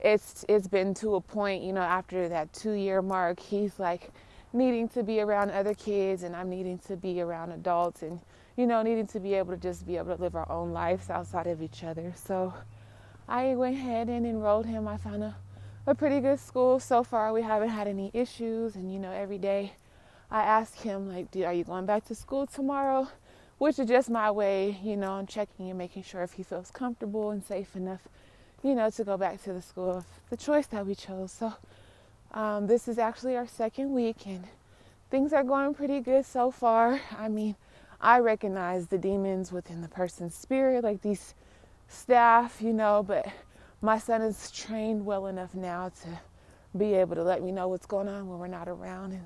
it's 0.00 0.44
it's 0.48 0.68
been 0.68 0.94
to 0.94 1.16
a 1.16 1.20
point, 1.20 1.62
you 1.64 1.72
know, 1.72 1.82
after 1.82 2.28
that 2.28 2.52
two 2.52 2.72
year 2.72 3.02
mark, 3.02 3.40
he's 3.40 3.78
like 3.78 4.10
needing 4.52 4.88
to 4.90 5.02
be 5.02 5.20
around 5.20 5.50
other 5.50 5.74
kids 5.74 6.22
and 6.22 6.34
I'm 6.34 6.48
needing 6.48 6.78
to 6.80 6.96
be 6.96 7.20
around 7.20 7.52
adults 7.52 8.02
and 8.02 8.20
you 8.56 8.66
know, 8.66 8.82
needing 8.82 9.06
to 9.08 9.20
be 9.20 9.34
able 9.34 9.52
to 9.52 9.60
just 9.60 9.86
be 9.86 9.98
able 9.98 10.16
to 10.16 10.22
live 10.22 10.34
our 10.34 10.50
own 10.50 10.72
lives 10.72 11.10
outside 11.10 11.46
of 11.46 11.60
each 11.60 11.84
other. 11.84 12.12
So 12.16 12.54
I 13.28 13.54
went 13.54 13.76
ahead 13.76 14.08
and 14.08 14.26
enrolled 14.26 14.64
him. 14.64 14.88
I 14.88 14.96
found 14.96 15.22
a, 15.22 15.36
a 15.86 15.94
pretty 15.94 16.20
good 16.20 16.40
school. 16.40 16.80
So 16.80 17.04
far, 17.04 17.32
we 17.32 17.42
haven't 17.42 17.68
had 17.68 17.86
any 17.86 18.10
issues. 18.14 18.74
And, 18.74 18.90
you 18.90 18.98
know, 18.98 19.12
every 19.12 19.36
day 19.36 19.74
I 20.30 20.42
ask 20.42 20.74
him, 20.74 21.08
like, 21.08 21.26
are 21.44 21.52
you 21.52 21.64
going 21.64 21.84
back 21.84 22.06
to 22.06 22.14
school 22.14 22.46
tomorrow? 22.46 23.08
Which 23.58 23.78
is 23.78 23.88
just 23.88 24.08
my 24.08 24.30
way, 24.30 24.78
you 24.82 24.96
know, 24.96 25.18
and 25.18 25.28
checking 25.28 25.68
and 25.68 25.78
making 25.78 26.04
sure 26.04 26.22
if 26.22 26.32
he 26.32 26.42
feels 26.42 26.70
comfortable 26.70 27.30
and 27.30 27.44
safe 27.44 27.76
enough, 27.76 28.08
you 28.62 28.74
know, 28.74 28.88
to 28.88 29.04
go 29.04 29.18
back 29.18 29.42
to 29.44 29.52
the 29.52 29.62
school, 29.62 29.98
of 29.98 30.06
the 30.30 30.36
choice 30.36 30.66
that 30.68 30.86
we 30.86 30.94
chose. 30.94 31.32
So 31.32 31.52
um, 32.36 32.66
this 32.66 32.86
is 32.86 32.98
actually 32.98 33.34
our 33.34 33.46
second 33.46 33.94
week, 33.94 34.26
and 34.26 34.44
things 35.10 35.32
are 35.32 35.42
going 35.42 35.72
pretty 35.72 36.00
good 36.00 36.26
so 36.26 36.50
far. 36.50 37.00
I 37.16 37.28
mean, 37.28 37.56
I 37.98 38.18
recognize 38.18 38.88
the 38.88 38.98
demons 38.98 39.50
within 39.50 39.80
the 39.80 39.88
person's 39.88 40.34
spirit, 40.34 40.84
like 40.84 41.00
these 41.00 41.34
staff, 41.88 42.60
you 42.60 42.74
know, 42.74 43.02
but 43.02 43.26
my 43.80 43.98
son 43.98 44.20
is 44.20 44.50
trained 44.50 45.06
well 45.06 45.28
enough 45.28 45.54
now 45.54 45.88
to 46.02 46.20
be 46.76 46.92
able 46.92 47.14
to 47.14 47.22
let 47.22 47.42
me 47.42 47.52
know 47.52 47.68
what's 47.68 47.86
going 47.86 48.06
on 48.06 48.28
when 48.28 48.38
we're 48.38 48.48
not 48.48 48.68
around. 48.68 49.12
And 49.12 49.24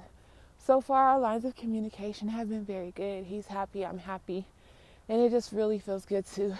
so 0.58 0.80
far, 0.80 1.08
our 1.08 1.18
lines 1.18 1.44
of 1.44 1.56
communication 1.56 2.28
have 2.28 2.48
been 2.48 2.64
very 2.64 2.92
good. 2.92 3.24
He's 3.24 3.46
happy, 3.46 3.84
I'm 3.84 3.98
happy, 3.98 4.46
and 5.08 5.20
it 5.20 5.30
just 5.30 5.50
really 5.50 5.80
feels 5.80 6.04
good 6.04 6.26
to 6.34 6.56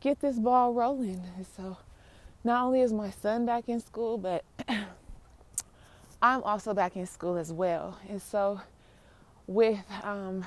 get 0.00 0.20
this 0.20 0.38
ball 0.38 0.72
rolling. 0.72 1.22
So, 1.54 1.76
not 2.44 2.64
only 2.64 2.80
is 2.80 2.94
my 2.94 3.10
son 3.10 3.44
back 3.44 3.68
in 3.68 3.80
school, 3.80 4.16
but 4.16 4.42
I'm 6.26 6.42
also 6.42 6.74
back 6.74 6.96
in 6.96 7.06
school 7.06 7.36
as 7.36 7.52
well. 7.52 8.00
And 8.08 8.20
so, 8.20 8.60
with 9.46 9.78
um, 10.02 10.44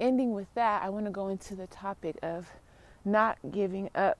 ending 0.00 0.32
with 0.32 0.46
that, 0.54 0.82
I 0.82 0.88
want 0.88 1.04
to 1.04 1.10
go 1.10 1.28
into 1.28 1.54
the 1.54 1.66
topic 1.66 2.16
of 2.22 2.48
not 3.04 3.36
giving 3.50 3.90
up. 3.94 4.18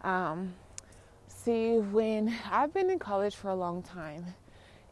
Um, 0.00 0.54
see, 1.28 1.76
when 1.76 2.34
I've 2.50 2.72
been 2.72 2.88
in 2.88 2.98
college 2.98 3.36
for 3.36 3.50
a 3.50 3.54
long 3.54 3.82
time, 3.82 4.24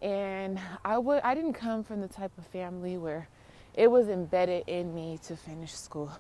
and 0.03 0.61
I 0.85 0.99
would 0.99 1.23
I 1.23 1.35
didn't 1.35 1.55
come 1.55 1.83
from 1.85 2.03
the 2.03 2.09
type 2.09 2.37
of 2.37 2.47
family 2.49 2.99
where 2.99 3.31
it 3.73 3.91
was 3.91 4.11
embedded 4.11 4.65
in 4.67 4.95
me 4.95 5.19
to 5.25 5.37
finish 5.37 5.73
school. 5.73 6.13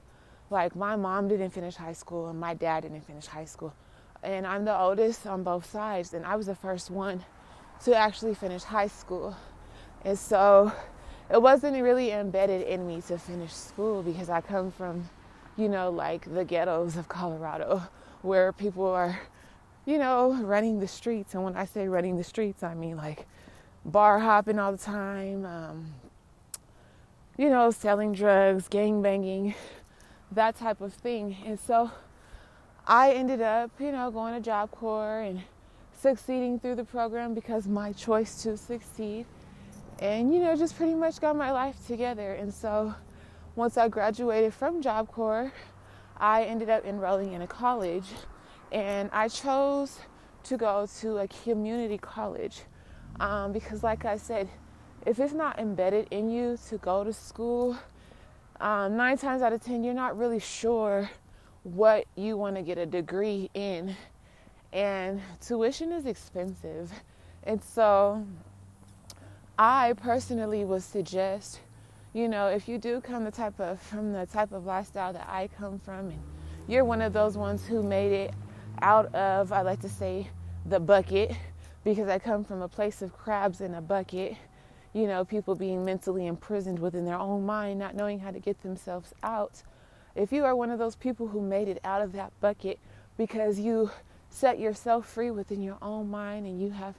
Like 0.48 0.74
my 0.74 0.96
mom 0.96 1.28
didn't 1.28 1.50
finish 1.50 1.74
high 1.74 1.92
school 1.92 2.28
and 2.28 2.40
my 2.40 2.54
dad 2.54 2.84
didn't 2.84 3.02
finish 3.02 3.26
high 3.26 3.44
school. 3.44 3.74
And 4.22 4.46
I'm 4.46 4.64
the 4.64 4.76
oldest 4.76 5.26
on 5.26 5.42
both 5.42 5.70
sides 5.70 6.14
and 6.14 6.24
I 6.24 6.36
was 6.36 6.46
the 6.46 6.54
first 6.54 6.90
one 6.90 7.22
to 7.84 7.94
actually 7.94 8.34
finish 8.34 8.62
high 8.62 8.88
school. 8.88 9.36
And 10.04 10.18
so 10.18 10.72
it 11.30 11.40
wasn't 11.40 11.80
really 11.82 12.12
embedded 12.12 12.62
in 12.62 12.86
me 12.86 13.02
to 13.02 13.18
finish 13.18 13.52
school 13.52 14.02
because 14.02 14.28
I 14.28 14.40
come 14.40 14.70
from, 14.70 15.08
you 15.56 15.68
know, 15.68 15.90
like 15.90 16.32
the 16.32 16.44
ghettos 16.44 16.96
of 16.96 17.08
Colorado 17.08 17.82
where 18.22 18.52
people 18.52 18.86
are, 18.86 19.20
you 19.84 19.98
know, 19.98 20.34
running 20.42 20.80
the 20.80 20.88
streets. 20.88 21.34
And 21.34 21.44
when 21.44 21.56
I 21.56 21.64
say 21.64 21.88
running 21.88 22.16
the 22.16 22.24
streets, 22.24 22.62
I 22.62 22.74
mean 22.74 22.96
like 22.96 23.26
bar 23.84 24.18
hopping 24.18 24.58
all 24.58 24.72
the 24.72 24.78
time, 24.78 25.44
um, 25.44 25.94
you 27.36 27.48
know, 27.48 27.70
selling 27.70 28.12
drugs, 28.12 28.68
gang 28.68 29.02
banging, 29.02 29.54
that 30.32 30.56
type 30.56 30.80
of 30.80 30.92
thing. 30.92 31.36
And 31.46 31.58
so 31.58 31.90
I 32.86 33.12
ended 33.12 33.40
up, 33.40 33.70
you 33.78 33.92
know, 33.92 34.10
going 34.10 34.34
to 34.34 34.40
Job 34.40 34.70
Corps 34.70 35.20
and 35.20 35.42
succeeding 36.00 36.60
through 36.60 36.76
the 36.76 36.84
program 36.84 37.34
because 37.34 37.66
my 37.66 37.92
choice 37.92 38.42
to 38.42 38.56
succeed. 38.56 39.26
And, 39.98 40.32
you 40.32 40.40
know, 40.40 40.54
just 40.56 40.76
pretty 40.76 40.94
much 40.94 41.20
got 41.20 41.34
my 41.36 41.50
life 41.50 41.76
together. 41.86 42.34
And 42.34 42.54
so 42.54 42.94
once 43.56 43.76
I 43.76 43.88
graduated 43.88 44.54
from 44.54 44.80
Job 44.80 45.08
Corps, 45.08 45.52
I 46.16 46.44
ended 46.44 46.70
up 46.70 46.84
enrolling 46.84 47.32
in 47.32 47.42
a 47.42 47.46
college. 47.46 48.06
And 48.70 49.10
I 49.12 49.28
chose 49.28 49.98
to 50.44 50.56
go 50.56 50.86
to 51.00 51.18
a 51.18 51.28
community 51.28 51.98
college 51.98 52.62
um, 53.18 53.52
because, 53.52 53.82
like 53.82 54.04
I 54.04 54.16
said, 54.16 54.48
if 55.06 55.18
it's 55.18 55.32
not 55.32 55.58
embedded 55.58 56.06
in 56.10 56.30
you 56.30 56.58
to 56.68 56.78
go 56.78 57.02
to 57.02 57.12
school, 57.12 57.76
um, 58.60 58.96
nine 58.96 59.16
times 59.16 59.42
out 59.42 59.52
of 59.52 59.64
ten, 59.64 59.82
you're 59.82 59.94
not 59.94 60.16
really 60.16 60.38
sure 60.38 61.10
what 61.62 62.04
you 62.14 62.36
want 62.36 62.56
to 62.56 62.62
get 62.62 62.78
a 62.78 62.86
degree 62.86 63.50
in. 63.54 63.96
And 64.72 65.20
tuition 65.40 65.92
is 65.92 66.06
expensive. 66.06 66.92
And 67.44 67.62
so, 67.62 68.26
I 69.58 69.94
personally 69.94 70.64
would 70.64 70.82
suggest, 70.84 71.60
you 72.12 72.28
know, 72.28 72.46
if 72.46 72.68
you 72.68 72.78
do 72.78 73.00
come 73.00 73.24
the 73.24 73.30
type 73.30 73.58
of 73.58 73.80
from 73.80 74.12
the 74.12 74.26
type 74.26 74.52
of 74.52 74.66
lifestyle 74.66 75.12
that 75.12 75.26
I 75.28 75.48
come 75.48 75.80
from, 75.80 76.10
and 76.10 76.22
you're 76.68 76.84
one 76.84 77.02
of 77.02 77.12
those 77.12 77.36
ones 77.36 77.66
who 77.66 77.82
made 77.82 78.12
it 78.12 78.34
out 78.82 79.12
of, 79.14 79.50
I 79.50 79.62
like 79.62 79.80
to 79.80 79.88
say, 79.88 80.30
the 80.66 80.78
bucket, 80.78 81.32
because 81.82 82.08
I 82.08 82.18
come 82.18 82.44
from 82.44 82.62
a 82.62 82.68
place 82.68 83.02
of 83.02 83.16
crabs 83.16 83.60
in 83.60 83.74
a 83.74 83.80
bucket. 83.80 84.36
You 84.92 85.06
know, 85.06 85.24
people 85.24 85.54
being 85.54 85.84
mentally 85.84 86.26
imprisoned 86.26 86.78
within 86.78 87.04
their 87.04 87.18
own 87.18 87.44
mind, 87.44 87.78
not 87.78 87.94
knowing 87.94 88.20
how 88.20 88.30
to 88.30 88.38
get 88.38 88.62
themselves 88.62 89.12
out. 89.22 89.62
If 90.14 90.32
you 90.32 90.44
are 90.44 90.54
one 90.54 90.70
of 90.70 90.78
those 90.78 90.96
people 90.96 91.28
who 91.28 91.40
made 91.40 91.68
it 91.68 91.80
out 91.84 92.02
of 92.02 92.12
that 92.12 92.32
bucket 92.40 92.78
because 93.16 93.58
you 93.58 93.90
set 94.30 94.58
yourself 94.58 95.06
free 95.06 95.30
within 95.30 95.62
your 95.62 95.78
own 95.82 96.10
mind 96.10 96.46
and 96.46 96.60
you 96.60 96.70
have, 96.70 96.94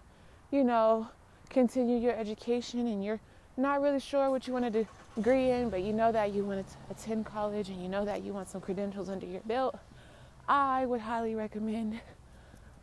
you 0.51 0.63
know, 0.63 1.07
continued 1.49 2.03
your 2.03 2.15
education 2.15 2.87
and 2.87 3.03
you're 3.03 3.19
not 3.57 3.81
really 3.81 3.99
sure 3.99 4.29
what 4.29 4.47
you 4.47 4.53
want 4.53 4.71
to 4.71 4.87
degree 5.15 5.51
in, 5.51 5.69
but 5.69 5.81
you 5.81 5.93
know 5.93 6.11
that 6.11 6.33
you 6.33 6.43
want 6.43 6.65
to 6.65 6.75
attend 6.89 7.25
college 7.25 7.69
and 7.69 7.81
you 7.81 7.89
know 7.89 8.05
that 8.05 8.23
you 8.23 8.33
want 8.33 8.49
some 8.49 8.61
credentials 8.61 9.09
under 9.09 9.25
your 9.25 9.41
belt, 9.41 9.77
I 10.47 10.85
would 10.85 11.01
highly 11.01 11.35
recommend 11.35 11.99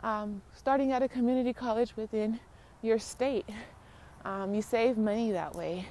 um, 0.00 0.42
starting 0.54 0.92
at 0.92 1.02
a 1.02 1.08
community 1.08 1.52
college 1.52 1.96
within 1.96 2.38
your 2.82 2.98
state. 2.98 3.48
Um, 4.24 4.54
you 4.54 4.62
save 4.62 4.98
money 4.98 5.32
that 5.32 5.54
way 5.54 5.86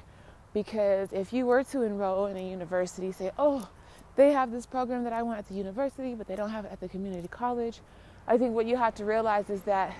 because 0.54 1.12
if 1.12 1.32
you 1.32 1.46
were 1.46 1.64
to 1.64 1.82
enroll 1.82 2.26
in 2.26 2.36
a 2.36 2.48
university, 2.48 3.12
say, 3.12 3.30
oh, 3.38 3.68
they 4.14 4.32
have 4.32 4.50
this 4.50 4.64
program 4.64 5.04
that 5.04 5.12
I 5.12 5.22
want 5.22 5.38
at 5.38 5.48
the 5.48 5.54
university, 5.54 6.14
but 6.14 6.26
they 6.26 6.36
don't 6.36 6.50
have 6.50 6.64
it 6.64 6.72
at 6.72 6.80
the 6.80 6.88
community 6.88 7.28
college. 7.28 7.80
I 8.26 8.38
think 8.38 8.54
what 8.54 8.66
you 8.66 8.76
have 8.76 8.94
to 8.96 9.04
realize 9.04 9.50
is 9.50 9.62
that 9.62 9.94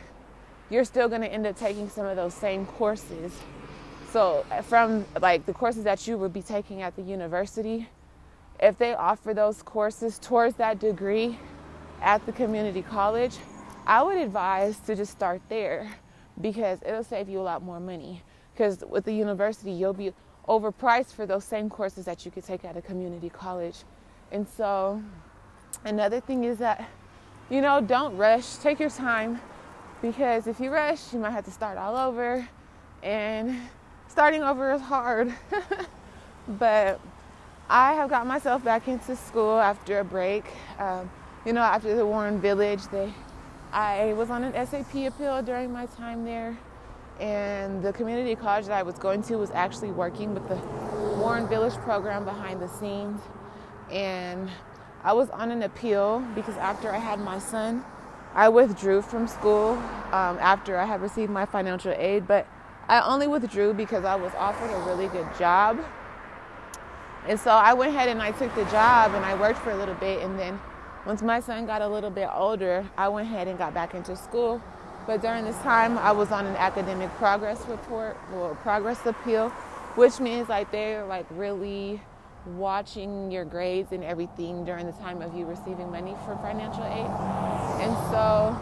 you're 0.68 0.84
still 0.84 1.08
going 1.08 1.20
to 1.20 1.28
end 1.28 1.46
up 1.46 1.56
taking 1.56 1.88
some 1.88 2.06
of 2.06 2.16
those 2.16 2.34
same 2.34 2.66
courses. 2.66 3.32
So, 4.10 4.44
uh, 4.50 4.62
from 4.62 5.04
like 5.20 5.46
the 5.46 5.52
courses 5.52 5.84
that 5.84 6.06
you 6.06 6.18
would 6.18 6.32
be 6.32 6.42
taking 6.42 6.82
at 6.82 6.96
the 6.96 7.02
university, 7.02 7.88
if 8.58 8.78
they 8.78 8.94
offer 8.94 9.34
those 9.34 9.62
courses 9.62 10.18
towards 10.18 10.56
that 10.56 10.78
degree 10.78 11.38
at 12.00 12.24
the 12.26 12.32
community 12.32 12.82
college, 12.82 13.36
I 13.86 14.02
would 14.02 14.16
advise 14.16 14.78
to 14.80 14.96
just 14.96 15.12
start 15.12 15.40
there 15.48 15.90
because 16.40 16.80
it'll 16.84 17.04
save 17.04 17.28
you 17.28 17.40
a 17.40 17.42
lot 17.42 17.62
more 17.62 17.80
money. 17.80 18.22
Because 18.52 18.82
with 18.88 19.04
the 19.04 19.12
university, 19.12 19.70
you'll 19.70 19.92
be 19.92 20.12
overpriced 20.48 21.12
for 21.12 21.26
those 21.26 21.44
same 21.44 21.68
courses 21.68 22.06
that 22.06 22.24
you 22.24 22.30
could 22.30 22.44
take 22.44 22.64
at 22.64 22.76
a 22.76 22.82
community 22.82 23.28
college. 23.28 23.84
And 24.32 24.46
so, 24.48 25.02
another 25.84 26.20
thing 26.20 26.44
is 26.44 26.58
that, 26.58 26.88
you 27.50 27.60
know, 27.60 27.80
don't 27.80 28.16
rush, 28.16 28.56
take 28.56 28.80
your 28.80 28.90
time. 28.90 29.40
Because 30.02 30.46
if 30.46 30.60
you 30.60 30.70
rush, 30.70 31.12
you 31.12 31.18
might 31.18 31.30
have 31.30 31.44
to 31.44 31.50
start 31.50 31.78
all 31.78 31.96
over, 31.96 32.46
and 33.02 33.56
starting 34.08 34.42
over 34.42 34.72
is 34.72 34.82
hard. 34.82 35.32
but 36.48 37.00
I 37.68 37.94
have 37.94 38.10
got 38.10 38.26
myself 38.26 38.62
back 38.62 38.88
into 38.88 39.16
school 39.16 39.58
after 39.58 40.00
a 40.00 40.04
break. 40.04 40.44
Um, 40.78 41.10
you 41.44 41.52
know, 41.52 41.62
after 41.62 41.96
the 41.96 42.04
Warren 42.04 42.40
Village, 42.40 42.82
they, 42.88 43.12
I 43.72 44.12
was 44.12 44.30
on 44.30 44.44
an 44.44 44.66
SAP 44.66 44.94
appeal 44.94 45.42
during 45.42 45.72
my 45.72 45.86
time 45.86 46.24
there, 46.24 46.56
and 47.20 47.82
the 47.82 47.92
community 47.92 48.34
college 48.34 48.66
that 48.66 48.76
I 48.76 48.82
was 48.82 48.98
going 48.98 49.22
to 49.22 49.36
was 49.36 49.50
actually 49.52 49.90
working 49.92 50.34
with 50.34 50.46
the 50.48 50.56
Warren 51.18 51.48
Village 51.48 51.74
program 51.74 52.24
behind 52.24 52.60
the 52.60 52.68
scenes, 52.68 53.20
and 53.90 54.50
I 55.04 55.12
was 55.12 55.30
on 55.30 55.50
an 55.50 55.62
appeal 55.62 56.20
because 56.34 56.56
after 56.56 56.90
I 56.90 56.98
had 56.98 57.20
my 57.20 57.38
son, 57.38 57.84
I 58.34 58.48
withdrew 58.48 59.02
from 59.02 59.28
school 59.28 59.72
um, 60.12 60.38
after 60.40 60.76
I 60.76 60.84
had 60.84 61.00
received 61.00 61.30
my 61.30 61.46
financial 61.46 61.92
aid, 61.92 62.26
but 62.26 62.46
I 62.88 63.00
only 63.00 63.26
withdrew 63.26 63.74
because 63.74 64.04
I 64.04 64.14
was 64.14 64.32
offered 64.36 64.70
a 64.70 64.78
really 64.84 65.08
good 65.08 65.26
job. 65.38 65.78
And 67.26 67.40
so 67.40 67.50
I 67.50 67.74
went 67.74 67.94
ahead 67.94 68.08
and 68.08 68.22
I 68.22 68.30
took 68.32 68.54
the 68.54 68.64
job 68.66 69.14
and 69.14 69.24
I 69.24 69.34
worked 69.34 69.58
for 69.58 69.70
a 69.70 69.76
little 69.76 69.94
bit. 69.94 70.22
And 70.22 70.38
then 70.38 70.60
once 71.04 71.22
my 71.22 71.40
son 71.40 71.66
got 71.66 71.82
a 71.82 71.88
little 71.88 72.10
bit 72.10 72.28
older, 72.32 72.86
I 72.96 73.08
went 73.08 73.26
ahead 73.26 73.48
and 73.48 73.58
got 73.58 73.74
back 73.74 73.94
into 73.94 74.14
school. 74.16 74.62
But 75.06 75.22
during 75.22 75.44
this 75.44 75.56
time, 75.58 75.98
I 75.98 76.12
was 76.12 76.30
on 76.30 76.46
an 76.46 76.56
academic 76.56 77.10
progress 77.14 77.64
report 77.66 78.16
or 78.34 78.54
progress 78.56 79.04
appeal, 79.06 79.50
which 79.94 80.20
means 80.20 80.48
like 80.48 80.70
they're 80.70 81.04
like 81.04 81.26
really 81.30 82.00
watching 82.46 83.30
your 83.30 83.44
grades 83.44 83.92
and 83.92 84.04
everything 84.04 84.64
during 84.64 84.86
the 84.86 84.92
time 84.92 85.22
of 85.22 85.34
you 85.34 85.44
receiving 85.44 85.90
money 85.90 86.14
for 86.24 86.36
financial 86.36 86.84
aid. 86.84 87.06
And 87.82 87.92
so 88.10 88.56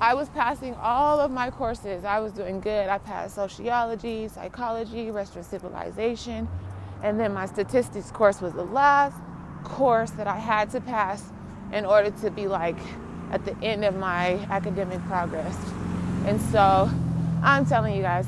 I 0.00 0.14
was 0.14 0.28
passing 0.30 0.74
all 0.76 1.20
of 1.20 1.30
my 1.30 1.50
courses. 1.50 2.04
I 2.04 2.20
was 2.20 2.32
doing 2.32 2.60
good. 2.60 2.88
I 2.88 2.98
passed 2.98 3.34
sociology, 3.34 4.28
psychology, 4.28 5.10
Western 5.10 5.44
civilization, 5.44 6.48
and 7.02 7.18
then 7.20 7.32
my 7.32 7.46
statistics 7.46 8.10
course 8.10 8.40
was 8.40 8.52
the 8.52 8.64
last 8.64 9.16
course 9.62 10.10
that 10.12 10.26
I 10.26 10.38
had 10.38 10.70
to 10.70 10.80
pass 10.80 11.32
in 11.72 11.84
order 11.84 12.10
to 12.22 12.30
be 12.30 12.46
like 12.46 12.78
at 13.30 13.44
the 13.44 13.56
end 13.62 13.84
of 13.84 13.96
my 13.96 14.34
academic 14.50 15.00
progress. 15.06 15.56
And 16.26 16.40
so 16.40 16.90
I'm 17.42 17.66
telling 17.66 17.96
you 17.96 18.02
guys, 18.02 18.26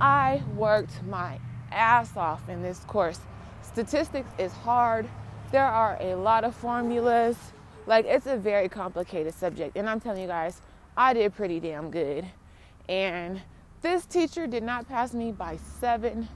I 0.00 0.42
worked 0.56 1.02
my 1.04 1.38
ass 1.70 2.16
off 2.16 2.48
in 2.48 2.62
this 2.62 2.78
course 2.80 3.20
statistics 3.78 4.28
is 4.38 4.52
hard. 4.52 5.08
There 5.52 5.64
are 5.64 5.96
a 6.00 6.16
lot 6.16 6.42
of 6.42 6.52
formulas. 6.52 7.36
Like, 7.86 8.06
it's 8.06 8.26
a 8.26 8.36
very 8.36 8.68
complicated 8.68 9.32
subject. 9.32 9.76
And 9.76 9.88
I'm 9.88 10.00
telling 10.00 10.20
you 10.20 10.26
guys, 10.26 10.62
I 10.96 11.14
did 11.14 11.32
pretty 11.32 11.60
damn 11.60 11.88
good. 11.88 12.26
And 12.88 13.40
this 13.80 14.04
teacher 14.04 14.48
did 14.48 14.64
not 14.64 14.88
pass 14.88 15.14
me 15.14 15.30
by 15.30 15.58
seven 15.78 16.26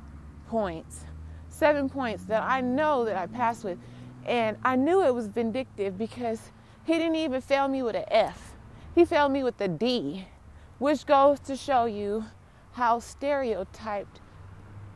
points. 0.47 1.01
Seven 1.49 1.89
points 1.89 2.23
that 2.27 2.45
I 2.45 2.61
know 2.61 3.05
that 3.07 3.17
I 3.17 3.27
passed 3.27 3.65
with. 3.65 3.79
And 4.25 4.57
I 4.63 4.77
knew 4.77 5.05
it 5.05 5.13
was 5.13 5.27
vindictive 5.27 5.99
because 5.99 6.53
he 6.85 6.93
didn't 6.93 7.17
even 7.17 7.41
fail 7.41 7.67
me 7.67 7.83
with 7.83 7.97
an 7.97 8.05
F. 8.07 8.55
He 8.95 9.05
failed 9.05 9.33
me 9.33 9.43
with 9.43 9.61
a 9.61 9.67
D, 9.67 10.29
which 10.79 11.07
goes 11.07 11.41
to 11.41 11.57
show 11.57 11.87
you 11.87 12.25
how 12.71 13.01
stereotyped 13.01 14.21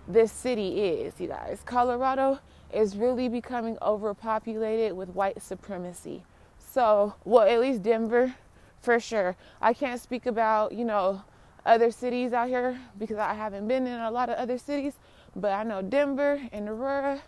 this 0.08 0.32
city 0.32 0.80
is, 0.80 1.14
you 1.18 1.28
guys. 1.28 1.60
Colorado 1.64 2.38
is 2.72 2.96
really 2.96 3.28
becoming 3.28 3.76
overpopulated 3.82 4.92
with 4.92 5.08
white 5.10 5.40
supremacy. 5.42 6.24
So, 6.58 7.14
well, 7.24 7.46
at 7.46 7.60
least 7.60 7.82
Denver, 7.82 8.34
for 8.80 9.00
sure. 9.00 9.36
I 9.60 9.72
can't 9.72 10.00
speak 10.00 10.26
about, 10.26 10.72
you 10.72 10.84
know, 10.84 11.22
other 11.64 11.90
cities 11.90 12.32
out 12.32 12.48
here 12.48 12.78
because 12.98 13.18
I 13.18 13.34
haven't 13.34 13.66
been 13.66 13.86
in 13.86 14.00
a 14.00 14.10
lot 14.10 14.28
of 14.28 14.36
other 14.36 14.58
cities, 14.58 14.94
but 15.34 15.52
I 15.52 15.62
know 15.64 15.82
Denver 15.82 16.40
and 16.52 16.68
Aurora. 16.68 17.20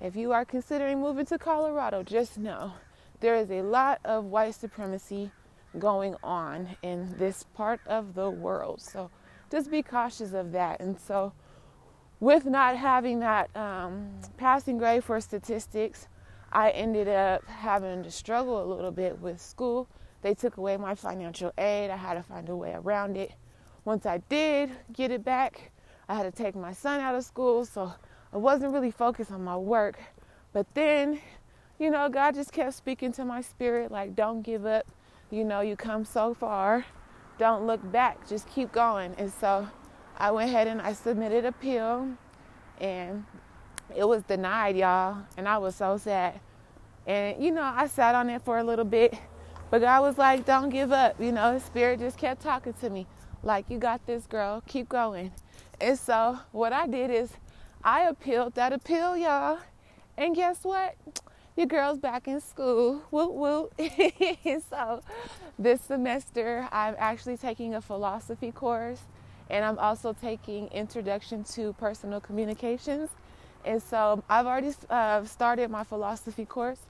If 0.00 0.16
you 0.16 0.32
are 0.32 0.44
considering 0.44 1.00
moving 1.00 1.26
to 1.26 1.38
Colorado, 1.38 2.02
just 2.02 2.36
know 2.36 2.72
there 3.20 3.36
is 3.36 3.50
a 3.50 3.62
lot 3.62 4.00
of 4.04 4.24
white 4.24 4.54
supremacy 4.54 5.30
going 5.78 6.16
on 6.22 6.76
in 6.82 7.14
this 7.18 7.44
part 7.54 7.80
of 7.86 8.14
the 8.14 8.28
world. 8.28 8.80
So 8.80 9.10
just 9.50 9.70
be 9.70 9.82
cautious 9.82 10.32
of 10.32 10.52
that. 10.52 10.80
And 10.80 10.98
so, 10.98 11.32
with 12.24 12.46
not 12.46 12.74
having 12.74 13.20
that 13.20 13.54
um, 13.54 14.08
passing 14.38 14.78
grade 14.78 15.04
for 15.04 15.20
statistics, 15.20 16.08
I 16.50 16.70
ended 16.70 17.06
up 17.06 17.46
having 17.46 18.02
to 18.02 18.10
struggle 18.10 18.64
a 18.64 18.66
little 18.74 18.90
bit 18.90 19.20
with 19.20 19.38
school. 19.38 19.86
They 20.22 20.32
took 20.32 20.56
away 20.56 20.78
my 20.78 20.94
financial 20.94 21.52
aid. 21.58 21.90
I 21.90 21.96
had 21.96 22.14
to 22.14 22.22
find 22.22 22.48
a 22.48 22.56
way 22.56 22.72
around 22.72 23.18
it. 23.18 23.32
Once 23.84 24.06
I 24.06 24.18
did 24.30 24.70
get 24.94 25.10
it 25.10 25.22
back, 25.22 25.70
I 26.08 26.14
had 26.14 26.22
to 26.22 26.30
take 26.30 26.56
my 26.56 26.72
son 26.72 26.98
out 27.00 27.14
of 27.14 27.24
school, 27.24 27.66
so 27.66 27.92
I 28.32 28.38
wasn't 28.38 28.72
really 28.72 28.90
focused 28.90 29.30
on 29.30 29.44
my 29.44 29.58
work. 29.58 29.98
But 30.54 30.66
then, 30.72 31.20
you 31.78 31.90
know, 31.90 32.08
God 32.08 32.34
just 32.34 32.52
kept 32.52 32.72
speaking 32.72 33.12
to 33.12 33.26
my 33.26 33.42
spirit 33.42 33.92
like, 33.92 34.16
don't 34.16 34.40
give 34.40 34.64
up. 34.64 34.86
You 35.30 35.44
know, 35.44 35.60
you 35.60 35.76
come 35.76 36.06
so 36.06 36.32
far. 36.32 36.86
Don't 37.38 37.66
look 37.66 37.92
back. 37.92 38.26
Just 38.26 38.48
keep 38.48 38.72
going. 38.72 39.14
And 39.18 39.30
so 39.30 39.68
I 40.16 40.30
went 40.30 40.50
ahead 40.50 40.68
and 40.68 40.80
I 40.80 40.92
submitted 40.92 41.44
appeal 41.44 42.08
and 42.80 43.24
it 43.94 44.06
was 44.06 44.22
denied, 44.22 44.76
y'all. 44.76 45.18
And 45.36 45.48
I 45.48 45.58
was 45.58 45.74
so 45.74 45.96
sad. 45.96 46.40
And, 47.06 47.42
you 47.42 47.50
know, 47.50 47.62
I 47.62 47.86
sat 47.86 48.14
on 48.14 48.30
it 48.30 48.42
for 48.42 48.58
a 48.58 48.64
little 48.64 48.84
bit. 48.84 49.14
But 49.70 49.80
God 49.80 50.02
was 50.02 50.18
like, 50.18 50.44
don't 50.44 50.70
give 50.70 50.92
up. 50.92 51.20
You 51.20 51.32
know, 51.32 51.52
His 51.52 51.64
Spirit 51.64 52.00
just 52.00 52.18
kept 52.18 52.42
talking 52.42 52.74
to 52.74 52.90
me, 52.90 53.06
like, 53.42 53.68
you 53.68 53.78
got 53.78 54.06
this, 54.06 54.26
girl. 54.26 54.62
Keep 54.68 54.88
going. 54.88 55.32
And 55.80 55.98
so 55.98 56.38
what 56.52 56.72
I 56.72 56.86
did 56.86 57.10
is 57.10 57.30
I 57.82 58.02
appealed 58.02 58.54
that 58.54 58.72
appeal, 58.72 59.16
y'all. 59.16 59.58
And 60.16 60.34
guess 60.34 60.62
what? 60.62 60.94
Your 61.56 61.66
girl's 61.66 61.98
back 61.98 62.26
in 62.26 62.40
school. 62.40 63.02
Woo 63.10 63.28
woo. 63.28 63.70
so 64.70 65.00
this 65.58 65.80
semester, 65.80 66.68
I'm 66.72 66.94
actually 66.98 67.36
taking 67.36 67.74
a 67.74 67.80
philosophy 67.80 68.50
course 68.50 69.00
and 69.50 69.64
I'm 69.64 69.78
also 69.78 70.12
taking 70.12 70.68
Introduction 70.68 71.44
to 71.54 71.72
Personal 71.74 72.20
Communications. 72.20 73.10
And 73.64 73.82
so 73.82 74.22
I've 74.28 74.46
already 74.46 74.72
uh, 74.90 75.24
started 75.24 75.70
my 75.70 75.84
philosophy 75.84 76.44
course 76.44 76.80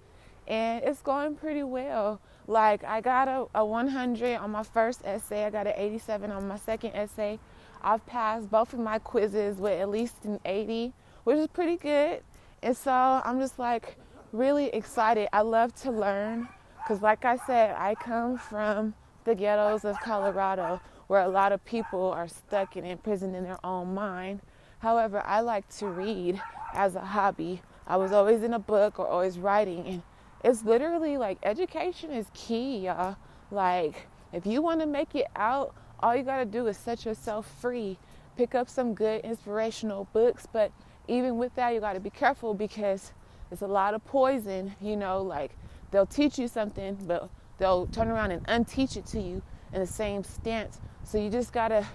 and 0.46 0.84
it's 0.84 1.00
going 1.00 1.36
pretty 1.36 1.62
well. 1.62 2.20
Like 2.46 2.84
I 2.84 3.00
got 3.00 3.28
a, 3.28 3.46
a 3.54 3.64
100 3.64 4.36
on 4.36 4.50
my 4.50 4.62
first 4.62 5.00
essay, 5.04 5.44
I 5.44 5.50
got 5.50 5.66
an 5.66 5.74
87 5.76 6.30
on 6.30 6.46
my 6.46 6.58
second 6.58 6.92
essay. 6.94 7.38
I've 7.82 8.04
passed 8.06 8.50
both 8.50 8.72
of 8.72 8.80
my 8.80 8.98
quizzes 8.98 9.58
with 9.58 9.78
at 9.80 9.88
least 9.88 10.24
an 10.24 10.40
80, 10.44 10.92
which 11.24 11.36
is 11.36 11.46
pretty 11.48 11.76
good. 11.76 12.22
And 12.62 12.76
so 12.76 12.92
I'm 12.92 13.38
just 13.40 13.58
like 13.58 13.96
really 14.32 14.66
excited. 14.66 15.28
I 15.32 15.42
love 15.42 15.74
to 15.82 15.90
learn 15.90 16.48
because, 16.78 17.02
like 17.02 17.24
I 17.24 17.36
said, 17.36 17.74
I 17.78 17.94
come 17.94 18.36
from 18.38 18.94
the 19.24 19.34
ghettos 19.34 19.84
of 19.84 19.98
Colorado 20.00 20.80
where 21.06 21.22
a 21.22 21.28
lot 21.28 21.52
of 21.52 21.64
people 21.64 22.10
are 22.10 22.28
stuck 22.28 22.76
and 22.76 22.86
imprisoned 22.86 23.34
in 23.36 23.44
their 23.44 23.64
own 23.64 23.94
mind. 23.94 24.40
However, 24.78 25.22
I 25.24 25.40
like 25.40 25.68
to 25.78 25.86
read 25.86 26.40
as 26.74 26.94
a 26.94 27.00
hobby. 27.00 27.62
I 27.86 27.96
was 27.96 28.12
always 28.12 28.42
in 28.42 28.54
a 28.54 28.58
book 28.58 28.98
or 28.98 29.06
always 29.06 29.38
writing, 29.38 29.86
and 29.86 30.02
it's 30.42 30.64
literally 30.64 31.16
like 31.16 31.38
education 31.42 32.10
is 32.10 32.26
key, 32.34 32.78
y'all. 32.78 33.16
Like, 33.50 34.06
if 34.32 34.46
you 34.46 34.62
want 34.62 34.80
to 34.80 34.86
make 34.86 35.14
it 35.14 35.26
out, 35.36 35.74
all 36.00 36.14
you 36.14 36.22
got 36.22 36.38
to 36.38 36.44
do 36.44 36.66
is 36.66 36.76
set 36.76 37.04
yourself 37.04 37.50
free. 37.60 37.98
Pick 38.36 38.54
up 38.54 38.68
some 38.68 38.94
good 38.94 39.22
inspirational 39.22 40.08
books, 40.12 40.46
but 40.52 40.72
even 41.08 41.38
with 41.38 41.54
that, 41.54 41.72
you 41.72 41.80
got 41.80 41.92
to 41.92 42.00
be 42.00 42.10
careful 42.10 42.54
because 42.54 43.12
it's 43.50 43.62
a 43.62 43.66
lot 43.66 43.94
of 43.94 44.04
poison, 44.04 44.74
you 44.80 44.96
know, 44.96 45.22
like 45.22 45.52
they'll 45.90 46.06
teach 46.06 46.38
you 46.38 46.48
something, 46.48 46.98
but 47.06 47.28
they'll 47.58 47.86
turn 47.86 48.08
around 48.08 48.32
and 48.32 48.44
unteach 48.46 48.96
it 48.96 49.06
to 49.06 49.20
you 49.20 49.42
in 49.72 49.80
the 49.80 49.86
same 49.86 50.24
stance. 50.24 50.80
So 51.04 51.18
you 51.18 51.30
just 51.30 51.52
got 51.52 51.68
to, 51.68 51.86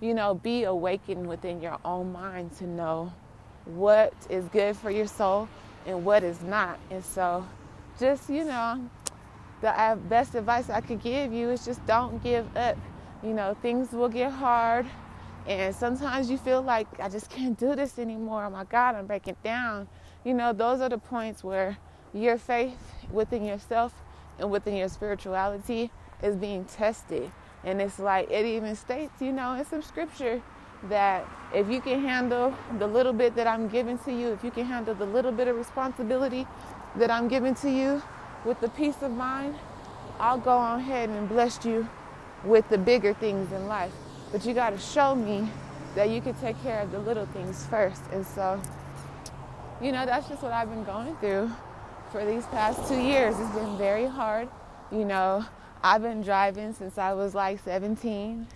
you 0.00 0.14
know, 0.14 0.34
be 0.34 0.64
awakened 0.64 1.26
within 1.26 1.60
your 1.60 1.78
own 1.84 2.12
mind 2.12 2.56
to 2.58 2.66
know 2.66 3.12
what 3.66 4.12
is 4.28 4.44
good 4.46 4.76
for 4.76 4.90
your 4.90 5.06
soul 5.06 5.48
and 5.86 6.04
what 6.04 6.24
is 6.24 6.42
not. 6.42 6.78
And 6.90 7.04
so 7.04 7.46
just, 8.00 8.28
you 8.28 8.44
know, 8.44 8.88
the 9.60 9.78
uh, 9.78 9.96
best 9.96 10.34
advice 10.34 10.70
I 10.70 10.80
could 10.80 11.02
give 11.02 11.32
you 11.32 11.50
is 11.50 11.64
just 11.64 11.84
don't 11.86 12.22
give 12.22 12.56
up. 12.56 12.76
You 13.22 13.32
know, 13.32 13.56
things 13.62 13.92
will 13.92 14.08
get 14.08 14.32
hard. 14.32 14.86
And 15.46 15.74
sometimes 15.74 16.30
you 16.30 16.38
feel 16.38 16.62
like, 16.62 16.88
I 16.98 17.08
just 17.08 17.28
can't 17.30 17.58
do 17.58 17.76
this 17.76 17.98
anymore. 17.98 18.44
Oh 18.44 18.50
my 18.50 18.64
God, 18.64 18.94
I'm 18.94 19.06
breaking 19.06 19.36
down. 19.44 19.88
You 20.24 20.32
know, 20.32 20.52
those 20.52 20.80
are 20.80 20.88
the 20.88 20.98
points 20.98 21.44
where 21.44 21.76
your 22.14 22.38
faith 22.38 22.78
within 23.10 23.44
yourself 23.44 23.92
and 24.38 24.50
within 24.50 24.74
your 24.74 24.88
spirituality 24.88 25.90
is 26.22 26.34
being 26.34 26.64
tested. 26.64 27.30
And 27.64 27.80
it's 27.80 27.98
like, 27.98 28.30
it 28.30 28.44
even 28.44 28.76
states, 28.76 29.20
you 29.20 29.32
know, 29.32 29.54
in 29.54 29.64
some 29.64 29.82
scripture 29.82 30.42
that 30.88 31.26
if 31.54 31.68
you 31.68 31.80
can 31.80 32.00
handle 32.02 32.54
the 32.78 32.86
little 32.86 33.12
bit 33.12 33.34
that 33.36 33.46
I'm 33.46 33.68
giving 33.68 33.98
to 34.00 34.12
you, 34.12 34.32
if 34.32 34.44
you 34.44 34.50
can 34.50 34.66
handle 34.66 34.94
the 34.94 35.06
little 35.06 35.32
bit 35.32 35.48
of 35.48 35.56
responsibility 35.56 36.46
that 36.96 37.10
I'm 37.10 37.28
giving 37.28 37.54
to 37.56 37.70
you 37.70 38.02
with 38.44 38.60
the 38.60 38.68
peace 38.68 39.00
of 39.02 39.10
mind, 39.12 39.54
I'll 40.20 40.38
go 40.38 40.56
on 40.56 40.80
ahead 40.80 41.08
and 41.08 41.28
bless 41.28 41.64
you 41.64 41.88
with 42.44 42.68
the 42.68 42.78
bigger 42.78 43.14
things 43.14 43.50
in 43.52 43.66
life. 43.66 43.92
But 44.30 44.44
you 44.44 44.52
got 44.52 44.70
to 44.70 44.78
show 44.78 45.14
me 45.14 45.48
that 45.94 46.10
you 46.10 46.20
can 46.20 46.34
take 46.34 46.60
care 46.62 46.80
of 46.80 46.92
the 46.92 46.98
little 46.98 47.26
things 47.26 47.66
first. 47.66 48.02
And 48.12 48.26
so, 48.26 48.60
you 49.80 49.90
know, 49.92 50.04
that's 50.04 50.28
just 50.28 50.42
what 50.42 50.52
I've 50.52 50.68
been 50.68 50.84
going 50.84 51.16
through 51.16 51.50
for 52.12 52.24
these 52.24 52.44
past 52.46 52.86
two 52.88 53.00
years. 53.00 53.34
It's 53.38 53.54
been 53.54 53.78
very 53.78 54.06
hard. 54.06 54.48
You 54.92 55.04
know, 55.04 55.44
I've 55.86 56.00
been 56.00 56.22
driving 56.22 56.72
since 56.72 56.96
I 56.96 57.12
was 57.12 57.34
like 57.34 57.62
17, 57.62 58.46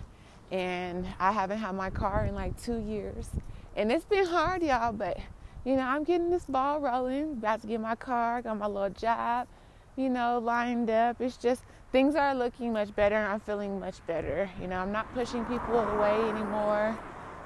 and 0.49 1.07
I 1.19 1.31
haven't 1.31 1.59
had 1.59 1.75
my 1.75 1.91
car 1.91 2.25
in 2.25 2.33
like 2.33 2.59
two 2.59 2.79
years. 2.79 3.29
And 3.75 3.91
it's 3.91 4.03
been 4.03 4.25
hard, 4.25 4.63
y'all, 4.63 4.93
but 4.93 5.19
you 5.63 5.75
know, 5.75 5.83
I'm 5.83 6.03
getting 6.03 6.31
this 6.31 6.45
ball 6.45 6.79
rolling, 6.79 7.33
about 7.33 7.61
to 7.61 7.67
get 7.67 7.81
my 7.81 7.93
car, 7.93 8.41
got 8.41 8.57
my 8.57 8.65
little 8.65 8.89
job, 8.89 9.47
you 9.95 10.09
know, 10.09 10.39
lined 10.39 10.89
up. 10.89 11.21
It's 11.21 11.37
just 11.37 11.61
things 11.91 12.15
are 12.15 12.33
looking 12.33 12.73
much 12.73 12.95
better 12.95 13.13
and 13.13 13.27
I'm 13.27 13.41
feeling 13.41 13.79
much 13.79 14.03
better. 14.07 14.49
You 14.59 14.67
know, 14.67 14.77
I'm 14.77 14.91
not 14.91 15.13
pushing 15.13 15.45
people 15.45 15.77
away 15.77 16.15
anymore. 16.29 16.97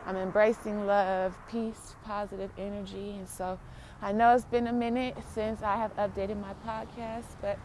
I'm 0.06 0.16
embracing 0.16 0.88
love, 0.88 1.38
peace, 1.52 1.96
positive 2.06 2.52
energy. 2.58 3.16
And 3.18 3.28
so 3.28 3.60
I 4.02 4.14
know 4.14 4.34
it's 4.34 4.46
been 4.46 4.68
a 4.68 4.74
minute 4.74 5.18
since 5.34 5.62
I 5.62 5.76
have 5.76 5.94
updated 5.98 6.40
my 6.40 6.54
podcast, 6.66 7.36
but 7.42 7.60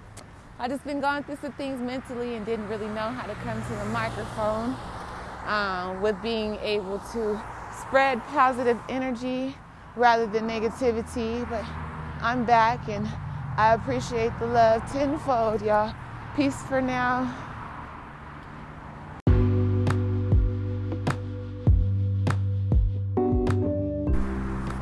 I 0.61 0.67
just 0.67 0.85
been 0.85 1.01
going 1.01 1.23
through 1.23 1.37
some 1.41 1.53
things 1.53 1.81
mentally 1.81 2.35
and 2.35 2.45
didn't 2.45 2.69
really 2.69 2.89
know 2.89 3.11
how 3.11 3.29
to 3.29 3.35
come 3.45 3.63
to 3.63 3.73
the 3.77 3.85
microphone 3.85 4.75
um, 5.47 6.03
with 6.03 6.21
being 6.21 6.57
able 6.57 6.99
to 7.13 7.41
spread 7.81 8.21
positive 8.25 8.77
energy 8.89 9.55
rather 9.95 10.27
than 10.27 10.49
negativity. 10.49 11.49
But 11.49 11.65
I'm 12.21 12.45
back 12.45 12.89
and 12.89 13.07
I 13.57 13.75
appreciate 13.75 14.37
the 14.41 14.47
love 14.47 14.83
tenfold, 14.91 15.63
y'all. 15.63 15.95
Peace 16.35 16.61
for 16.63 16.83
now. 16.83 17.27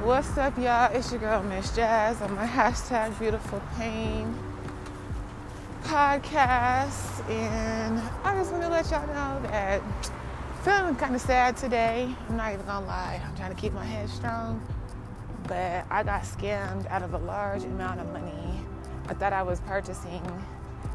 What's 0.02 0.38
up, 0.38 0.56
y'all? 0.56 0.90
It's 0.96 1.10
your 1.12 1.20
girl, 1.20 1.42
Miss 1.42 1.76
Jazz, 1.76 2.22
on 2.22 2.34
my 2.34 2.46
hashtag 2.46 3.18
Beautiful 3.18 3.60
Pain 3.76 4.34
podcast. 5.86 7.28
And 7.30 8.00
I 8.24 8.34
just 8.34 8.52
want 8.52 8.62
to 8.64 8.68
let 8.68 8.90
y'all 8.90 9.06
know 9.06 9.42
that 9.48 9.80
I'm 9.82 10.64
feeling 10.64 10.96
kind 10.96 11.14
of 11.14 11.20
sad 11.20 11.56
today. 11.56 12.14
I'm 12.28 12.36
not 12.36 12.52
even 12.52 12.66
gonna 12.66 12.86
lie, 12.86 13.20
I'm 13.24 13.36
trying 13.36 13.54
to 13.54 13.60
keep 13.60 13.72
my 13.72 13.84
head 13.84 14.08
strong 14.08 14.60
but 15.46 15.84
I 15.90 16.02
got 16.02 16.22
scammed 16.22 16.86
out 16.90 17.02
of 17.02 17.14
a 17.14 17.18
large 17.18 17.64
amount 17.64 18.00
of 18.00 18.12
money. 18.12 18.60
I 19.08 19.14
thought 19.14 19.32
I 19.32 19.42
was 19.42 19.60
purchasing 19.60 20.22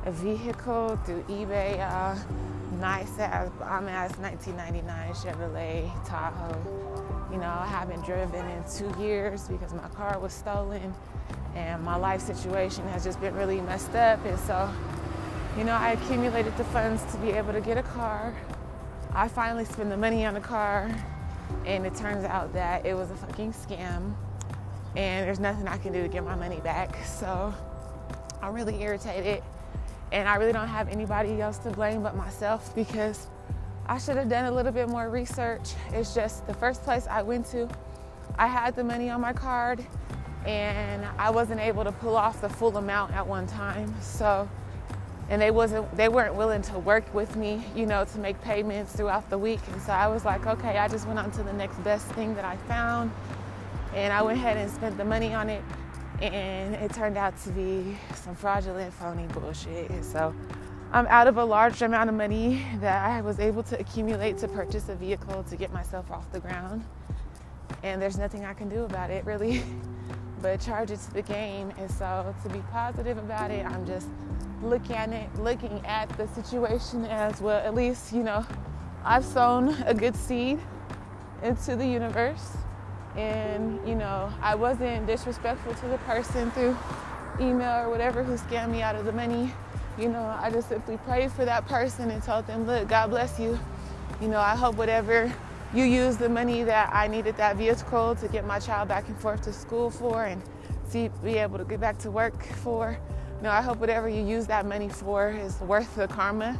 a 0.05 0.11
vehicle 0.11 0.99
through 1.05 1.23
eBay, 1.23 1.79
uh, 1.79 2.17
nice 2.79 3.17
ass, 3.19 3.49
bomb 3.59 3.87
ass 3.87 4.17
1999 4.17 5.13
Chevrolet 5.13 6.05
Tahoe. 6.05 7.29
You 7.31 7.37
know, 7.37 7.47
I 7.47 7.67
haven't 7.67 8.03
driven 8.03 8.45
in 8.45 8.63
two 8.69 8.93
years 9.01 9.47
because 9.47 9.73
my 9.73 9.87
car 9.89 10.19
was 10.19 10.33
stolen 10.33 10.93
and 11.55 11.83
my 11.83 11.95
life 11.95 12.21
situation 12.21 12.87
has 12.89 13.03
just 13.03 13.19
been 13.21 13.35
really 13.35 13.61
messed 13.61 13.95
up. 13.95 14.23
And 14.25 14.39
so, 14.39 14.69
you 15.57 15.63
know, 15.63 15.73
I 15.73 15.91
accumulated 15.91 16.55
the 16.57 16.63
funds 16.65 17.03
to 17.11 17.17
be 17.17 17.31
able 17.31 17.53
to 17.53 17.61
get 17.61 17.77
a 17.77 17.83
car. 17.83 18.33
I 19.13 19.27
finally 19.27 19.65
spent 19.65 19.89
the 19.89 19.97
money 19.97 20.25
on 20.25 20.33
the 20.33 20.39
car, 20.39 20.89
and 21.65 21.85
it 21.85 21.95
turns 21.95 22.23
out 22.25 22.53
that 22.53 22.85
it 22.85 22.93
was 22.93 23.11
a 23.11 23.15
fucking 23.15 23.53
scam 23.53 24.15
and 24.95 25.25
there's 25.25 25.39
nothing 25.39 25.67
I 25.67 25.77
can 25.77 25.93
do 25.93 26.01
to 26.01 26.07
get 26.07 26.23
my 26.23 26.35
money 26.35 26.59
back. 26.59 26.97
So 27.05 27.53
I'm 28.41 28.53
really 28.53 28.81
irritated, 28.81 29.43
and 30.11 30.27
I 30.27 30.35
really 30.35 30.51
don't 30.51 30.67
have 30.67 30.89
anybody 30.89 31.41
else 31.41 31.57
to 31.59 31.69
blame 31.69 32.03
but 32.03 32.15
myself 32.15 32.75
because 32.75 33.27
I 33.87 33.97
should 33.97 34.17
have 34.17 34.29
done 34.29 34.45
a 34.45 34.51
little 34.51 34.71
bit 34.71 34.89
more 34.89 35.09
research. 35.09 35.73
It's 35.91 36.13
just 36.13 36.45
the 36.47 36.53
first 36.53 36.83
place 36.83 37.07
I 37.07 37.21
went 37.21 37.45
to, 37.47 37.69
I 38.37 38.47
had 38.47 38.75
the 38.75 38.83
money 38.83 39.09
on 39.09 39.21
my 39.21 39.33
card, 39.33 39.85
and 40.45 41.05
I 41.17 41.29
wasn't 41.29 41.61
able 41.61 41.83
to 41.83 41.91
pull 41.91 42.15
off 42.15 42.41
the 42.41 42.49
full 42.49 42.77
amount 42.77 43.13
at 43.13 43.25
one 43.25 43.47
time. 43.47 43.93
So 44.01 44.49
and 45.29 45.41
they 45.41 45.51
wasn't 45.51 45.95
they 45.95 46.09
weren't 46.09 46.35
willing 46.35 46.61
to 46.61 46.79
work 46.79 47.13
with 47.13 47.37
me 47.37 47.63
you 47.73 47.85
know 47.85 48.03
to 48.03 48.19
make 48.19 48.41
payments 48.41 48.91
throughout 48.91 49.29
the 49.29 49.37
week 49.37 49.61
and 49.71 49.81
so 49.81 49.93
i 49.93 50.05
was 50.05 50.25
like 50.25 50.45
okay 50.45 50.77
i 50.77 50.89
just 50.89 51.07
went 51.07 51.17
on 51.17 51.31
to 51.31 51.41
the 51.43 51.53
next 51.53 51.81
best 51.85 52.05
thing 52.07 52.35
that 52.35 52.43
i 52.43 52.57
found 52.67 53.09
and 53.93 54.13
I 54.13 54.21
went 54.21 54.37
ahead 54.37 54.57
and 54.57 54.69
spent 54.71 54.97
the 54.97 55.05
money 55.05 55.33
on 55.33 55.49
it, 55.49 55.63
and 56.21 56.75
it 56.75 56.93
turned 56.93 57.17
out 57.17 57.37
to 57.43 57.49
be 57.49 57.97
some 58.15 58.35
fraudulent, 58.35 58.93
phony 58.93 59.27
bullshit. 59.27 59.89
And 59.89 60.03
so 60.03 60.33
I'm 60.93 61.07
out 61.07 61.27
of 61.27 61.37
a 61.37 61.43
large 61.43 61.81
amount 61.81 62.09
of 62.09 62.15
money 62.15 62.65
that 62.79 63.05
I 63.05 63.21
was 63.21 63.39
able 63.39 63.63
to 63.63 63.79
accumulate 63.79 64.37
to 64.39 64.47
purchase 64.47 64.87
a 64.89 64.95
vehicle 64.95 65.43
to 65.43 65.55
get 65.55 65.73
myself 65.73 66.09
off 66.11 66.31
the 66.31 66.39
ground. 66.39 66.85
and 67.83 68.01
there's 68.01 68.17
nothing 68.17 68.45
I 68.45 68.53
can 68.53 68.69
do 68.69 68.83
about 68.83 69.09
it 69.09 69.25
really, 69.25 69.63
but 70.41 70.59
charge 70.59 70.91
it 70.91 70.99
to 70.99 71.13
the 71.13 71.21
game. 71.21 71.71
And 71.77 71.89
so 71.89 72.33
to 72.43 72.49
be 72.49 72.59
positive 72.71 73.17
about 73.17 73.51
it, 73.51 73.65
I'm 73.65 73.85
just 73.85 74.07
looking 74.61 74.95
at 74.95 75.09
it, 75.09 75.33
looking 75.39 75.81
at 75.85 76.09
the 76.17 76.27
situation 76.29 77.05
as 77.05 77.41
well. 77.41 77.59
At 77.59 77.75
least 77.75 78.13
you 78.13 78.23
know, 78.23 78.45
I've 79.03 79.25
sown 79.25 79.75
a 79.85 79.93
good 79.93 80.15
seed 80.15 80.59
into 81.43 81.75
the 81.75 81.85
universe, 81.85 82.55
and 83.15 83.79
you 83.87 83.95
know, 83.95 84.31
I 84.41 84.55
wasn't 84.55 85.07
disrespectful 85.07 85.73
to 85.75 85.87
the 85.87 85.97
person 85.99 86.51
through 86.51 86.77
email 87.39 87.85
or 87.85 87.89
whatever 87.89 88.23
who 88.23 88.35
scammed 88.35 88.71
me 88.71 88.81
out 88.81 88.95
of 88.95 89.05
the 89.05 89.11
money. 89.11 89.53
You 89.97 90.09
know, 90.09 90.23
I 90.39 90.49
just 90.49 90.69
simply 90.69 90.97
prayed 90.97 91.31
for 91.31 91.45
that 91.45 91.67
person 91.67 92.11
and 92.11 92.23
told 92.23 92.47
them, 92.47 92.65
look, 92.65 92.87
God 92.87 93.09
bless 93.09 93.39
you. 93.39 93.59
You 94.21 94.27
know, 94.27 94.39
I 94.39 94.55
hope 94.55 94.75
whatever 94.75 95.33
you 95.73 95.85
use 95.85 96.17
the 96.17 96.27
money 96.27 96.63
that 96.63 96.89
I 96.93 97.07
needed 97.07 97.37
that 97.37 97.55
vehicle 97.55 98.15
to 98.15 98.27
get 98.27 98.45
my 98.45 98.59
child 98.59 98.89
back 98.89 99.07
and 99.07 99.17
forth 99.17 99.41
to 99.43 99.53
school 99.53 99.89
for 99.89 100.25
and 100.25 100.41
see 100.89 101.09
be 101.23 101.37
able 101.37 101.57
to 101.57 101.63
get 101.63 101.79
back 101.79 101.97
to 101.99 102.11
work 102.11 102.43
for. 102.43 102.97
Know, 103.41 103.49
I 103.49 103.61
hope 103.61 103.77
whatever 103.77 104.09
you 104.09 104.23
use 104.23 104.45
that 104.47 104.65
money 104.65 104.89
for 104.89 105.29
is 105.29 105.59
worth 105.61 105.95
the 105.95 106.07
karma 106.07 106.59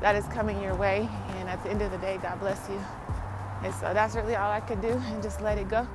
that 0.00 0.16
is 0.16 0.26
coming 0.26 0.60
your 0.60 0.74
way. 0.74 1.08
And 1.38 1.48
at 1.48 1.62
the 1.62 1.70
end 1.70 1.80
of 1.80 1.92
the 1.92 1.98
day, 1.98 2.18
God 2.20 2.40
bless 2.40 2.68
you. 2.68 2.80
And 3.62 3.72
so 3.74 3.94
that's 3.94 4.16
really 4.16 4.34
all 4.34 4.50
I 4.50 4.60
could 4.60 4.82
do 4.82 4.88
and 4.88 5.22
just 5.22 5.40
let 5.40 5.56
it 5.56 5.68
go. 5.68 5.86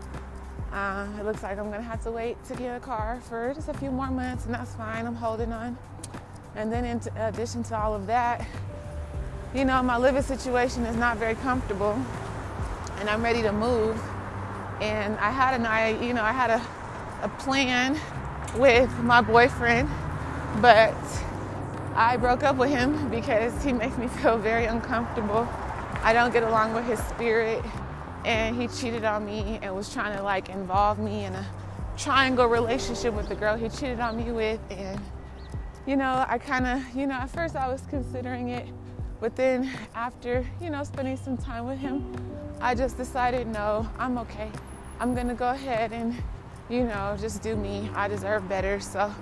Uh, 0.71 1.07
it 1.19 1.25
looks 1.25 1.43
like 1.43 1.59
I'm 1.59 1.69
gonna 1.69 1.83
have 1.83 2.03
to 2.03 2.11
wait 2.11 2.41
to 2.45 2.55
get 2.55 2.75
a 2.75 2.79
car 2.79 3.19
for 3.27 3.53
just 3.53 3.69
a 3.69 3.73
few 3.73 3.91
more 3.91 4.09
months, 4.09 4.45
and 4.45 4.53
that's 4.53 4.75
fine. 4.75 5.05
I'm 5.05 5.15
holding 5.15 5.51
on. 5.51 5.77
And 6.55 6.71
then, 6.71 6.85
in 6.85 7.01
addition 7.17 7.63
to 7.63 7.77
all 7.77 7.93
of 7.93 8.07
that, 8.07 8.45
you 9.53 9.65
know, 9.65 9.81
my 9.83 9.97
living 9.97 10.21
situation 10.21 10.85
is 10.85 10.95
not 10.95 11.17
very 11.17 11.35
comfortable 11.35 12.01
and 12.99 13.09
I'm 13.09 13.23
ready 13.23 13.41
to 13.41 13.51
move. 13.51 13.99
And 14.81 15.17
I 15.19 15.31
had 15.31 15.53
an 15.53 15.65
I, 15.65 16.01
you 16.03 16.13
know, 16.13 16.23
I 16.23 16.31
had 16.31 16.49
a, 16.49 16.61
a 17.23 17.29
plan 17.39 17.99
with 18.57 18.91
my 18.99 19.21
boyfriend, 19.21 19.89
but 20.61 20.93
I 21.95 22.17
broke 22.17 22.43
up 22.43 22.57
with 22.57 22.69
him 22.69 23.09
because 23.09 23.63
he 23.63 23.73
makes 23.73 23.97
me 23.97 24.07
feel 24.21 24.37
very 24.37 24.65
uncomfortable. 24.65 25.47
I 26.03 26.13
don't 26.13 26.33
get 26.33 26.43
along 26.43 26.73
with 26.73 26.85
his 26.85 26.99
spirit, 26.99 27.63
and 28.25 28.59
he 28.59 28.67
cheated 28.67 29.05
on 29.05 29.25
me 29.25 29.59
and 29.61 29.75
was 29.75 29.91
trying 29.91 30.15
to 30.17 30.23
like 30.23 30.49
involve 30.49 30.99
me 30.99 31.25
in 31.25 31.33
a 31.33 31.45
triangle 31.97 32.47
relationship 32.47 33.13
with 33.13 33.29
the 33.29 33.35
girl 33.35 33.55
he 33.55 33.69
cheated 33.69 33.99
on 33.99 34.17
me 34.17 34.31
with. 34.31 34.59
And 34.69 34.99
you 35.85 35.95
know, 35.95 36.25
I 36.27 36.37
kind 36.37 36.65
of, 36.65 36.95
you 36.95 37.07
know, 37.07 37.13
at 37.13 37.29
first 37.29 37.55
I 37.55 37.67
was 37.67 37.81
considering 37.89 38.49
it 38.49 38.67
but 39.19 39.35
then 39.35 39.69
after, 39.95 40.45
you 40.61 40.69
know, 40.69 40.83
spending 40.83 41.17
some 41.17 41.37
time 41.37 41.65
with 41.67 41.79
him, 41.79 42.15
I 42.61 42.75
just 42.75 42.97
decided, 42.97 43.47
no, 43.47 43.87
I'm 43.97 44.17
okay. 44.19 44.51
I'm 44.99 45.13
gonna 45.13 45.35
go 45.35 45.49
ahead 45.49 45.91
and, 45.91 46.15
you 46.69 46.83
know, 46.83 47.17
just 47.19 47.41
do 47.41 47.55
me. 47.55 47.89
I 47.95 48.07
deserve 48.07 48.47
better. 48.47 48.79
So 48.79 49.13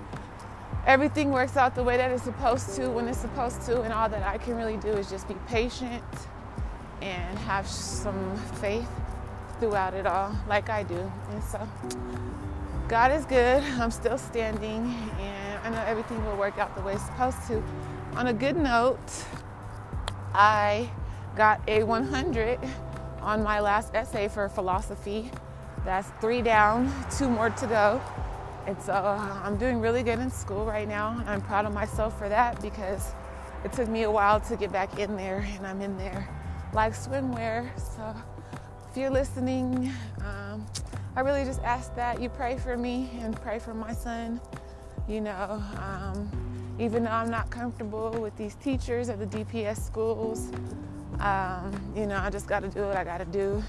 everything 0.86 1.30
works 1.30 1.56
out 1.56 1.74
the 1.74 1.82
way 1.82 1.96
that 1.96 2.10
it's 2.10 2.22
supposed 2.22 2.74
to 2.76 2.88
when 2.90 3.08
it's 3.08 3.18
supposed 3.18 3.62
to, 3.62 3.82
and 3.82 3.92
all 3.92 4.08
that 4.08 4.22
I 4.22 4.38
can 4.38 4.56
really 4.56 4.76
do 4.76 4.88
is 4.88 5.10
just 5.10 5.26
be 5.28 5.34
patient 5.48 6.04
and 7.02 7.38
have 7.40 7.66
some 7.66 8.36
faith 8.60 8.88
throughout 9.60 9.94
it 9.94 10.06
all, 10.06 10.34
like 10.48 10.68
I 10.68 10.82
do. 10.82 11.12
And 11.30 11.42
so 11.44 11.68
God 12.88 13.12
is 13.12 13.24
good. 13.24 13.62
I'm 13.80 13.90
still 13.90 14.18
standing, 14.18 14.94
and 15.18 15.60
I 15.64 15.70
know 15.70 15.82
everything 15.86 16.24
will 16.24 16.36
work 16.36 16.58
out 16.58 16.74
the 16.76 16.82
way 16.82 16.94
it's 16.94 17.04
supposed 17.06 17.46
to. 17.48 17.62
On 18.16 18.28
a 18.28 18.32
good 18.32 18.56
note, 18.56 19.24
I 20.34 20.90
got 21.36 21.60
a 21.68 21.84
100 21.84 22.58
on 23.20 23.42
my 23.42 23.60
last 23.60 23.94
essay 23.94 24.28
for 24.28 24.48
philosophy. 24.48 25.30
That's 25.84 26.08
three 26.20 26.42
down, 26.42 26.92
two 27.16 27.28
more 27.28 27.50
to 27.50 27.66
go. 27.66 28.00
And 28.66 28.80
so 28.82 28.92
uh, 28.92 29.40
I'm 29.44 29.56
doing 29.56 29.80
really 29.80 30.02
good 30.02 30.18
in 30.18 30.30
school 30.30 30.64
right 30.64 30.88
now. 30.88 31.22
I'm 31.26 31.40
proud 31.40 31.66
of 31.66 31.72
myself 31.72 32.18
for 32.18 32.28
that 32.28 32.60
because 32.60 33.12
it 33.64 33.72
took 33.72 33.88
me 33.88 34.02
a 34.02 34.10
while 34.10 34.40
to 34.40 34.56
get 34.56 34.72
back 34.72 34.98
in 34.98 35.16
there, 35.16 35.46
and 35.56 35.66
I'm 35.66 35.80
in 35.80 35.96
there 35.96 36.28
like 36.74 36.94
swimwear. 36.94 37.68
So 37.78 38.14
if 38.90 38.96
you're 38.96 39.10
listening, 39.10 39.92
um, 40.20 40.66
I 41.16 41.20
really 41.20 41.44
just 41.44 41.62
ask 41.62 41.94
that 41.94 42.20
you 42.20 42.28
pray 42.28 42.58
for 42.58 42.76
me 42.76 43.10
and 43.20 43.40
pray 43.40 43.58
for 43.58 43.72
my 43.72 43.92
son. 43.92 44.40
You 45.08 45.20
know, 45.20 45.62
um, 45.78 46.43
even 46.78 47.04
though 47.04 47.10
I'm 47.10 47.30
not 47.30 47.50
comfortable 47.50 48.10
with 48.10 48.36
these 48.36 48.54
teachers 48.56 49.08
at 49.08 49.18
the 49.18 49.26
DPS 49.26 49.78
schools, 49.78 50.50
um, 51.20 51.72
you 51.96 52.06
know, 52.06 52.18
I 52.18 52.30
just 52.30 52.46
got 52.46 52.60
to 52.60 52.68
do 52.68 52.82
what 52.82 52.96
I 52.96 53.04
got 53.04 53.18
to 53.18 53.24
do 53.24 53.62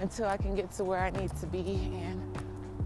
until 0.00 0.26
I 0.26 0.36
can 0.36 0.54
get 0.54 0.70
to 0.72 0.84
where 0.84 1.00
I 1.00 1.10
need 1.10 1.30
to 1.36 1.46
be. 1.46 1.90
And 2.02 2.38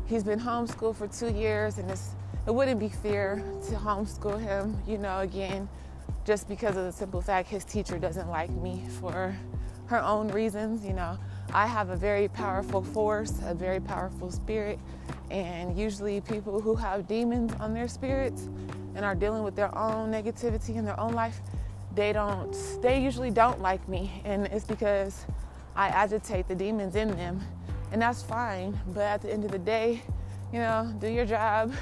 he's 0.06 0.24
been 0.24 0.40
homeschooled 0.40 0.96
for 0.96 1.06
two 1.06 1.30
years, 1.30 1.78
and 1.78 1.90
it 1.90 1.98
wouldn't 2.46 2.80
be 2.80 2.88
fair 2.88 3.36
to 3.68 3.74
homeschool 3.74 4.40
him, 4.40 4.76
you 4.86 4.98
know, 4.98 5.20
again, 5.20 5.68
just 6.24 6.48
because 6.48 6.76
of 6.76 6.84
the 6.84 6.92
simple 6.92 7.20
fact 7.20 7.48
his 7.48 7.64
teacher 7.64 7.98
doesn't 7.98 8.28
like 8.28 8.50
me 8.50 8.82
for 9.00 9.34
her 9.86 10.02
own 10.02 10.28
reasons. 10.28 10.84
You 10.84 10.94
know, 10.94 11.18
I 11.52 11.66
have 11.66 11.90
a 11.90 11.96
very 11.96 12.28
powerful 12.28 12.82
force, 12.82 13.32
a 13.44 13.54
very 13.54 13.80
powerful 13.80 14.30
spirit, 14.30 14.78
and 15.30 15.76
usually 15.76 16.20
people 16.20 16.60
who 16.60 16.76
have 16.76 17.08
demons 17.08 17.52
on 17.60 17.74
their 17.74 17.88
spirits 17.88 18.48
and 18.94 19.04
are 19.04 19.14
dealing 19.14 19.42
with 19.42 19.56
their 19.56 19.76
own 19.76 20.10
negativity 20.10 20.76
in 20.76 20.84
their 20.84 20.98
own 20.98 21.12
life, 21.12 21.40
they 21.94 22.12
don't, 22.12 22.56
they 22.82 23.02
usually 23.02 23.30
don't 23.30 23.60
like 23.60 23.86
me. 23.88 24.22
And 24.24 24.46
it's 24.46 24.64
because 24.64 25.26
I 25.74 25.88
agitate 25.88 26.46
the 26.46 26.54
demons 26.54 26.94
in 26.94 27.08
them. 27.16 27.40
And 27.92 28.00
that's 28.00 28.22
fine. 28.22 28.78
But 28.88 29.02
at 29.02 29.22
the 29.22 29.32
end 29.32 29.44
of 29.44 29.50
the 29.50 29.58
day, 29.58 30.02
you 30.52 30.60
know, 30.60 30.92
do 31.00 31.08
your 31.08 31.26
job 31.26 31.72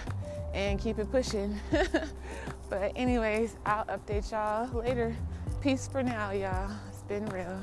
and 0.54 0.78
keep 0.78 0.98
it 0.98 1.10
pushing. 1.10 1.58
but, 2.70 2.92
anyways, 2.96 3.56
I'll 3.66 3.84
update 3.84 4.30
y'all 4.30 4.68
later. 4.80 5.14
Peace 5.60 5.88
for 5.88 6.02
now, 6.02 6.30
y'all. 6.30 6.70
It's 6.88 7.02
been 7.02 7.26
real. 7.26 7.58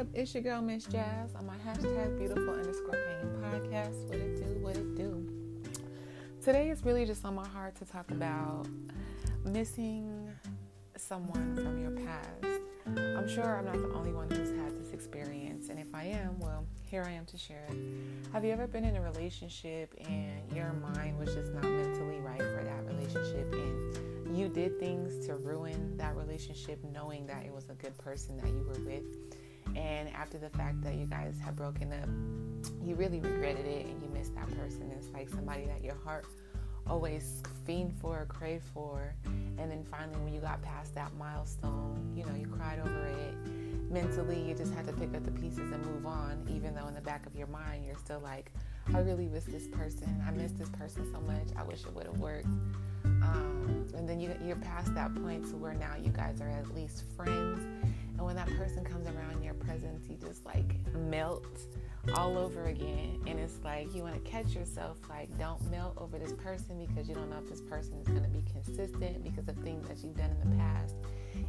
Up? 0.00 0.06
It's 0.14 0.32
your 0.32 0.42
girl, 0.42 0.62
Miss 0.62 0.84
Jazz, 0.84 1.34
on 1.34 1.46
my 1.46 1.56
hashtag 1.56 2.18
beautiful 2.18 2.48
underscore 2.48 2.92
pain 2.92 3.30
podcast. 3.42 4.08
What 4.08 4.16
it 4.16 4.36
do, 4.36 4.58
what 4.60 4.76
it 4.76 4.94
do. 4.94 5.28
Today 6.42 6.70
is 6.70 6.84
really 6.84 7.04
just 7.04 7.24
on 7.24 7.34
my 7.34 7.46
heart 7.46 7.76
to 7.76 7.84
talk 7.84 8.10
about 8.10 8.66
missing 9.44 10.30
someone 10.96 11.54
from 11.54 11.78
your 11.78 11.90
past. 12.06 12.59
I'm 12.86 13.28
sure 13.28 13.56
I'm 13.56 13.64
not 13.64 13.74
the 13.74 13.92
only 13.94 14.12
one 14.12 14.28
who's 14.30 14.50
had 14.50 14.76
this 14.76 14.92
experience, 14.92 15.68
and 15.68 15.78
if 15.78 15.94
I 15.94 16.04
am, 16.04 16.38
well, 16.40 16.66
here 16.82 17.04
I 17.04 17.12
am 17.12 17.24
to 17.26 17.38
share 17.38 17.66
it. 17.68 17.76
Have 18.32 18.44
you 18.44 18.52
ever 18.52 18.66
been 18.66 18.84
in 18.84 18.96
a 18.96 19.02
relationship 19.02 19.94
and 20.08 20.52
your 20.54 20.72
mind 20.72 21.18
was 21.18 21.34
just 21.34 21.52
not 21.52 21.64
mentally 21.64 22.18
right 22.20 22.38
for 22.38 22.62
that 22.64 22.84
relationship, 22.86 23.52
and 23.52 24.36
you 24.36 24.48
did 24.48 24.78
things 24.78 25.26
to 25.26 25.36
ruin 25.36 25.96
that 25.96 26.16
relationship 26.16 26.78
knowing 26.92 27.26
that 27.26 27.44
it 27.44 27.52
was 27.52 27.68
a 27.68 27.74
good 27.74 27.96
person 27.98 28.36
that 28.38 28.48
you 28.48 28.64
were 28.66 28.84
with? 28.84 29.04
and 29.76 30.08
after 30.10 30.38
the 30.38 30.50
fact 30.50 30.82
that 30.82 30.94
you 30.94 31.06
guys 31.06 31.38
have 31.44 31.56
broken 31.56 31.92
up, 31.92 32.08
you 32.82 32.94
really 32.94 33.20
regretted 33.20 33.66
it 33.66 33.86
and 33.86 34.02
you 34.02 34.08
missed 34.08 34.34
that 34.34 34.48
person. 34.58 34.90
It's 34.96 35.08
like 35.10 35.28
somebody 35.28 35.66
that 35.66 35.84
your 35.84 35.94
heart 36.04 36.26
always 36.86 37.42
fiend 37.66 37.94
for, 38.00 38.20
or 38.20 38.26
crave 38.26 38.62
for, 38.74 39.14
and 39.24 39.70
then 39.70 39.84
finally 39.90 40.18
when 40.20 40.34
you 40.34 40.40
got 40.40 40.62
past 40.62 40.94
that 40.94 41.14
milestone, 41.14 42.12
you 42.16 42.24
know, 42.24 42.34
you 42.34 42.46
cried 42.46 42.80
over 42.80 43.06
it. 43.06 43.34
Mentally, 43.90 44.40
you 44.40 44.54
just 44.54 44.72
had 44.72 44.86
to 44.86 44.92
pick 44.92 45.14
up 45.14 45.24
the 45.24 45.32
pieces 45.32 45.72
and 45.72 45.84
move 45.84 46.06
on, 46.06 46.46
even 46.48 46.74
though 46.74 46.86
in 46.86 46.94
the 46.94 47.00
back 47.00 47.26
of 47.26 47.34
your 47.34 47.48
mind 47.48 47.84
you're 47.84 47.96
still 47.96 48.20
like, 48.20 48.52
I 48.94 49.00
really 49.00 49.26
miss 49.26 49.44
this 49.44 49.66
person. 49.66 50.22
I 50.26 50.30
miss 50.30 50.52
this 50.52 50.70
person 50.70 51.10
so 51.12 51.20
much. 51.20 51.48
I 51.56 51.64
wish 51.64 51.84
it 51.84 51.94
would 51.94 52.06
have 52.06 52.18
worked. 52.18 52.46
Um, 53.04 53.86
and 53.96 54.08
then 54.08 54.20
you, 54.20 54.34
you're 54.44 54.56
past 54.56 54.94
that 54.94 55.14
point 55.22 55.48
to 55.50 55.56
where 55.56 55.74
now 55.74 55.94
you 56.00 56.10
guys 56.10 56.40
are 56.40 56.48
at 56.48 56.74
least 56.74 57.04
friends 57.16 57.60
and 58.20 58.26
when 58.26 58.36
that 58.36 58.54
person 58.58 58.84
comes 58.84 59.06
around 59.06 59.42
your 59.42 59.54
presence, 59.54 60.06
you 60.06 60.16
just 60.16 60.44
like 60.44 60.76
melt 60.94 61.58
all 62.14 62.38
over 62.38 62.66
again. 62.66 63.20
And 63.26 63.38
it's 63.38 63.58
like 63.64 63.94
you 63.94 64.02
want 64.02 64.14
to 64.14 64.30
catch 64.30 64.54
yourself, 64.54 64.98
like, 65.08 65.36
don't 65.38 65.62
melt 65.70 65.96
over 65.98 66.18
this 66.18 66.32
person 66.32 66.84
because 66.86 67.08
you 67.08 67.14
don't 67.14 67.30
know 67.30 67.38
if 67.38 67.48
this 67.48 67.60
person 67.60 67.94
is 68.00 68.08
going 68.08 68.22
to 68.22 68.28
be 68.28 68.42
consistent 68.52 69.22
because 69.22 69.48
of 69.48 69.56
things 69.58 69.86
that 69.88 69.98
you've 70.02 70.16
done 70.16 70.30
in 70.42 70.50
the 70.50 70.56
past. 70.56 70.94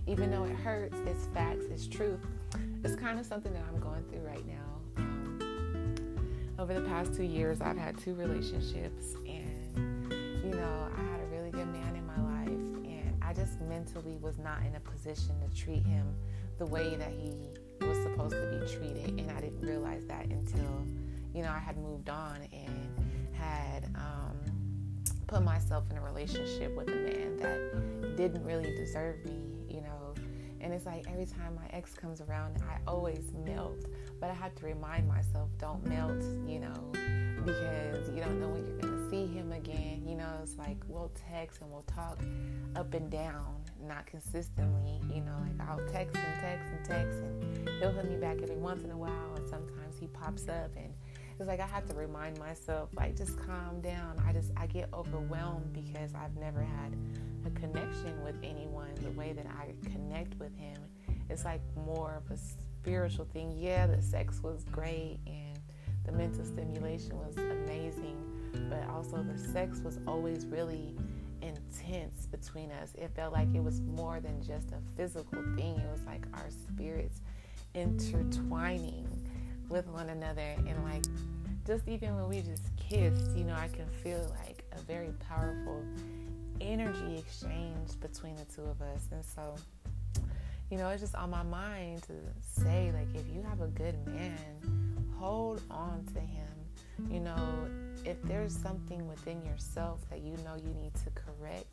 Even 0.07 0.29
though 0.31 0.43
it 0.43 0.55
hurts, 0.55 0.97
it's 1.05 1.27
facts, 1.33 1.65
it's 1.71 1.87
truth. 1.87 2.19
It's 2.83 2.95
kind 2.95 3.19
of 3.19 3.25
something 3.25 3.53
that 3.53 3.63
I'm 3.71 3.79
going 3.79 4.03
through 4.09 4.21
right 4.27 4.45
now. 4.45 4.81
Um, 4.97 5.39
over 6.59 6.73
the 6.73 6.81
past 6.81 7.13
two 7.13 7.23
years, 7.23 7.61
I've 7.61 7.77
had 7.77 7.97
two 7.97 8.13
relationships, 8.13 9.15
and 9.25 10.13
you 10.43 10.51
know, 10.51 10.87
I 10.95 11.01
had 11.01 11.21
a 11.21 11.25
really 11.31 11.49
good 11.49 11.67
man 11.67 11.95
in 11.95 12.05
my 12.05 12.19
life, 12.21 12.49
and 12.49 13.17
I 13.21 13.33
just 13.33 13.59
mentally 13.61 14.17
was 14.21 14.37
not 14.37 14.59
in 14.65 14.75
a 14.75 14.79
position 14.79 15.35
to 15.39 15.55
treat 15.55 15.83
him 15.85 16.05
the 16.59 16.65
way 16.65 16.95
that 16.95 17.11
he 17.11 17.31
was 17.87 17.97
supposed 18.03 18.35
to 18.35 18.59
be 18.59 18.71
treated. 18.71 19.19
And 19.19 19.31
I 19.31 19.41
didn't 19.41 19.61
realize 19.61 20.05
that 20.05 20.25
until, 20.25 20.85
you 21.33 21.43
know, 21.43 21.49
I 21.49 21.59
had 21.59 21.77
moved 21.77 22.09
on 22.09 22.47
and 22.51 23.33
had 23.33 23.85
um, 23.95 24.37
put 25.27 25.43
myself 25.43 25.85
in 25.89 25.97
a 25.97 26.01
relationship 26.01 26.75
with 26.75 26.89
a 26.89 26.95
man 26.95 27.37
that 27.37 28.17
didn't 28.17 28.43
really 28.43 28.75
deserve 28.75 29.23
me, 29.25 29.39
you 29.69 29.81
know. 29.81 30.13
And 30.59 30.73
it's 30.73 30.85
like 30.85 31.05
every 31.09 31.25
time 31.25 31.55
my 31.55 31.67
ex 31.71 31.93
comes 31.93 32.21
around, 32.21 32.57
I 32.69 32.77
always 32.87 33.31
melt. 33.45 33.85
But 34.19 34.29
I 34.29 34.33
have 34.33 34.53
to 34.55 34.65
remind 34.65 35.07
myself, 35.07 35.49
don't 35.57 35.83
melt, 35.87 36.21
you 36.47 36.59
know, 36.59 36.91
because 37.43 38.09
you 38.09 38.21
don't 38.21 38.39
know 38.39 38.49
when 38.49 38.67
you're 38.67 38.77
going 38.77 38.93
to 38.93 39.09
see 39.09 39.25
him 39.25 39.51
again. 39.51 40.03
You 40.05 40.15
know, 40.15 40.29
it's 40.43 40.57
like 40.57 40.77
we'll 40.87 41.11
text 41.31 41.61
and 41.61 41.71
we'll 41.71 41.83
talk 41.83 42.19
up 42.75 42.93
and 42.93 43.09
down, 43.09 43.55
not 43.81 44.05
consistently. 44.05 45.01
You 45.11 45.21
know, 45.21 45.35
like 45.41 45.67
I'll 45.67 45.83
text 45.91 46.15
and 46.15 46.41
text 46.41 46.67
and 46.71 46.85
text, 46.85 47.19
and 47.19 47.40
he'll 47.81 47.91
hit 47.91 48.07
me 48.07 48.15
back 48.15 48.37
every 48.43 48.57
once 48.57 48.83
in 48.83 48.91
a 48.91 48.97
while, 48.97 49.33
and 49.35 49.49
sometimes 49.49 49.97
he 49.99 50.05
pops 50.07 50.47
up 50.47 50.69
and 50.77 50.93
it's 51.39 51.47
like 51.47 51.59
I 51.59 51.65
have 51.65 51.87
to 51.87 51.95
remind 51.95 52.37
myself, 52.37 52.89
like, 52.93 53.17
just 53.17 53.35
calm 53.39 53.81
down. 53.81 54.21
I 54.27 54.31
just, 54.31 54.51
I 54.55 54.67
get 54.67 54.89
overwhelmed 54.93 55.73
because 55.73 56.13
I've 56.13 56.35
never 56.35 56.61
had 56.61 56.95
a 57.47 57.49
connection 57.59 58.23
with 58.23 58.35
anyone 58.43 58.93
the 59.01 59.09
way 59.11 59.33
that 59.33 59.47
I 59.47 59.73
connect 59.89 60.37
with 60.39 60.55
him. 60.55 60.77
It's 61.31 61.43
like 61.43 61.61
more 61.75 62.21
of 62.23 62.31
a 62.31 62.37
spiritual 62.37 63.25
thing. 63.33 63.53
Yeah, 63.57 63.87
the 63.87 64.03
sex 64.03 64.39
was 64.43 64.65
great 64.65 65.17
and 65.25 65.57
the 66.05 66.11
mental 66.11 66.45
stimulation 66.45 67.17
was 67.17 67.35
amazing, 67.37 68.17
but 68.69 68.87
also 68.87 69.23
the 69.23 69.39
sex 69.51 69.79
was 69.79 69.99
always 70.05 70.45
really 70.45 70.93
intense 71.41 72.27
between 72.27 72.69
us. 72.71 72.93
It 72.93 73.09
felt 73.15 73.33
like 73.33 73.47
it 73.55 73.63
was 73.63 73.81
more 73.81 74.19
than 74.19 74.43
just 74.43 74.69
a 74.73 74.81
physical 74.95 75.41
thing, 75.55 75.79
it 75.79 75.91
was 75.91 76.03
like 76.05 76.27
our 76.35 76.51
spirits 76.51 77.21
intertwining 77.73 79.07
with 79.69 79.87
one 79.87 80.09
another 80.09 80.55
and 80.67 80.83
like 80.83 81.03
just 81.65 81.87
even 81.87 82.15
when 82.15 82.27
we 82.27 82.41
just 82.41 82.63
kissed, 82.75 83.35
you 83.35 83.43
know, 83.43 83.53
I 83.53 83.67
can 83.67 83.87
feel 84.03 84.33
like 84.39 84.63
a 84.73 84.81
very 84.81 85.13
powerful 85.27 85.83
energy 86.59 87.17
exchange 87.17 87.99
between 87.99 88.35
the 88.35 88.45
two 88.45 88.63
of 88.63 88.81
us. 88.81 89.07
And 89.11 89.23
so, 89.23 89.55
you 90.69 90.77
know, 90.77 90.89
it's 90.89 91.01
just 91.01 91.15
on 91.15 91.29
my 91.29 91.43
mind 91.43 92.03
to 92.03 92.13
say, 92.41 92.91
like, 92.93 93.07
if 93.13 93.27
you 93.33 93.41
have 93.43 93.61
a 93.61 93.67
good 93.67 93.95
man, 94.07 95.13
hold 95.17 95.61
on 95.69 96.05
to 96.13 96.19
him. 96.19 96.47
You 97.09 97.19
know, 97.19 97.67
if 98.05 98.21
there's 98.23 98.55
something 98.55 99.07
within 99.07 99.43
yourself 99.45 99.99
that 100.09 100.21
you 100.21 100.37
know 100.43 100.55
you 100.55 100.73
need 100.81 100.93
to 100.95 101.09
correct, 101.11 101.67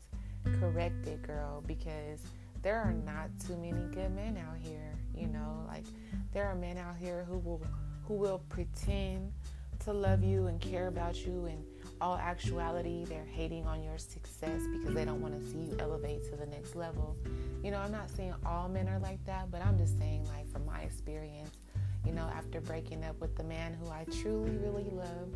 correct 0.59 1.07
it, 1.07 1.21
girl, 1.21 1.63
because 1.65 2.21
there 2.61 2.77
are 2.77 2.93
not 2.93 3.29
too 3.45 3.57
many 3.57 3.81
good 3.93 4.13
men 4.15 4.37
out 4.37 4.57
here. 4.57 4.97
You 5.15 5.27
know, 5.27 5.65
like, 5.67 5.85
there 6.33 6.45
are 6.47 6.55
men 6.55 6.77
out 6.77 6.95
here 6.97 7.25
who 7.27 7.37
will 7.39 7.61
who 8.07 8.15
will 8.15 8.39
pretend 8.49 9.31
to 9.79 9.93
love 9.93 10.23
you 10.23 10.47
and 10.47 10.59
care 10.59 10.87
about 10.87 11.25
you 11.25 11.45
and 11.45 11.63
all 12.01 12.17
actuality 12.17 13.05
they're 13.05 13.27
hating 13.31 13.65
on 13.65 13.83
your 13.83 13.97
success 13.97 14.61
because 14.71 14.93
they 14.93 15.05
don't 15.05 15.21
want 15.21 15.37
to 15.39 15.45
see 15.49 15.57
you 15.57 15.77
elevate 15.79 16.23
to 16.29 16.35
the 16.35 16.45
next 16.47 16.75
level 16.75 17.15
you 17.63 17.71
know 17.71 17.77
i'm 17.77 17.91
not 17.91 18.09
saying 18.09 18.33
all 18.45 18.67
men 18.67 18.87
are 18.87 18.99
like 18.99 19.23
that 19.25 19.49
but 19.51 19.63
i'm 19.65 19.77
just 19.77 19.97
saying 19.97 20.25
like 20.25 20.49
from 20.51 20.65
my 20.65 20.81
experience 20.81 21.57
you 22.05 22.11
know 22.11 22.29
after 22.35 22.59
breaking 22.61 23.03
up 23.03 23.19
with 23.21 23.35
the 23.35 23.43
man 23.43 23.73
who 23.73 23.89
i 23.89 24.05
truly 24.21 24.57
really 24.57 24.89
love 24.91 25.29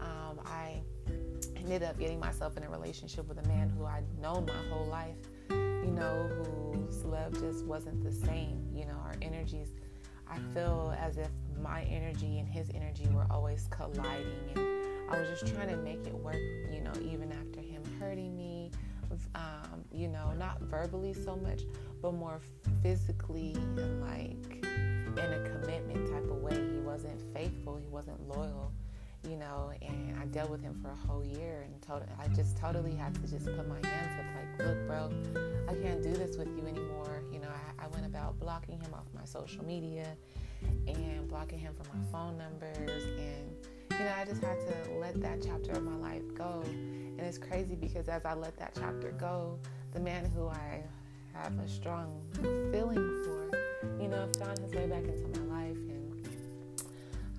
um, 0.00 0.40
i 0.46 0.80
ended 1.56 1.82
up 1.82 1.98
getting 1.98 2.20
myself 2.20 2.56
in 2.56 2.62
a 2.62 2.70
relationship 2.70 3.26
with 3.28 3.38
a 3.44 3.48
man 3.48 3.68
who 3.68 3.84
i'd 3.86 4.04
known 4.20 4.46
my 4.46 4.68
whole 4.70 4.86
life 4.86 5.16
you 5.84 5.90
know 5.90 6.28
whose 6.74 7.04
love 7.04 7.32
just 7.40 7.64
wasn't 7.64 8.02
the 8.02 8.12
same 8.12 8.66
you 8.72 8.84
know 8.86 8.96
our 9.04 9.16
energies 9.22 9.68
i 10.28 10.38
feel 10.54 10.94
as 10.98 11.16
if 11.18 11.30
my 11.62 11.82
energy 11.82 12.38
and 12.38 12.48
his 12.48 12.68
energy 12.74 13.08
were 13.12 13.26
always 13.30 13.66
colliding 13.70 14.26
and 14.54 14.70
I 15.10 15.18
was 15.18 15.28
just 15.40 15.52
trying 15.52 15.68
to 15.70 15.76
make 15.76 16.06
it 16.06 16.14
work, 16.14 16.36
you 16.70 16.80
know, 16.80 16.92
even 17.02 17.32
after 17.32 17.60
him 17.60 17.82
hurting 17.98 18.36
me, 18.36 18.70
um, 19.34 19.84
you 19.92 20.06
know, 20.06 20.32
not 20.38 20.60
verbally 20.62 21.12
so 21.12 21.34
much, 21.34 21.62
but 22.00 22.14
more 22.14 22.40
physically 22.80 23.54
and 23.76 24.00
like 24.00 24.62
in 24.62 25.32
a 25.32 25.50
commitment 25.50 26.08
type 26.10 26.24
of 26.30 26.36
way. 26.36 26.54
He 26.54 26.78
wasn't 26.78 27.20
faithful, 27.34 27.76
he 27.76 27.88
wasn't 27.88 28.20
loyal, 28.28 28.72
you 29.28 29.36
know, 29.36 29.72
and 29.82 30.16
I 30.20 30.26
dealt 30.26 30.50
with 30.50 30.62
him 30.62 30.78
for 30.82 30.90
a 30.90 31.06
whole 31.06 31.24
year 31.24 31.62
and 31.64 31.80
told 31.82 32.02
I 32.18 32.28
just 32.28 32.56
totally 32.56 32.94
had 32.94 33.14
to 33.16 33.20
just 33.22 33.44
put 33.44 33.68
my 33.68 33.86
hands 33.86 34.18
up 34.18 34.26
like, 34.36 34.68
look, 34.68 34.86
bro, 34.86 35.10
I 35.68 35.74
can't 35.74 36.02
do 36.02 36.12
this 36.12 36.36
with 36.36 36.48
you 36.48 36.66
anymore. 36.66 37.22
You 37.32 37.40
know, 37.40 37.48
I, 37.48 37.84
I 37.84 37.88
went 37.88 38.06
about 38.06 38.38
blocking 38.40 38.78
him 38.78 38.94
off 38.94 39.06
my 39.14 39.24
social 39.24 39.64
media 39.64 40.16
and 40.86 41.28
blocking 41.28 41.58
him 41.58 41.74
from 41.74 41.98
my 41.98 42.06
phone 42.10 42.38
numbers 42.38 43.04
and 43.04 43.50
you 43.92 44.06
know, 44.06 44.12
I 44.18 44.24
just 44.24 44.42
had 44.42 44.58
to 44.60 44.94
let 44.98 45.20
that 45.20 45.42
chapter 45.44 45.72
of 45.72 45.82
my 45.82 45.96
life 45.96 46.22
go. 46.34 46.62
And 46.64 47.20
it's 47.20 47.36
crazy 47.36 47.74
because 47.74 48.08
as 48.08 48.24
I 48.24 48.32
let 48.32 48.56
that 48.56 48.72
chapter 48.74 49.12
go, 49.12 49.58
the 49.92 50.00
man 50.00 50.24
who 50.34 50.48
I 50.48 50.82
have 51.34 51.52
a 51.58 51.68
strong 51.68 52.22
feeling 52.72 53.22
for, 53.24 53.50
you 54.00 54.08
know, 54.08 54.26
found 54.38 54.58
his 54.58 54.72
way 54.72 54.86
back 54.86 55.04
into 55.04 55.40
my 55.40 55.46
life. 55.46 55.49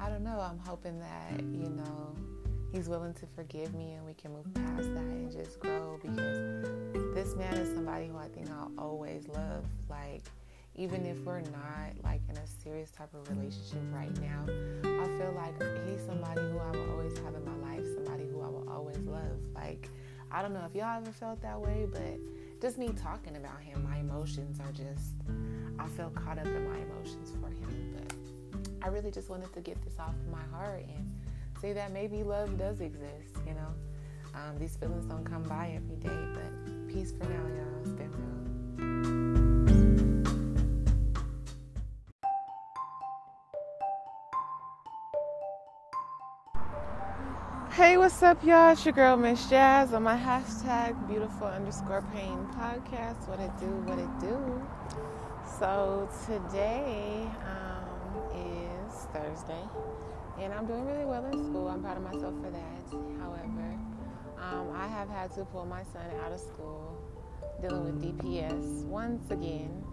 I 0.02 0.10
don't 0.10 0.24
know, 0.24 0.40
I'm 0.40 0.58
hoping 0.58 1.00
that, 1.00 1.40
you 1.40 1.70
know, 1.70 2.16
he's 2.72 2.90
willing 2.90 3.14
to 3.14 3.28
forgive 3.36 3.76
me 3.76 3.94
and 3.94 4.04
we 4.04 4.16
can 4.16 4.34
move 4.34 4.52
past 4.56 4.92
that 4.96 5.04
and 5.04 5.32
just 5.32 5.60
grow 5.60 6.00
because 6.02 6.66
this 7.14 7.36
man 7.36 7.54
is 7.54 7.72
somebody 7.76 8.08
who 8.08 8.18
I 8.18 8.28
think 8.30 8.50
I'll 8.50 8.72
always 8.80 9.28
love. 9.28 9.64
Like, 9.90 10.24
even 10.76 11.06
if 11.06 11.20
we're 11.20 11.42
not 11.42 11.94
like 12.04 12.22
in 12.30 12.36
a 12.36 12.48
serious 12.48 12.90
type 12.90 13.14
of 13.14 13.30
relationship 13.30 13.84
right 13.94 14.20
now, 14.20 14.44
I 14.84 15.06
feel 15.20 15.34
like 15.36 15.62
he's 15.88 16.04
somebody 16.04 16.42
who 16.42 16.58
I 16.58 16.72
will 16.72 16.92
always 16.94 17.16
have 17.20 17.36
in 17.36 17.46
my 17.46 17.70
life, 17.70 17.86
somebody 17.94 18.24
who 18.26 18.42
I 18.42 18.48
will 18.48 18.68
always 18.72 18.98
love. 19.00 19.38
Like, 19.54 19.88
I 20.32 20.42
don't 20.42 20.54
know 20.54 20.66
if 20.68 20.74
y'all 20.74 20.98
ever 20.98 21.12
felt 21.12 21.44
that 21.44 21.62
way, 21.62 21.86
but 21.92 22.18
just 22.60 22.80
me 22.80 22.90
talking 22.90 23.36
about 23.36 23.60
him, 23.60 23.84
my 23.84 23.98
emotions 23.98 24.60
are 24.62 24.72
just, 24.72 25.14
I 25.78 25.88
feel 25.90 26.10
caught 26.10 26.40
up 26.40 26.48
in 26.48 26.68
my 26.68 26.78
emotions 26.78 27.34
for 27.40 27.50
him. 27.50 27.94
But 27.96 28.01
I 28.84 28.88
really 28.88 29.12
just 29.12 29.30
wanted 29.30 29.54
to 29.54 29.62
get 29.62 29.80
this 29.84 30.00
off 30.00 30.16
my 30.32 30.42
heart 30.58 30.84
and 30.88 31.16
say 31.62 31.72
that 31.74 31.92
maybe 31.92 32.24
love 32.24 32.58
does 32.58 32.82
exist, 32.82 33.36
you 33.46 33.54
know? 33.54 33.76
Um, 34.34 34.58
these 34.58 34.76
feelings 34.76 35.06
don't 35.06 35.24
come 35.24 35.44
by 35.44 35.74
every 35.76 35.98
day, 35.98 36.10
but 36.34 36.88
peace 36.88 37.12
for 37.12 37.26
now, 37.26 37.46
y'all. 37.56 37.82
It's 37.82 37.92
been 37.92 38.12
real. 38.12 38.32
Hey, 47.72 47.98
what's 47.98 48.24
up, 48.24 48.44
y'all? 48.44 48.72
It's 48.72 48.84
your 48.84 48.94
girl, 48.94 49.16
Miss 49.16 49.48
Jazz, 49.48 49.94
on 49.94 50.04
my 50.04 50.18
hashtag 50.18 51.08
beautiful 51.08 51.48
underscore 51.48 52.04
pain 52.14 52.48
podcast. 52.56 53.28
What 53.28 53.40
it 53.40 53.52
do, 53.60 53.68
what 53.86 54.00
it 54.00 54.20
do. 54.20 54.62
So, 55.60 56.10
today 56.26 57.30
um, 57.46 57.71
Thursday, 59.14 59.64
and 60.40 60.54
I'm 60.54 60.66
doing 60.66 60.86
really 60.86 61.06
well 61.06 61.26
in 61.26 61.34
school. 61.44 61.68
I'm 61.68 61.82
proud 61.82 61.98
of 61.98 62.04
myself 62.04 62.34
for 62.44 62.50
that. 62.50 63.20
However, 63.20 63.78
um, 64.40 64.72
I 64.76 64.88
have 64.88 65.10
had 65.10 65.32
to 65.36 65.46
pull 65.46 65.66
my 65.66 65.84
son 65.84 66.06
out 66.24 66.32
of 66.32 66.40
school 66.40 66.98
dealing 67.62 67.84
with 67.84 68.02
DPS 68.02 68.86
once 68.86 69.30
again. 69.32 69.84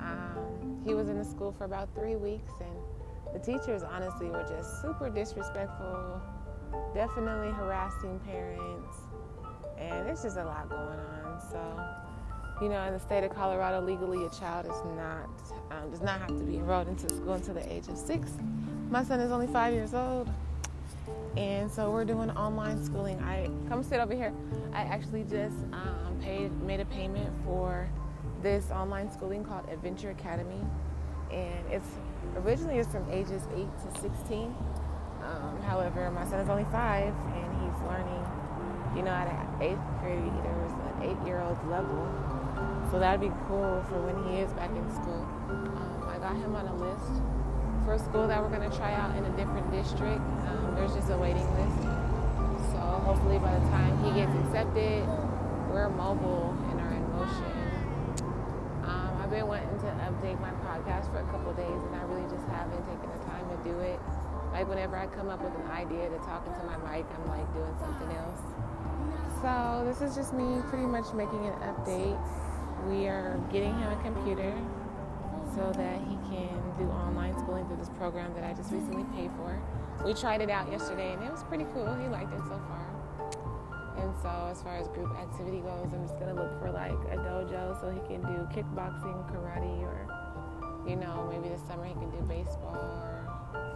Um, 0.00 0.82
he 0.84 0.94
was 0.94 1.08
in 1.08 1.18
the 1.18 1.24
school 1.24 1.52
for 1.52 1.64
about 1.64 1.88
three 1.94 2.16
weeks, 2.16 2.52
and 2.60 3.34
the 3.34 3.38
teachers 3.38 3.82
honestly 3.82 4.28
were 4.28 4.46
just 4.48 4.82
super 4.82 5.10
disrespectful 5.10 6.20
definitely 6.94 7.50
harassing 7.52 8.18
parents, 8.20 8.96
and 9.78 10.08
it's 10.08 10.22
just 10.22 10.36
a 10.36 10.44
lot 10.44 10.68
going 10.68 10.98
on. 10.98 11.40
So, 11.50 11.58
you 12.60 12.68
know, 12.68 12.82
in 12.84 12.92
the 12.92 13.00
state 13.00 13.24
of 13.24 13.34
Colorado, 13.34 13.80
legally, 13.80 14.24
a 14.24 14.30
child 14.30 14.66
is 14.66 14.96
not 14.96 15.28
um, 15.70 15.90
does 15.90 16.00
not 16.00 16.20
have 16.20 16.28
to 16.28 16.44
be 16.44 16.56
enrolled 16.56 16.88
into 16.88 17.08
school 17.14 17.34
until 17.34 17.54
the 17.54 17.72
age 17.72 17.88
of 17.88 17.96
six. 17.96 18.30
My 18.90 19.04
son 19.04 19.20
is 19.20 19.30
only 19.30 19.46
five 19.46 19.74
years 19.74 19.94
old, 19.94 20.28
and 21.36 21.70
so 21.70 21.90
we're 21.90 22.04
doing 22.04 22.30
online 22.32 22.82
schooling. 22.84 23.20
I 23.20 23.50
come 23.68 23.82
sit 23.82 24.00
over 24.00 24.14
here. 24.14 24.32
I 24.72 24.80
actually 24.80 25.24
just 25.24 25.56
um, 25.72 26.18
paid 26.22 26.50
made 26.62 26.80
a 26.80 26.86
payment 26.86 27.30
for 27.44 27.88
this 28.42 28.70
online 28.70 29.10
schooling 29.12 29.44
called 29.44 29.68
Adventure 29.68 30.10
Academy, 30.10 30.60
and 31.30 31.66
it's 31.70 31.88
originally 32.36 32.78
it's 32.78 32.90
from 32.90 33.08
ages 33.10 33.42
eight 33.56 33.68
to 33.78 34.00
sixteen 34.00 34.54
um, 35.22 35.60
however, 35.62 36.10
my 36.10 36.24
son 36.24 36.40
is 36.40 36.48
only 36.48 36.64
five 36.70 37.12
and 37.12 37.48
he's 37.60 37.82
learning, 37.86 38.24
you 38.96 39.02
know, 39.02 39.10
at 39.10 39.28
an 39.28 39.62
eighth 39.62 39.84
grade, 40.00 40.32
there 40.44 40.56
was 40.62 40.72
an 40.72 41.02
eight 41.02 41.26
year 41.26 41.40
old 41.40 41.58
level. 41.68 42.06
So 42.90 42.98
that'd 42.98 43.20
be 43.20 43.32
cool 43.48 43.84
for 43.92 44.00
when 44.00 44.16
he 44.24 44.40
is 44.40 44.48
back 44.56 44.72
in 44.72 44.88
school. 44.96 45.20
Um, 45.52 46.08
I 46.08 46.16
got 46.16 46.32
him 46.40 46.56
on 46.56 46.64
a 46.64 46.76
list 46.80 47.20
for 47.84 47.94
a 47.94 48.00
school 48.00 48.24
that 48.24 48.40
we're 48.40 48.48
going 48.48 48.64
to 48.64 48.72
try 48.72 48.96
out 48.96 49.12
in 49.12 49.28
a 49.28 49.32
different 49.36 49.68
district. 49.68 50.24
Um, 50.48 50.72
there's 50.72 50.96
just 50.96 51.12
a 51.12 51.16
waiting 51.20 51.44
list. 51.52 51.84
So 52.72 52.80
hopefully 53.04 53.36
by 53.36 53.52
the 53.52 53.64
time 53.68 53.92
he 54.00 54.16
gets 54.16 54.32
accepted, 54.40 55.04
we're 55.68 55.92
mobile 55.92 56.56
and 56.72 56.80
are 56.80 56.92
in 56.96 57.04
motion. 57.12 57.52
Um, 58.88 59.12
I've 59.20 59.28
been 59.36 59.44
wanting 59.44 59.68
to 59.84 59.90
update 60.08 60.40
my 60.40 60.56
podcast 60.64 61.12
for 61.12 61.20
a 61.20 61.28
couple 61.28 61.52
days 61.60 61.68
and 61.68 61.92
I 61.92 62.02
really 62.08 62.24
just 62.32 62.48
haven't 62.48 62.80
taken 62.88 63.04
the 63.04 63.20
time 63.28 63.44
to 63.52 63.56
do 63.68 63.76
it. 63.84 64.00
Like 64.56 64.64
whenever 64.64 64.96
I 64.96 65.12
come 65.12 65.28
up 65.28 65.44
with 65.44 65.52
an 65.60 65.68
idea 65.76 66.08
to 66.08 66.16
talk 66.24 66.40
into 66.48 66.64
my 66.64 66.80
mic, 66.88 67.04
I'm 67.04 67.28
like 67.28 67.44
doing 67.52 67.76
something 67.84 68.16
else. 68.16 68.40
So 69.44 69.84
this 69.84 70.00
is 70.00 70.16
just 70.16 70.32
me 70.32 70.64
pretty 70.72 70.88
much 70.88 71.12
making 71.12 71.44
an 71.44 71.56
update. 71.68 72.16
We 72.88 73.06
are 73.06 73.38
getting 73.52 73.76
him 73.76 73.92
a 73.92 74.00
computer 74.02 74.56
so 75.54 75.70
that 75.76 76.00
he 76.08 76.16
can 76.32 76.56
do 76.78 76.88
online 76.88 77.38
schooling 77.38 77.66
through 77.66 77.76
this 77.76 77.90
program 78.00 78.32
that 78.32 78.44
I 78.44 78.54
just 78.54 78.72
recently 78.72 79.04
paid 79.12 79.30
for. 79.36 79.60
We 80.06 80.14
tried 80.14 80.40
it 80.40 80.48
out 80.48 80.72
yesterday 80.72 81.12
and 81.12 81.22
it 81.22 81.30
was 81.30 81.44
pretty 81.44 81.66
cool. 81.74 81.84
He 82.00 82.08
liked 82.08 82.32
it 82.32 82.40
so 82.48 82.56
far. 82.64 82.88
And 84.00 84.14
so, 84.22 84.30
as 84.50 84.62
far 84.62 84.78
as 84.78 84.88
group 84.88 85.12
activity 85.20 85.60
goes, 85.60 85.92
I'm 85.92 86.00
just 86.06 86.18
gonna 86.18 86.32
look 86.32 86.48
for 86.62 86.70
like 86.70 86.96
a 87.12 87.20
dojo 87.20 87.78
so 87.78 87.90
he 87.92 88.00
can 88.08 88.22
do 88.24 88.48
kickboxing, 88.56 89.20
karate, 89.28 89.82
or 89.84 90.08
you 90.88 90.96
know, 90.96 91.28
maybe 91.28 91.52
this 91.52 91.60
summer 91.68 91.84
he 91.84 91.92
can 91.92 92.08
do 92.08 92.24
baseball 92.24 92.72
or 93.04 93.20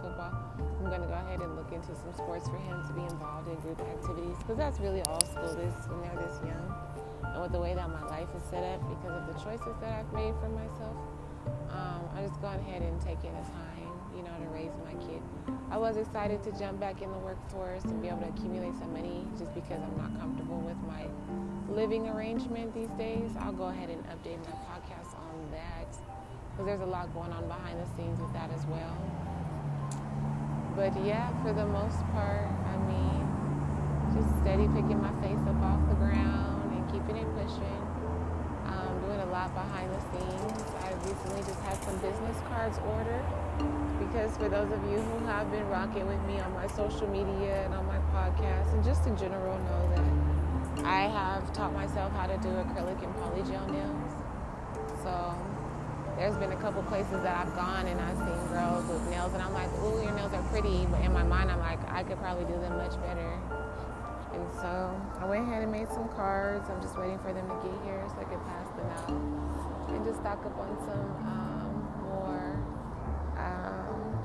football. 0.01 0.33
I'm 0.81 0.89
gonna 0.89 1.05
go 1.05 1.13
ahead 1.13 1.41
and 1.41 1.55
look 1.55 1.71
into 1.71 1.93
some 1.93 2.13
sports 2.17 2.49
for 2.49 2.57
him 2.57 2.81
to 2.87 2.93
be 2.93 3.03
involved 3.03 3.47
in 3.47 3.55
group 3.61 3.79
activities 3.79 4.37
because 4.39 4.57
that's 4.57 4.79
really 4.79 5.03
all 5.03 5.21
school 5.21 5.53
is 5.61 5.75
when 5.85 6.01
they're 6.01 6.17
this 6.17 6.41
young. 6.41 6.92
And 7.25 7.41
with 7.41 7.51
the 7.51 7.59
way 7.59 7.73
that 7.73 7.89
my 7.89 8.05
life 8.07 8.27
is 8.35 8.43
set 8.49 8.63
up, 8.63 8.81
because 8.89 9.15
of 9.15 9.27
the 9.27 9.39
choices 9.39 9.75
that 9.81 9.91
I've 9.99 10.13
made 10.13 10.33
for 10.41 10.49
myself, 10.49 10.97
um, 11.69 12.09
I 12.15 12.21
just 12.25 12.39
gone 12.41 12.59
ahead 12.59 12.81
and 12.81 12.99
taken 13.01 13.33
the 13.33 13.45
time, 13.49 13.91
you 14.15 14.23
know, 14.23 14.35
to 14.39 14.47
raise 14.53 14.71
my 14.85 14.93
kid. 15.05 15.21
I 15.71 15.77
was 15.77 15.97
excited 15.97 16.43
to 16.43 16.51
jump 16.57 16.79
back 16.79 17.01
in 17.01 17.11
the 17.11 17.17
workforce 17.17 17.83
and 17.83 18.01
be 18.01 18.07
able 18.07 18.21
to 18.21 18.29
accumulate 18.29 18.75
some 18.77 18.93
money 18.93 19.25
just 19.37 19.53
because 19.55 19.81
I'm 19.81 19.97
not 19.97 20.19
comfortable 20.19 20.59
with 20.59 20.77
my 20.87 21.07
living 21.73 22.07
arrangement 22.09 22.73
these 22.73 22.91
days. 22.97 23.31
I'll 23.39 23.53
go 23.53 23.65
ahead 23.65 23.89
and 23.89 24.03
update 24.05 24.37
my 24.45 24.55
podcast 24.69 25.17
on 25.17 25.51
that 25.51 25.89
because 26.51 26.65
there's 26.65 26.81
a 26.81 26.85
lot 26.85 27.13
going 27.13 27.31
on 27.31 27.47
behind 27.47 27.79
the 27.79 27.87
scenes 27.97 28.19
with 28.19 28.31
that 28.33 28.51
as 28.51 28.65
well. 28.67 28.95
But 30.75 30.93
yeah, 31.05 31.29
for 31.41 31.53
the 31.53 31.65
most 31.65 31.97
part, 32.13 32.45
I 32.45 32.77
mean, 32.85 34.13
just 34.13 34.29
steady 34.41 34.67
picking 34.67 35.01
my 35.01 35.13
face 35.21 35.41
up 35.47 35.61
off 35.61 35.79
the 35.89 35.95
ground 35.95 36.52
lot 39.33 39.51
behind 39.55 39.89
the 39.89 39.99
scenes. 40.13 40.61
I 40.85 40.93
recently 41.09 41.41
just 41.41 41.59
had 41.61 41.83
some 41.83 41.97
business 41.97 42.37
cards 42.53 42.77
ordered 42.85 43.25
because 43.97 44.37
for 44.37 44.47
those 44.47 44.71
of 44.71 44.77
you 44.85 45.01
who 45.01 45.25
have 45.25 45.49
been 45.49 45.67
rocking 45.69 46.05
with 46.05 46.21
me 46.29 46.39
on 46.39 46.53
my 46.53 46.67
social 46.67 47.07
media 47.07 47.65
and 47.65 47.73
on 47.73 47.83
my 47.87 47.97
podcast 48.13 48.71
and 48.75 48.83
just 48.83 49.07
in 49.07 49.17
general 49.17 49.57
know 49.57 49.89
that 49.89 50.85
I 50.85 51.09
have 51.09 51.51
taught 51.51 51.73
myself 51.73 52.13
how 52.13 52.27
to 52.27 52.37
do 52.45 52.49
acrylic 52.61 53.01
and 53.01 53.13
polygel 53.17 53.65
nails. 53.73 54.13
So 55.01 55.35
there's 56.15 56.37
been 56.37 56.51
a 56.51 56.61
couple 56.61 56.83
places 56.83 57.23
that 57.23 57.35
I've 57.35 57.55
gone 57.55 57.87
and 57.87 57.99
I've 57.99 58.17
seen 58.17 58.47
girls 58.53 58.85
with 58.85 59.01
nails 59.09 59.33
and 59.33 59.41
I'm 59.41 59.53
like, 59.53 59.73
ooh, 59.81 59.99
your 60.03 60.13
nails 60.13 60.31
are 60.33 60.43
pretty. 60.53 60.85
But 60.91 61.01
in 61.01 61.11
my 61.11 61.23
mind, 61.23 61.49
I'm 61.49 61.59
like, 61.59 61.79
I 61.89 62.03
could 62.03 62.19
probably 62.19 62.45
do 62.45 62.53
them 62.61 62.77
much 62.77 63.01
better. 63.01 63.33
And 64.43 64.53
so 64.55 65.01
I 65.19 65.25
went 65.25 65.47
ahead 65.47 65.63
and 65.63 65.71
made 65.71 65.87
some 65.87 66.09
cards. 66.09 66.69
I'm 66.69 66.81
just 66.81 66.97
waiting 66.99 67.17
for 67.19 67.31
them 67.31 67.47
to 67.47 67.55
get 67.63 67.71
here 67.85 68.03
so 68.09 68.19
I 68.19 68.25
can 68.25 68.39
pass 68.41 68.67
them 68.75 68.89
out. 68.91 69.09
And 69.89 70.03
just 70.03 70.19
stock 70.19 70.45
up 70.45 70.57
on 70.59 70.77
some 70.85 70.99
um, 71.23 71.87
more, 72.03 72.59
um, 73.37 74.19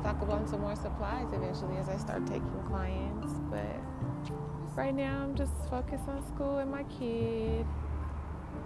stock 0.00 0.22
up 0.22 0.30
on 0.30 0.48
some 0.48 0.62
more 0.62 0.76
supplies 0.76 1.26
eventually 1.32 1.76
as 1.76 1.90
I 1.90 1.98
start 1.98 2.26
taking 2.26 2.62
clients. 2.68 3.34
But 3.50 3.76
right 4.74 4.94
now 4.94 5.22
I'm 5.22 5.34
just 5.34 5.52
focused 5.68 6.08
on 6.08 6.26
school 6.28 6.56
and 6.58 6.70
my 6.70 6.84
kid. 6.84 7.66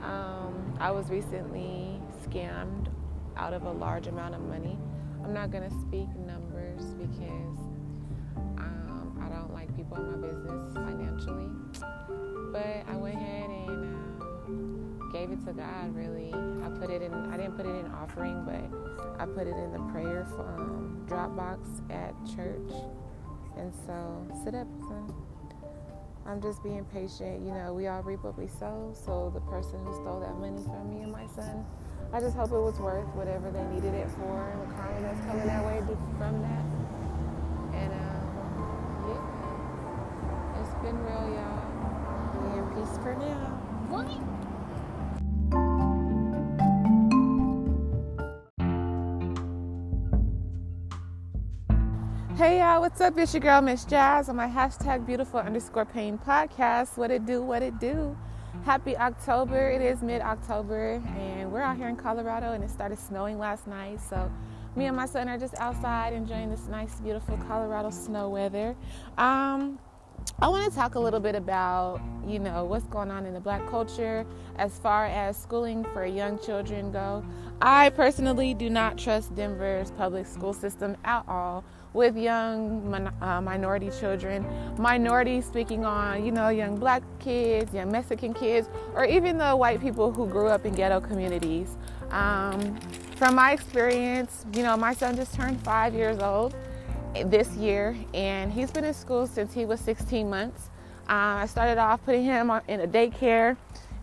Um, 0.04 0.76
I 0.78 0.92
was 0.92 1.10
recently 1.10 2.00
scammed 2.24 2.86
out 3.36 3.52
of 3.52 3.64
a 3.64 3.72
large 3.72 4.06
amount 4.06 4.36
of 4.36 4.42
money. 4.42 4.78
I'm 5.24 5.34
not 5.34 5.50
going 5.50 5.68
to 5.68 5.74
speak 5.80 6.08
numbers 6.16 6.84
because 6.94 7.61
my 9.98 10.16
business 10.16 10.74
financially. 10.74 11.50
But 12.52 12.84
I 12.88 12.96
went 12.96 13.16
ahead 13.16 13.50
and 13.50 14.22
uh, 14.22 15.12
gave 15.12 15.30
it 15.30 15.44
to 15.46 15.52
God. 15.52 15.94
Really, 15.94 16.32
I 16.64 16.68
put 16.68 16.90
it 16.90 17.02
in. 17.02 17.12
I 17.12 17.36
didn't 17.36 17.56
put 17.56 17.66
it 17.66 17.74
in 17.74 17.86
offering, 17.92 18.44
but 18.44 19.20
I 19.20 19.26
put 19.26 19.46
it 19.46 19.56
in 19.56 19.72
the 19.72 19.80
prayer 19.92 20.26
um, 20.38 21.04
Dropbox 21.08 21.90
at 21.90 22.14
church. 22.34 22.72
And 23.56 23.72
so, 23.86 24.26
sit 24.44 24.54
up, 24.54 24.66
son. 24.88 25.12
I'm 26.24 26.40
just 26.40 26.62
being 26.62 26.84
patient. 26.86 27.44
You 27.44 27.52
know, 27.52 27.74
we 27.74 27.88
all 27.88 28.02
reap 28.02 28.22
what 28.22 28.38
we 28.38 28.46
sow. 28.46 28.94
So 28.94 29.30
the 29.34 29.40
person 29.40 29.84
who 29.84 29.92
stole 29.92 30.20
that 30.20 30.38
money 30.38 30.62
from 30.64 30.88
me 30.88 31.02
and 31.02 31.12
my 31.12 31.26
son, 31.26 31.64
I 32.12 32.20
just 32.20 32.36
hope 32.36 32.52
it 32.52 32.60
was 32.60 32.78
worth 32.78 33.06
whatever 33.14 33.50
they 33.50 33.64
needed 33.74 33.94
it 33.94 34.08
for, 34.10 34.50
and 34.50 34.62
the 34.62 34.74
karma 34.74 35.00
that's 35.00 35.20
coming 35.26 35.46
that 35.46 35.64
way 35.64 35.82
from 36.18 36.42
that. 36.42 36.81
Real, 41.12 41.34
y'all. 41.34 42.58
In 42.58 42.66
peace 42.74 42.98
for 42.98 43.14
now. 43.14 43.58
What? 43.88 44.08
Hey 52.36 52.58
y'all, 52.58 52.80
what's 52.80 53.00
up? 53.00 53.18
It's 53.18 53.34
your 53.34 53.40
girl 53.40 53.60
Miss 53.60 53.84
Jazz 53.84 54.28
on 54.28 54.36
my 54.36 54.48
hashtag 54.48 55.06
beautiful 55.06 55.38
underscore 55.38 55.84
pain 55.84 56.18
podcast. 56.18 56.96
What 56.96 57.10
it 57.10 57.26
do, 57.26 57.42
what 57.42 57.62
it 57.62 57.78
do. 57.78 58.16
Happy 58.64 58.96
October. 58.96 59.70
It 59.70 59.82
is 59.82 60.02
mid 60.02 60.22
October 60.22 61.02
and 61.16 61.52
we're 61.52 61.60
out 61.60 61.76
here 61.76 61.88
in 61.88 61.96
Colorado 61.96 62.52
and 62.52 62.64
it 62.64 62.70
started 62.70 62.98
snowing 62.98 63.38
last 63.38 63.66
night. 63.66 64.00
So 64.00 64.30
me 64.76 64.86
and 64.86 64.96
my 64.96 65.06
son 65.06 65.28
are 65.28 65.38
just 65.38 65.54
outside 65.58 66.14
enjoying 66.14 66.50
this 66.50 66.66
nice, 66.68 67.00
beautiful 67.00 67.36
Colorado 67.48 67.90
snow 67.90 68.30
weather. 68.30 68.74
Um, 69.18 69.78
I 70.42 70.48
want 70.48 70.68
to 70.68 70.76
talk 70.76 70.96
a 70.96 70.98
little 70.98 71.20
bit 71.20 71.36
about, 71.36 72.00
you 72.26 72.40
know, 72.40 72.64
what's 72.64 72.84
going 72.86 73.12
on 73.12 73.26
in 73.26 73.32
the 73.32 73.38
black 73.38 73.64
culture 73.70 74.26
as 74.56 74.76
far 74.76 75.06
as 75.06 75.36
schooling 75.36 75.84
for 75.92 76.04
young 76.04 76.36
children 76.40 76.90
go. 76.90 77.24
I 77.60 77.90
personally 77.90 78.52
do 78.52 78.68
not 78.68 78.98
trust 78.98 79.36
Denver's 79.36 79.92
public 79.92 80.26
school 80.26 80.52
system 80.52 80.96
at 81.04 81.22
all 81.28 81.62
with 81.92 82.16
young 82.16 82.90
min- 82.90 83.12
uh, 83.20 83.40
minority 83.40 83.90
children, 84.00 84.44
minorities 84.78 85.46
speaking 85.46 85.84
on, 85.84 86.26
you 86.26 86.32
know, 86.32 86.48
young 86.48 86.74
black 86.74 87.04
kids, 87.20 87.72
young 87.72 87.92
Mexican 87.92 88.34
kids, 88.34 88.68
or 88.96 89.04
even 89.04 89.38
the 89.38 89.54
white 89.54 89.80
people 89.80 90.10
who 90.10 90.26
grew 90.26 90.48
up 90.48 90.66
in 90.66 90.74
ghetto 90.74 90.98
communities. 90.98 91.76
Um, 92.10 92.80
from 93.14 93.36
my 93.36 93.52
experience, 93.52 94.44
you 94.54 94.64
know, 94.64 94.76
my 94.76 94.92
son 94.92 95.14
just 95.14 95.34
turned 95.34 95.62
five 95.62 95.94
years 95.94 96.18
old 96.18 96.52
this 97.26 97.54
year, 97.56 97.96
and 98.14 98.52
he's 98.52 98.70
been 98.70 98.84
in 98.84 98.94
school 98.94 99.26
since 99.26 99.52
he 99.52 99.64
was 99.64 99.80
16 99.80 100.28
months. 100.28 100.70
Uh, 101.08 101.42
I 101.42 101.46
started 101.46 101.78
off 101.78 102.04
putting 102.04 102.24
him 102.24 102.50
in 102.68 102.80
a 102.80 102.86
daycare, 102.86 103.56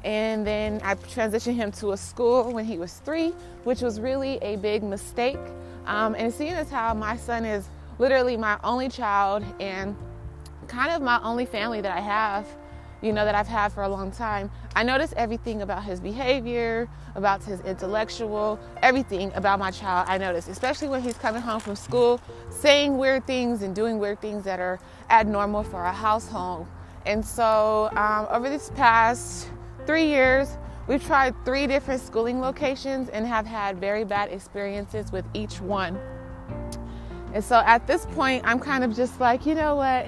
and 0.03 0.45
then 0.45 0.79
I 0.83 0.95
transitioned 0.95 1.55
him 1.55 1.71
to 1.73 1.91
a 1.91 1.97
school 1.97 2.51
when 2.51 2.65
he 2.65 2.77
was 2.77 2.93
three, 2.99 3.29
which 3.63 3.81
was 3.81 3.99
really 3.99 4.37
a 4.41 4.57
big 4.57 4.83
mistake. 4.83 5.39
Um, 5.85 6.15
and 6.15 6.33
seeing 6.33 6.53
as 6.53 6.69
how 6.69 6.93
my 6.93 7.17
son 7.17 7.45
is 7.45 7.67
literally 7.97 8.37
my 8.37 8.59
only 8.63 8.89
child 8.89 9.43
and 9.59 9.95
kind 10.67 10.91
of 10.91 11.01
my 11.01 11.19
only 11.23 11.45
family 11.45 11.81
that 11.81 11.95
I 11.95 11.99
have, 11.99 12.47
you 13.01 13.13
know, 13.13 13.25
that 13.25 13.35
I've 13.35 13.47
had 13.47 13.69
for 13.69 13.83
a 13.83 13.89
long 13.89 14.11
time, 14.11 14.51
I 14.75 14.83
notice 14.83 15.13
everything 15.15 15.61
about 15.61 15.83
his 15.83 15.99
behavior, 15.99 16.89
about 17.15 17.43
his 17.43 17.61
intellectual, 17.61 18.59
everything 18.81 19.31
about 19.35 19.59
my 19.59 19.71
child. 19.71 20.07
I 20.09 20.17
notice, 20.17 20.47
especially 20.47 20.89
when 20.89 21.01
he's 21.01 21.17
coming 21.17 21.41
home 21.41 21.59
from 21.59 21.75
school, 21.75 22.19
saying 22.49 22.97
weird 22.97 23.25
things 23.25 23.61
and 23.61 23.75
doing 23.75 23.99
weird 23.99 24.21
things 24.21 24.43
that 24.43 24.59
are 24.59 24.79
abnormal 25.09 25.63
for 25.63 25.83
a 25.83 25.93
household. 25.93 26.67
And 27.05 27.25
so, 27.25 27.89
um, 27.95 28.27
over 28.29 28.49
this 28.49 28.71
past 28.75 29.49
three 29.85 30.05
years, 30.05 30.57
we've 30.87 31.03
tried 31.03 31.33
three 31.45 31.67
different 31.67 32.01
schooling 32.01 32.41
locations 32.41 33.09
and 33.09 33.25
have 33.25 33.45
had 33.45 33.79
very 33.79 34.03
bad 34.03 34.31
experiences 34.31 35.11
with 35.11 35.25
each 35.33 35.61
one. 35.61 35.97
And 37.33 37.43
so, 37.43 37.61
at 37.65 37.87
this 37.87 38.05
point, 38.07 38.43
I'm 38.45 38.59
kind 38.59 38.83
of 38.83 38.95
just 38.95 39.19
like, 39.19 39.45
you 39.45 39.55
know 39.55 39.75
what? 39.75 40.07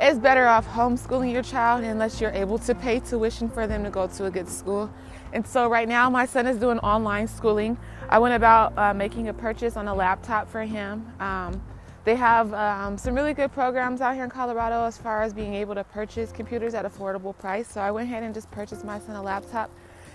It's 0.00 0.18
better 0.18 0.46
off 0.46 0.66
homeschooling 0.66 1.30
your 1.30 1.42
child 1.42 1.84
unless 1.84 2.20
you're 2.22 2.30
able 2.30 2.58
to 2.58 2.74
pay 2.74 3.00
tuition 3.00 3.50
for 3.50 3.66
them 3.66 3.84
to 3.84 3.90
go 3.90 4.06
to 4.06 4.24
a 4.24 4.30
good 4.30 4.48
school. 4.48 4.90
And 5.34 5.46
so 5.46 5.68
right 5.68 5.86
now, 5.86 6.08
my 6.08 6.24
son 6.24 6.46
is 6.46 6.56
doing 6.56 6.78
online 6.78 7.28
schooling. 7.28 7.76
I 8.08 8.18
went 8.18 8.34
about 8.34 8.76
uh, 8.78 8.94
making 8.94 9.28
a 9.28 9.34
purchase 9.34 9.76
on 9.76 9.88
a 9.88 9.94
laptop 9.94 10.48
for 10.48 10.62
him. 10.62 11.06
Um, 11.20 11.62
they 12.04 12.16
have 12.16 12.52
um, 12.54 12.96
some 12.96 13.14
really 13.14 13.34
good 13.34 13.52
programs 13.52 14.00
out 14.00 14.14
here 14.14 14.24
in 14.24 14.30
Colorado 14.30 14.84
as 14.84 14.96
far 14.96 15.22
as 15.22 15.34
being 15.34 15.54
able 15.54 15.74
to 15.74 15.84
purchase 15.84 16.32
computers 16.32 16.72
at 16.72 16.86
affordable 16.86 17.36
price. 17.36 17.68
So 17.68 17.82
I 17.82 17.90
went 17.90 18.08
ahead 18.08 18.22
and 18.22 18.32
just 18.32 18.50
purchased 18.50 18.84
my 18.84 18.98
son 18.98 19.16
a 19.16 19.22
laptop 19.22 19.70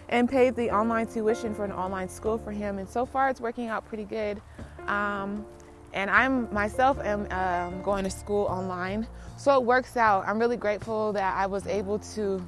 and 0.10 0.28
paid 0.28 0.56
the 0.56 0.72
online 0.72 1.06
tuition 1.06 1.54
for 1.54 1.64
an 1.64 1.72
online 1.72 2.10
school 2.10 2.40
for 2.40 2.52
him. 2.52 2.80
And 2.80 2.90
so 2.90 3.06
far, 3.06 3.30
it's 3.30 3.40
working 3.40 3.68
out 3.68 3.86
pretty 3.86 4.06
good. 4.06 4.42
Um, 4.88 5.46
and 5.94 6.10
I'm 6.10 6.54
myself 6.54 7.00
am 7.00 7.32
um, 7.32 7.82
going 7.82 8.04
to 8.04 8.10
school 8.10 8.46
online, 8.46 9.08
so 9.38 9.60
it 9.60 9.64
works 9.64 9.98
out. 9.98 10.28
I'm 10.28 10.40
really 10.40 10.58
grateful 10.58 11.14
that 11.14 11.36
I 11.36 11.46
was 11.46 11.68
able 11.68 12.00
to, 12.00 12.46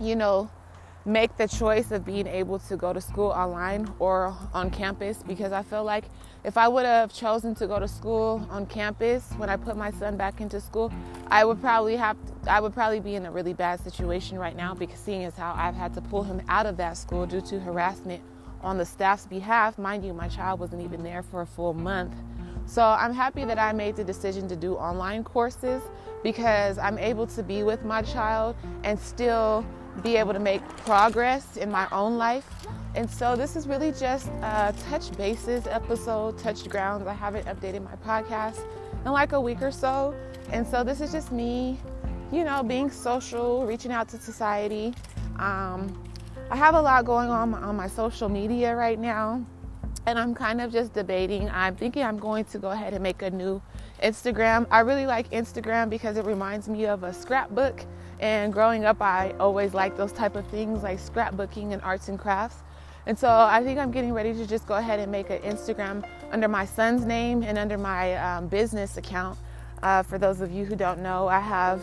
you 0.00 0.16
know, 0.16 0.50
make 1.04 1.36
the 1.36 1.46
choice 1.46 1.92
of 1.92 2.04
being 2.04 2.26
able 2.26 2.58
to 2.58 2.76
go 2.76 2.92
to 2.92 3.00
school 3.00 3.30
online 3.30 3.88
or 4.00 4.34
on 4.52 4.70
campus 4.70 5.22
because 5.22 5.52
I 5.52 5.62
feel 5.62 5.84
like 5.84 6.04
if 6.42 6.56
I 6.56 6.66
would 6.66 6.84
have 6.84 7.12
chosen 7.12 7.54
to 7.56 7.66
go 7.68 7.78
to 7.78 7.86
school 7.86 8.44
on 8.50 8.66
campus 8.66 9.30
when 9.36 9.48
I 9.48 9.56
put 9.56 9.76
my 9.76 9.92
son 9.92 10.16
back 10.16 10.40
into 10.40 10.60
school, 10.60 10.92
I 11.28 11.44
would 11.44 11.60
probably 11.60 11.96
have 11.96 12.16
to, 12.26 12.50
I 12.50 12.60
would 12.60 12.72
probably 12.72 13.00
be 13.00 13.14
in 13.14 13.24
a 13.24 13.30
really 13.30 13.52
bad 13.52 13.80
situation 13.80 14.38
right 14.38 14.56
now 14.56 14.74
because 14.74 14.98
seeing 14.98 15.24
as 15.24 15.36
how 15.36 15.54
I've 15.56 15.76
had 15.76 15.94
to 15.94 16.00
pull 16.00 16.24
him 16.24 16.42
out 16.48 16.66
of 16.66 16.76
that 16.78 16.96
school 16.96 17.24
due 17.24 17.40
to 17.42 17.60
harassment 17.60 18.22
on 18.62 18.78
the 18.78 18.84
staff's 18.84 19.26
behalf, 19.26 19.78
mind 19.78 20.04
you, 20.04 20.12
my 20.12 20.28
child 20.28 20.58
wasn't 20.58 20.82
even 20.82 21.04
there 21.04 21.22
for 21.22 21.42
a 21.42 21.46
full 21.46 21.72
month. 21.72 22.14
So 22.66 22.82
I'm 22.82 23.14
happy 23.14 23.44
that 23.44 23.60
I 23.60 23.72
made 23.72 23.94
the 23.94 24.02
decision 24.02 24.48
to 24.48 24.56
do 24.56 24.74
online 24.74 25.22
courses 25.22 25.82
because 26.26 26.76
I'm 26.76 26.98
able 26.98 27.24
to 27.28 27.42
be 27.44 27.62
with 27.62 27.84
my 27.84 28.02
child 28.02 28.56
and 28.82 28.98
still 28.98 29.64
be 30.02 30.16
able 30.16 30.32
to 30.32 30.40
make 30.40 30.60
progress 30.78 31.56
in 31.56 31.70
my 31.70 31.86
own 31.92 32.18
life. 32.18 32.66
And 32.96 33.08
so 33.08 33.36
this 33.36 33.54
is 33.54 33.68
really 33.68 33.92
just 33.92 34.26
a 34.42 34.74
touch 34.90 35.16
bases 35.16 35.68
episode, 35.68 36.36
touch 36.36 36.68
grounds. 36.68 37.06
I 37.06 37.12
haven't 37.12 37.46
updated 37.46 37.84
my 37.84 37.94
podcast 38.04 38.58
in 39.04 39.12
like 39.12 39.34
a 39.34 39.40
week 39.40 39.62
or 39.62 39.70
so. 39.70 40.16
And 40.50 40.66
so 40.66 40.82
this 40.82 41.00
is 41.00 41.12
just 41.12 41.30
me, 41.30 41.78
you 42.32 42.42
know, 42.42 42.60
being 42.64 42.90
social, 42.90 43.64
reaching 43.64 43.92
out 43.92 44.08
to 44.08 44.18
society. 44.18 44.94
Um, 45.38 45.96
I 46.50 46.56
have 46.56 46.74
a 46.74 46.82
lot 46.82 47.04
going 47.04 47.30
on 47.30 47.54
on 47.54 47.76
my 47.76 47.86
social 47.86 48.28
media 48.28 48.74
right 48.74 48.98
now. 48.98 49.46
And 50.06 50.18
I'm 50.18 50.34
kind 50.34 50.60
of 50.60 50.72
just 50.72 50.92
debating. 50.92 51.48
I'm 51.50 51.76
thinking 51.76 52.02
I'm 52.02 52.18
going 52.18 52.46
to 52.46 52.58
go 52.58 52.72
ahead 52.72 52.94
and 52.94 53.02
make 53.02 53.22
a 53.22 53.30
new 53.30 53.62
Instagram. 54.02 54.66
I 54.70 54.80
really 54.80 55.06
like 55.06 55.30
Instagram 55.30 55.90
because 55.90 56.16
it 56.16 56.24
reminds 56.24 56.68
me 56.68 56.86
of 56.86 57.02
a 57.02 57.12
scrapbook 57.12 57.84
and 58.18 58.52
growing 58.52 58.84
up, 58.84 59.02
I 59.02 59.34
always 59.38 59.74
liked 59.74 59.96
those 59.96 60.12
type 60.12 60.36
of 60.36 60.46
things 60.46 60.82
like 60.82 60.98
scrapbooking 60.98 61.72
and 61.72 61.82
arts 61.82 62.08
and 62.08 62.18
crafts. 62.18 62.56
And 63.04 63.18
so 63.18 63.28
I 63.28 63.62
think 63.62 63.78
I'm 63.78 63.90
getting 63.90 64.12
ready 64.12 64.32
to 64.34 64.46
just 64.46 64.66
go 64.66 64.74
ahead 64.74 64.98
and 64.98 65.12
make 65.12 65.30
an 65.30 65.38
Instagram 65.42 66.08
under 66.32 66.48
my 66.48 66.64
son's 66.64 67.04
name 67.04 67.42
and 67.42 67.58
under 67.58 67.78
my 67.78 68.14
um, 68.16 68.48
business 68.48 68.96
account. 68.96 69.38
Uh, 69.82 70.02
for 70.02 70.18
those 70.18 70.40
of 70.40 70.50
you 70.50 70.64
who 70.64 70.74
don't 70.74 71.00
know, 71.00 71.28
I 71.28 71.38
have 71.38 71.82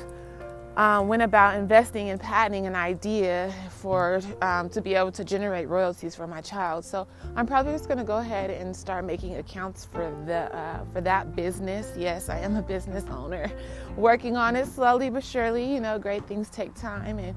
um, 0.78 1.08
went 1.08 1.22
about 1.22 1.56
investing 1.56 2.08
in 2.08 2.18
patenting 2.18 2.66
an 2.66 2.76
idea 2.76 3.54
for 3.70 4.22
um, 4.42 4.70
to 4.70 4.82
be 4.82 4.96
able 4.96 5.12
to 5.12 5.24
generate 5.24 5.68
royalties 5.68 6.16
for 6.16 6.26
my 6.26 6.42
child. 6.42 6.84
So 6.84 7.08
I'm 7.36 7.46
probably 7.46 7.74
just 7.74 7.88
going 7.88 8.00
to 8.00 8.04
go 8.04 8.18
ahead 8.18 8.50
and 8.50 8.76
start 8.76 9.06
making 9.06 9.36
accounts 9.36 9.86
for 9.86 10.12
the 10.26 10.56
uh, 10.56 10.84
for 10.92 11.02
that 11.02 11.36
business. 11.36 11.92
Yes, 11.96 12.30
I 12.30 12.40
am 12.40 12.56
a 12.56 12.62
business 12.62 13.04
owner, 13.12 13.52
working 13.98 14.36
on 14.36 14.56
it 14.56 14.66
slowly 14.66 15.10
but 15.10 15.24
surely. 15.24 15.72
You 15.72 15.80
know, 15.80 16.00
great 16.00 16.26
things 16.28 16.50
take 16.50 16.74
time, 16.74 17.20
and 17.20 17.36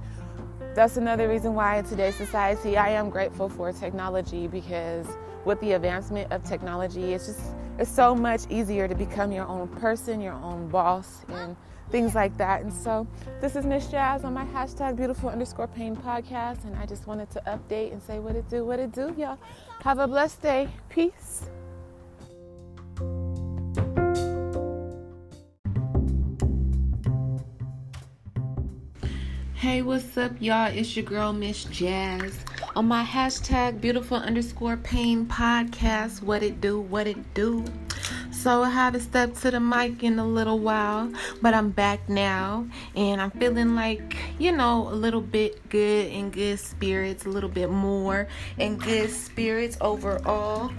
that's 0.74 0.96
another 0.96 1.28
reason 1.28 1.54
why 1.54 1.78
in 1.78 1.84
today's 1.84 2.14
society 2.14 2.78
I 2.78 2.88
am 2.88 3.10
grateful 3.10 3.48
for 3.50 3.70
technology 3.72 4.46
because 4.46 5.06
with 5.44 5.60
the 5.60 5.72
advancement 5.72 6.32
of 6.32 6.42
technology, 6.42 7.12
it's 7.12 7.26
just 7.26 7.40
it's 7.78 7.90
so 7.90 8.14
much 8.14 8.42
easier 8.48 8.88
to 8.88 8.94
become 8.94 9.30
your 9.30 9.46
own 9.46 9.68
person, 9.68 10.22
your 10.22 10.32
own 10.32 10.68
boss, 10.68 11.22
and 11.28 11.54
things 11.90 12.14
like 12.14 12.36
that. 12.38 12.62
And 12.62 12.72
so 12.72 13.06
this 13.40 13.56
is 13.56 13.64
Miss 13.64 13.86
Jazz 13.86 14.24
on 14.24 14.34
my 14.34 14.44
hashtag 14.44 14.96
beautiful 14.96 15.28
underscore 15.28 15.68
pain 15.68 15.96
podcast. 15.96 16.64
And 16.64 16.76
I 16.76 16.86
just 16.86 17.06
wanted 17.06 17.30
to 17.30 17.42
update 17.46 17.92
and 17.92 18.02
say 18.02 18.18
what 18.18 18.36
it 18.36 18.48
do, 18.48 18.64
what 18.64 18.78
it 18.78 18.92
do, 18.92 19.14
y'all. 19.16 19.38
Have 19.82 19.98
a 19.98 20.06
blessed 20.06 20.42
day. 20.42 20.68
Peace. 20.88 21.48
Hey, 29.54 29.82
what's 29.82 30.16
up, 30.16 30.32
y'all? 30.38 30.66
It's 30.66 30.94
your 30.96 31.04
girl, 31.04 31.32
Miss 31.32 31.64
Jazz. 31.64 32.38
On 32.76 32.86
my 32.86 33.02
hashtag 33.02 33.80
beautiful 33.80 34.18
underscore 34.18 34.76
pain 34.76 35.26
podcast. 35.26 36.22
What 36.22 36.42
it 36.42 36.60
do, 36.60 36.80
what 36.80 37.06
it 37.06 37.34
do. 37.34 37.64
So 38.46 38.62
I 38.62 38.70
haven't 38.70 39.00
stepped 39.00 39.42
to 39.42 39.50
the 39.50 39.58
mic 39.58 40.04
in 40.04 40.20
a 40.20 40.24
little 40.24 40.60
while, 40.60 41.10
but 41.42 41.52
I'm 41.52 41.70
back 41.70 42.08
now 42.08 42.64
and 42.94 43.20
I'm 43.20 43.32
feeling 43.32 43.74
like, 43.74 44.16
you 44.38 44.52
know, 44.52 44.86
a 44.88 44.94
little 44.94 45.20
bit 45.20 45.68
good 45.68 46.06
in 46.12 46.30
good 46.30 46.60
spirits, 46.60 47.26
a 47.26 47.28
little 47.28 47.48
bit 47.48 47.70
more 47.70 48.28
in 48.56 48.76
good 48.76 49.10
spirits 49.10 49.76
overall. 49.80 50.70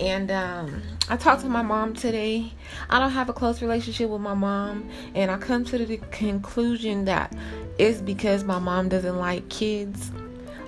And 0.00 0.32
um, 0.32 0.82
I 1.08 1.16
talked 1.16 1.42
to 1.42 1.48
my 1.48 1.62
mom 1.62 1.94
today. 1.94 2.52
I 2.90 2.98
don't 2.98 3.12
have 3.12 3.28
a 3.28 3.32
close 3.32 3.62
relationship 3.62 4.10
with 4.10 4.20
my 4.20 4.34
mom, 4.34 4.90
and 5.14 5.30
I 5.30 5.36
come 5.36 5.64
to 5.66 5.78
the 5.78 5.98
conclusion 6.10 7.04
that 7.04 7.32
it's 7.78 8.00
because 8.00 8.42
my 8.42 8.58
mom 8.58 8.88
doesn't 8.88 9.16
like 9.16 9.48
kids 9.48 10.10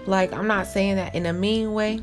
like, 0.07 0.33
I'm 0.33 0.47
not 0.47 0.67
saying 0.67 0.97
that 0.97 1.15
in 1.15 1.27
a 1.27 1.33
mean 1.33 1.73
way, 1.73 2.01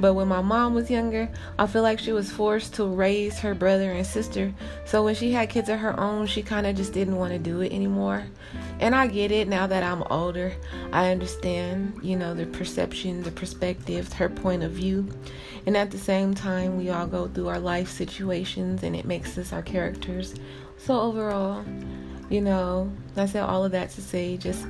but 0.00 0.14
when 0.14 0.28
my 0.28 0.40
mom 0.40 0.74
was 0.74 0.90
younger, 0.90 1.28
I 1.58 1.66
feel 1.66 1.82
like 1.82 1.98
she 1.98 2.12
was 2.12 2.30
forced 2.30 2.74
to 2.74 2.86
raise 2.86 3.38
her 3.40 3.54
brother 3.54 3.92
and 3.92 4.06
sister. 4.06 4.52
So 4.86 5.04
when 5.04 5.14
she 5.14 5.32
had 5.32 5.50
kids 5.50 5.68
of 5.68 5.78
her 5.78 5.98
own, 5.98 6.26
she 6.26 6.42
kind 6.42 6.66
of 6.66 6.76
just 6.76 6.92
didn't 6.92 7.16
want 7.16 7.32
to 7.32 7.38
do 7.38 7.60
it 7.60 7.72
anymore. 7.72 8.24
And 8.80 8.94
I 8.94 9.06
get 9.06 9.30
it 9.30 9.48
now 9.48 9.66
that 9.66 9.82
I'm 9.82 10.02
older. 10.04 10.52
I 10.92 11.10
understand, 11.10 12.00
you 12.02 12.16
know, 12.16 12.34
the 12.34 12.46
perception, 12.46 13.22
the 13.22 13.30
perspectives, 13.30 14.12
her 14.14 14.28
point 14.28 14.62
of 14.62 14.72
view. 14.72 15.08
And 15.66 15.76
at 15.76 15.90
the 15.90 15.98
same 15.98 16.34
time, 16.34 16.78
we 16.78 16.90
all 16.90 17.06
go 17.06 17.28
through 17.28 17.48
our 17.48 17.60
life 17.60 17.88
situations 17.88 18.82
and 18.82 18.96
it 18.96 19.04
makes 19.04 19.36
us 19.36 19.52
our 19.52 19.62
characters. 19.62 20.34
So 20.78 20.98
overall, 20.98 21.64
you 22.28 22.40
know, 22.40 22.90
I 23.16 23.26
said 23.26 23.44
all 23.44 23.64
of 23.64 23.72
that 23.72 23.90
to 23.90 24.00
say 24.00 24.36
just 24.36 24.66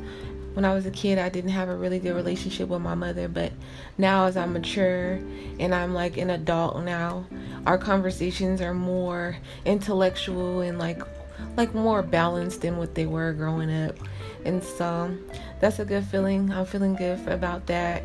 when 0.54 0.64
I 0.64 0.74
was 0.74 0.86
a 0.86 0.90
kid, 0.90 1.18
I 1.18 1.28
didn't 1.28 1.50
have 1.50 1.68
a 1.68 1.76
really 1.76 1.98
good 1.98 2.14
relationship 2.14 2.68
with 2.68 2.82
my 2.82 2.94
mother, 2.94 3.28
but 3.28 3.52
now 3.98 4.26
as 4.26 4.36
I'm 4.36 4.52
mature 4.52 5.20
and 5.58 5.74
I'm 5.74 5.94
like 5.94 6.16
an 6.16 6.30
adult 6.30 6.82
now, 6.84 7.26
our 7.66 7.78
conversations 7.78 8.60
are 8.60 8.74
more 8.74 9.36
intellectual 9.64 10.60
and 10.60 10.78
like 10.78 11.02
like 11.56 11.74
more 11.74 12.02
balanced 12.02 12.60
than 12.60 12.76
what 12.76 12.94
they 12.94 13.06
were 13.06 13.32
growing 13.32 13.70
up. 13.70 13.96
And 14.44 14.62
so 14.62 15.16
that's 15.60 15.78
a 15.78 15.84
good 15.84 16.04
feeling. 16.04 16.50
I'm 16.52 16.66
feeling 16.66 16.94
good 16.94 17.26
about 17.28 17.66
that. 17.66 18.02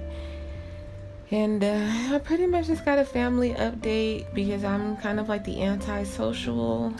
And 1.29 1.63
uh, 1.63 2.15
I 2.15 2.19
pretty 2.23 2.47
much 2.47 2.67
just 2.67 2.85
got 2.85 2.99
a 2.99 3.05
family 3.05 3.53
update 3.53 4.33
because 4.33 4.63
I'm 4.63 4.95
kind 4.97 5.19
of 5.19 5.27
like 5.27 5.43
the 5.43 5.61
antisocial 5.61 6.93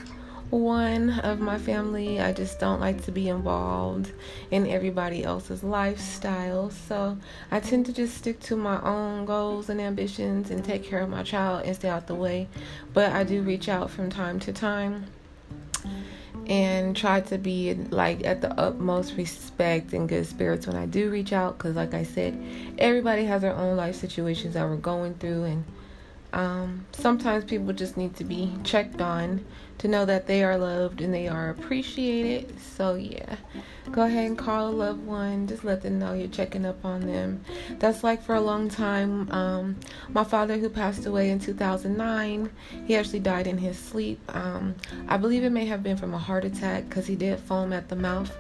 one 0.50 1.20
of 1.22 1.40
my 1.40 1.58
family. 1.58 2.20
I 2.20 2.34
just 2.34 2.60
don't 2.60 2.80
like 2.80 3.04
to 3.06 3.12
be 3.12 3.30
involved 3.30 4.12
in 4.52 4.68
everybody 4.68 5.24
else's 5.24 5.64
lifestyle. 5.64 6.70
So 6.70 7.18
I 7.52 7.60
tend 7.60 7.86
to 7.88 7.94
just 7.94 8.18
stick 8.18 8.40
to 8.42 8.56
my 8.56 8.82
own 8.82 9.26
goals 9.26 9.70
and 9.70 9.82
ambitions 9.82 10.50
and 10.50 10.64
take 10.64 10.84
care 10.84 11.02
of 11.02 11.10
my 11.10 11.24
child 11.24 11.66
and 11.66 11.76
stay 11.76 11.90
out 11.90 12.08
the 12.08 12.16
way. 12.16 12.48
But 12.94 13.12
I 13.12 13.24
do 13.24 13.42
reach 13.42 13.70
out 13.70 13.90
from 13.90 14.10
time 14.10 14.40
to 14.42 14.54
time 14.54 15.08
and 16.48 16.96
try 16.96 17.20
to 17.20 17.38
be 17.38 17.74
like 17.74 18.26
at 18.26 18.42
the 18.42 18.52
utmost 18.60 19.16
respect 19.18 19.92
and 19.94 20.08
good 20.08 20.26
spirits 20.26 20.66
when 20.66 20.78
I 20.78 20.86
do 20.86 21.10
reach 21.10 21.34
out 21.34 21.58
because 21.58 21.76
like 21.76 21.94
I 21.94 22.04
said 22.04 22.42
everybody 22.78 23.26
has 23.26 23.42
their 23.42 23.56
own 23.56 23.76
life 23.76 23.96
situations 23.96 24.54
that 24.54 24.66
we're 24.66 24.78
going 24.78 25.16
through 25.16 25.44
and 25.44 25.66
um, 26.34 26.86
sometimes 26.94 27.46
people 27.46 27.74
just 27.74 27.98
need 27.98 28.16
to 28.18 28.24
be 28.24 28.54
checked 28.64 29.02
on 29.02 29.44
to 29.80 29.88
know 29.88 30.06
that 30.06 30.26
they 30.26 30.44
are 30.44 30.58
loved 30.58 31.02
and 31.02 31.14
they 31.14 31.28
are 31.28 31.50
appreciated. 31.50 32.60
So, 32.60 32.96
yeah, 32.96 33.36
go 33.92 34.04
ahead 34.04 34.26
and 34.26 34.38
call 34.38 34.70
a 34.70 34.72
loved 34.72 35.06
one. 35.06 35.48
Just 35.48 35.64
let 35.64 35.82
them 35.82 36.00
know 36.00 36.14
you're 36.14 36.28
checking 36.28 36.66
up 36.66 36.84
on 36.84 37.02
them. 37.02 37.44
That's 37.78 38.04
like 38.04 38.22
for 38.24 38.36
a 38.36 38.42
long 38.42 38.70
time. 38.70 39.32
Um, 39.32 39.76
my 40.10 40.24
father, 40.24 40.58
who 40.58 40.70
passed 40.70 41.06
away 41.06 41.30
in 41.30 41.40
2009, 41.40 42.50
he 42.86 42.96
actually 42.96 43.20
died 43.20 43.48
in 43.48 43.58
his 43.58 43.78
sleep. 43.78 44.20
Um, 44.36 44.76
I 45.08 45.18
believe 45.18 45.44
it 45.44 45.52
may 45.52 45.66
have 45.66 45.84
been 45.84 45.98
from 45.98 46.14
a 46.14 46.20
heart 46.20 46.44
attack 46.44 46.90
because 46.90 47.06
he 47.06 47.16
did 47.16 47.40
foam 47.40 47.72
at 47.74 47.90
the 47.90 47.96
mouth 47.96 48.36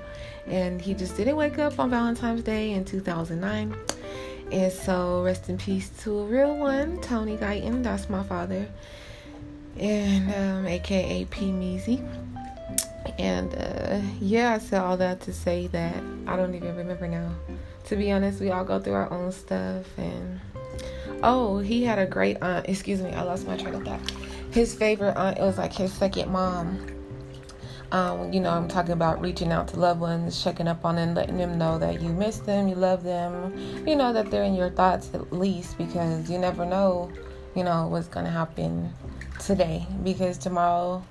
and 0.47 0.81
he 0.81 0.93
just 0.93 1.17
didn't 1.17 1.35
wake 1.35 1.59
up 1.59 1.79
on 1.79 1.89
Valentine's 1.89 2.41
Day 2.41 2.71
in 2.71 2.85
2009. 2.85 3.75
And 4.49 4.71
so, 4.71 5.23
rest 5.23 5.49
in 5.49 5.57
peace 5.57 5.89
to 6.03 6.19
a 6.19 6.25
real 6.25 6.55
one, 6.55 7.01
Tony 7.01 7.35
Guyton. 7.35 7.83
That's 7.83 8.09
my 8.09 8.23
father 8.23 8.65
and 9.79 10.33
um, 10.33 10.67
aka 10.67 11.25
P 11.25 11.45
Measy. 11.47 12.05
And 13.19 13.55
uh, 13.55 14.01
yeah, 14.19 14.53
I 14.53 14.57
said 14.59 14.81
all 14.81 14.97
that 14.97 15.21
to 15.21 15.33
say 15.33 15.67
that 15.67 16.03
I 16.27 16.35
don't 16.35 16.53
even 16.53 16.75
remember 16.75 17.07
now. 17.07 17.31
To 17.85 17.95
be 17.95 18.11
honest, 18.11 18.41
we 18.41 18.51
all 18.51 18.65
go 18.65 18.79
through 18.79 18.93
our 18.93 19.11
own 19.11 19.31
stuff. 19.31 19.85
And 19.97 20.39
oh, 21.23 21.59
he 21.59 21.83
had 21.83 21.99
a 21.99 22.05
great 22.05 22.37
aunt. 22.41 22.67
Excuse 22.67 23.01
me, 23.01 23.11
I 23.11 23.23
lost 23.23 23.47
my 23.47 23.57
train 23.57 23.75
of 23.75 23.83
thought. 23.83 24.01
His 24.51 24.75
favorite 24.75 25.15
aunt, 25.15 25.37
it 25.37 25.41
was 25.41 25.57
like 25.57 25.73
his 25.73 25.93
second 25.93 26.31
mom. 26.31 26.85
Um, 27.91 28.33
you 28.33 28.41
know, 28.41 28.49
I'm 28.49 28.67
talking 28.67 28.91
about 28.91 29.21
reaching 29.21 29.53
out 29.53 29.69
to 29.69 29.79
loved 29.79 30.01
ones, 30.01 30.43
checking 30.43 30.67
up 30.67 30.83
on 30.83 30.97
them, 30.97 31.13
letting 31.13 31.37
them 31.37 31.57
know 31.57 31.77
that 31.77 32.01
you 32.01 32.09
miss 32.09 32.39
them, 32.39 32.67
you 32.67 32.75
love 32.75 33.01
them, 33.01 33.53
you 33.87 33.95
know, 33.95 34.11
that 34.11 34.29
they're 34.29 34.43
in 34.43 34.55
your 34.55 34.69
thoughts 34.69 35.09
at 35.13 35.31
least, 35.31 35.77
because 35.77 36.29
you 36.29 36.37
never 36.37 36.65
know, 36.65 37.09
you 37.55 37.63
know, 37.63 37.87
what's 37.87 38.09
going 38.09 38.25
to 38.25 38.31
happen 38.31 38.93
today 39.39 39.85
because 40.03 40.37
tomorrow 40.37 41.03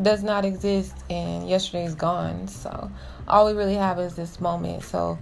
does 0.00 0.22
not 0.22 0.44
exist 0.44 0.94
and 1.10 1.48
yesterday 1.48 1.84
is 1.84 1.94
gone. 1.94 2.48
So 2.48 2.90
all 3.28 3.46
we 3.46 3.52
really 3.52 3.74
have 3.74 3.98
is 3.98 4.14
this 4.14 4.40
moment. 4.40 4.82
So 4.84 5.18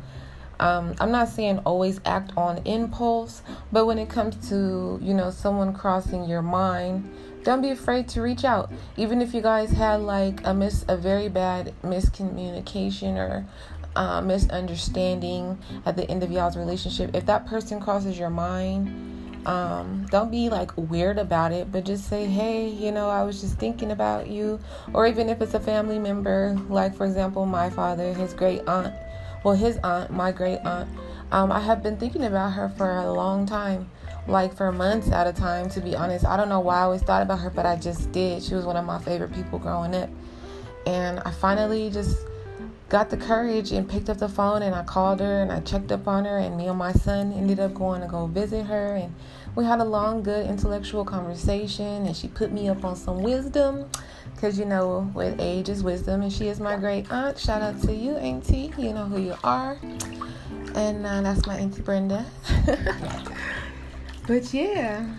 Um, 0.60 0.94
I'm 1.00 1.10
not 1.10 1.28
saying 1.30 1.60
always 1.64 2.00
act 2.04 2.32
on 2.36 2.58
impulse, 2.66 3.40
but 3.72 3.86
when 3.86 3.98
it 3.98 4.10
comes 4.10 4.36
to, 4.50 4.98
you 5.00 5.14
know, 5.14 5.30
someone 5.30 5.72
crossing 5.72 6.28
your 6.28 6.42
mind, 6.42 7.08
don't 7.44 7.62
be 7.62 7.70
afraid 7.70 8.08
to 8.08 8.20
reach 8.20 8.44
out. 8.44 8.70
Even 8.98 9.22
if 9.22 9.32
you 9.32 9.40
guys 9.40 9.70
had 9.70 10.02
like 10.02 10.44
a 10.44 10.52
miss 10.52 10.84
a 10.86 10.98
very 10.98 11.30
bad 11.30 11.72
miscommunication 11.82 13.16
or 13.16 13.46
uh, 13.96 14.20
misunderstanding 14.20 15.56
at 15.86 15.96
the 15.96 16.04
end 16.10 16.22
of 16.22 16.30
y'all's 16.30 16.58
relationship, 16.58 17.14
if 17.14 17.24
that 17.24 17.46
person 17.46 17.80
crosses 17.80 18.18
your 18.18 18.28
mind, 18.28 19.09
um, 19.46 20.06
don't 20.10 20.30
be 20.30 20.48
like 20.48 20.76
weird 20.76 21.18
about 21.18 21.52
it, 21.52 21.72
but 21.72 21.84
just 21.84 22.08
say, 22.08 22.26
hey, 22.26 22.68
you 22.68 22.92
know, 22.92 23.08
I 23.08 23.22
was 23.22 23.40
just 23.40 23.58
thinking 23.58 23.90
about 23.90 24.28
you. 24.28 24.60
Or 24.92 25.06
even 25.06 25.28
if 25.28 25.40
it's 25.40 25.54
a 25.54 25.60
family 25.60 25.98
member, 25.98 26.58
like 26.68 26.94
for 26.94 27.06
example, 27.06 27.46
my 27.46 27.70
father, 27.70 28.12
his 28.12 28.34
great 28.34 28.66
aunt, 28.68 28.94
well, 29.44 29.54
his 29.54 29.78
aunt, 29.78 30.10
my 30.10 30.32
great 30.32 30.58
aunt, 30.58 30.88
um, 31.32 31.50
I 31.52 31.60
have 31.60 31.82
been 31.82 31.96
thinking 31.96 32.24
about 32.24 32.50
her 32.50 32.68
for 32.68 32.90
a 32.90 33.12
long 33.12 33.46
time, 33.46 33.90
like 34.26 34.54
for 34.54 34.72
months 34.72 35.10
at 35.10 35.26
a 35.26 35.32
time, 35.32 35.70
to 35.70 35.80
be 35.80 35.94
honest. 35.94 36.24
I 36.24 36.36
don't 36.36 36.48
know 36.48 36.60
why 36.60 36.78
I 36.78 36.82
always 36.82 37.02
thought 37.02 37.22
about 37.22 37.38
her, 37.40 37.50
but 37.50 37.64
I 37.64 37.76
just 37.76 38.12
did. 38.12 38.42
She 38.42 38.54
was 38.54 38.66
one 38.66 38.76
of 38.76 38.84
my 38.84 38.98
favorite 38.98 39.32
people 39.32 39.58
growing 39.58 39.94
up. 39.94 40.10
And 40.86 41.20
I 41.20 41.30
finally 41.30 41.90
just 41.90 42.18
got 42.90 43.08
the 43.08 43.16
courage 43.16 43.70
and 43.70 43.88
picked 43.88 44.10
up 44.10 44.18
the 44.18 44.28
phone 44.28 44.62
and 44.62 44.74
I 44.74 44.82
called 44.82 45.20
her 45.20 45.42
and 45.42 45.52
I 45.52 45.60
checked 45.60 45.92
up 45.92 46.08
on 46.08 46.24
her 46.24 46.38
and 46.38 46.56
me 46.56 46.66
and 46.66 46.76
my 46.76 46.92
son 46.92 47.32
ended 47.32 47.60
up 47.60 47.72
going 47.72 48.00
to 48.00 48.08
go 48.08 48.26
visit 48.26 48.66
her 48.66 48.96
and 48.96 49.14
we 49.54 49.64
had 49.64 49.78
a 49.78 49.84
long 49.84 50.24
good 50.24 50.44
intellectual 50.46 51.04
conversation 51.04 52.04
and 52.04 52.16
she 52.16 52.26
put 52.26 52.50
me 52.50 52.68
up 52.68 52.84
on 52.84 52.96
some 52.96 53.22
wisdom 53.22 53.88
because 54.34 54.58
you 54.58 54.64
know 54.64 55.08
with 55.14 55.40
age 55.40 55.68
is 55.68 55.84
wisdom 55.84 56.22
and 56.22 56.32
she 56.32 56.48
is 56.48 56.58
my 56.58 56.76
great 56.76 57.10
aunt. 57.12 57.38
Shout 57.38 57.62
out 57.62 57.80
to 57.82 57.94
you 57.94 58.16
auntie. 58.16 58.72
You 58.76 58.92
know 58.92 59.04
who 59.04 59.20
you 59.20 59.36
are. 59.44 59.78
And 60.74 61.06
uh, 61.06 61.22
that's 61.22 61.46
my 61.46 61.58
auntie 61.58 61.82
brenda. 61.82 62.26
But 64.26 64.54
yeah. 64.54 65.16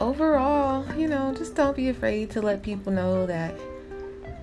Overall 0.00 0.84
you 0.96 1.08
know 1.08 1.34
just 1.34 1.56
don't 1.56 1.76
be 1.76 1.88
afraid 1.88 2.30
to 2.30 2.42
let 2.42 2.62
people 2.62 2.92
know 2.92 3.26
that 3.26 3.54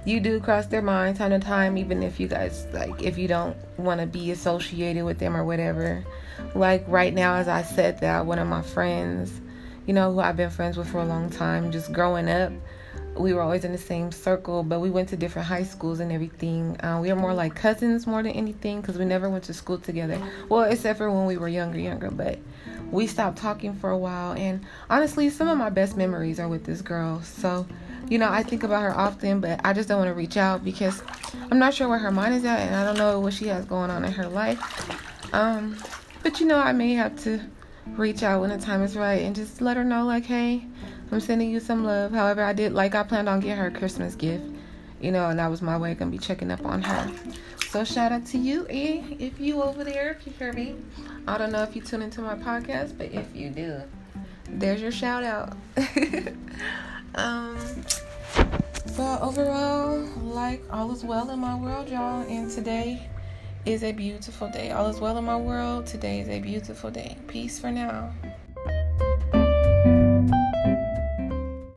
you 0.06 0.20
do 0.20 0.39
cross 0.39 0.68
their 0.68 0.82
mind 0.82 1.18
time 1.18 1.32
to 1.32 1.39
time, 1.39 1.78
even 1.78 2.03
if 2.03 2.20
you 2.20 2.28
guys 2.28 2.68
like 2.74 3.01
if 3.01 3.18
you 3.18 3.28
don't 3.28 3.58
want 3.78 3.99
to 3.99 4.08
be 4.08 4.32
associated 4.32 5.03
with 5.03 5.20
them 5.20 5.36
or 5.36 5.43
whatever. 5.43 6.06
Like 6.53 6.86
right 6.88 7.14
now, 7.14 7.36
as 7.36 7.47
I 7.47 7.64
said 7.64 7.99
that 8.01 8.26
one 8.26 8.39
of 8.39 8.47
my 8.47 8.62
friends, 8.62 9.41
you 9.86 9.93
know, 9.93 10.14
who 10.14 10.20
I've 10.20 10.38
been 10.38 10.49
friends 10.49 10.78
with 10.78 10.88
for 10.88 10.99
a 10.99 11.06
long 11.06 11.30
time, 11.30 11.72
just 11.72 11.91
growing 11.91 12.30
up, 12.30 12.51
we 13.18 13.34
were 13.34 13.41
always 13.41 13.64
in 13.64 13.72
the 13.72 13.78
same 13.78 14.12
circle, 14.12 14.62
but 14.62 14.80
we 14.80 14.89
went 14.89 15.10
to 15.10 15.18
different 15.18 15.47
high 15.47 15.64
schools 15.64 15.99
and 15.99 16.12
everything. 16.12 16.80
Uh, 16.84 16.99
we 17.01 17.10
are 17.10 17.16
more 17.16 17.34
like 17.34 17.56
cousins 17.56 18.06
more 18.06 18.22
than 18.22 18.34
anything 18.34 18.82
because 18.82 18.97
we 18.97 19.06
never 19.06 19.30
went 19.30 19.45
to 19.45 19.53
school 19.53 19.78
together. 19.78 20.22
Well, 20.49 20.64
except 20.64 20.97
for 20.97 21.10
when 21.10 21.26
we 21.26 21.38
were 21.38 21.47
younger, 21.47 21.80
younger, 21.80 22.12
but 22.12 22.39
we 22.91 23.08
stopped 23.08 23.38
talking 23.38 23.74
for 23.74 23.89
a 23.89 23.97
while. 23.97 24.34
And 24.34 24.66
honestly, 24.89 25.30
some 25.30 25.47
of 25.47 25.58
my 25.58 25.70
best 25.70 25.95
memories 25.95 26.39
are 26.39 26.47
with 26.47 26.66
this 26.66 26.82
girl. 26.82 27.22
So 27.22 27.66
you 28.10 28.18
know, 28.18 28.30
I 28.30 28.43
think 28.43 28.64
about 28.64 28.82
her 28.84 28.95
often, 28.95 29.39
but 29.39 29.62
I 29.64 29.74
just 29.74 29.89
don't 29.89 29.97
want 29.99 30.10
to 30.10 30.14
reach 30.14 30.38
out 30.38 30.64
because 30.64 31.01
I'm 31.51 31.60
not 31.60 31.74
sure 31.74 31.88
where 31.88 31.97
her 31.97 32.12
mind 32.12 32.36
is 32.36 32.45
at 32.45 32.60
and 32.60 32.76
I 32.76 32.84
don't 32.86 32.97
know 32.97 33.20
what 33.20 33.34
she 33.34 33.47
has 33.47 33.66
going 33.66 33.89
on 33.89 34.06
in 34.06 34.12
her 34.12 34.28
life. 34.28 35.34
Um, 35.34 35.78
but 36.24 36.39
you 36.39 36.45
know, 36.45 36.58
I 36.58 36.72
may 36.72 36.93
have 36.93 37.22
to 37.24 37.39
reach 37.88 38.24
out 38.24 38.41
when 38.41 38.49
the 38.49 38.58
time 38.58 38.82
is 38.84 38.95
right 38.95 39.22
and 39.22 39.36
just 39.36 39.62
let 39.62 39.78
her 39.78 39.84
know, 39.84 40.06
like, 40.06 40.26
hey, 40.26 40.66
I'm 41.12 41.20
sending 41.20 41.49
you 41.49 41.60
some 41.60 41.84
love. 41.84 42.12
However, 42.12 42.43
I 42.43 42.53
did, 42.53 42.74
like, 42.74 42.95
I 42.95 43.03
planned 43.03 43.30
on 43.30 43.39
getting 43.39 43.58
her 43.58 43.68
a 43.68 43.72
Christmas 43.72 44.16
gift, 44.16 44.43
you 45.01 45.12
know, 45.12 45.30
and 45.30 45.39
that 45.39 45.49
was 45.49 45.62
my 45.62 45.78
way 45.78 45.91
of 45.91 45.99
gonna 45.99 46.12
be 46.12 46.18
checking 46.18 46.51
up 46.51 46.66
on 46.66 46.82
her. 46.82 47.12
So 47.70 47.84
shout 47.84 48.12
out 48.12 48.26
to 48.28 48.38
you, 48.38 48.66
eh? 48.70 49.03
If 49.20 49.39
you 49.39 49.62
over 49.62 49.84
there, 49.84 50.12
if 50.12 50.26
you 50.26 50.34
hear 50.38 50.53
me. 50.53 50.76
I 51.28 51.38
don't 51.38 51.51
know 51.51 51.64
if 51.64 51.76
you 51.76 51.82
tune 51.82 52.01
into 52.01 52.22
my 52.22 52.36
podcast, 52.36 52.97
but 52.97 53.12
if 53.12 53.36
you 53.36 53.49
do, 53.49 53.82
there's 54.49 54.82
your 54.82 54.91
shout 54.91 55.24
out. 55.24 55.58
Um, 57.16 57.57
but 58.97 59.22
overall, 59.22 59.99
like 60.22 60.61
all 60.70 60.91
is 60.91 61.03
well 61.03 61.30
in 61.32 61.39
my 61.39 61.55
world, 61.55 61.89
y'all. 61.89 62.22
And 62.28 62.51
today 62.51 63.07
is 63.66 63.84
a 63.84 63.91
beautiful 63.91 64.49
day. 64.49 64.72
All 64.72 64.88
is 64.88 64.99
well 64.99 65.18
in 65.18 65.24
my 65.24 65.38
world. 65.38 65.88
Today 65.88 66.20
is 66.20 66.30
a 66.30 66.39
beautiful 66.39 66.91
day. 66.91 67.18
Peace 67.28 67.59
for 67.59 67.72
now. 67.72 68.13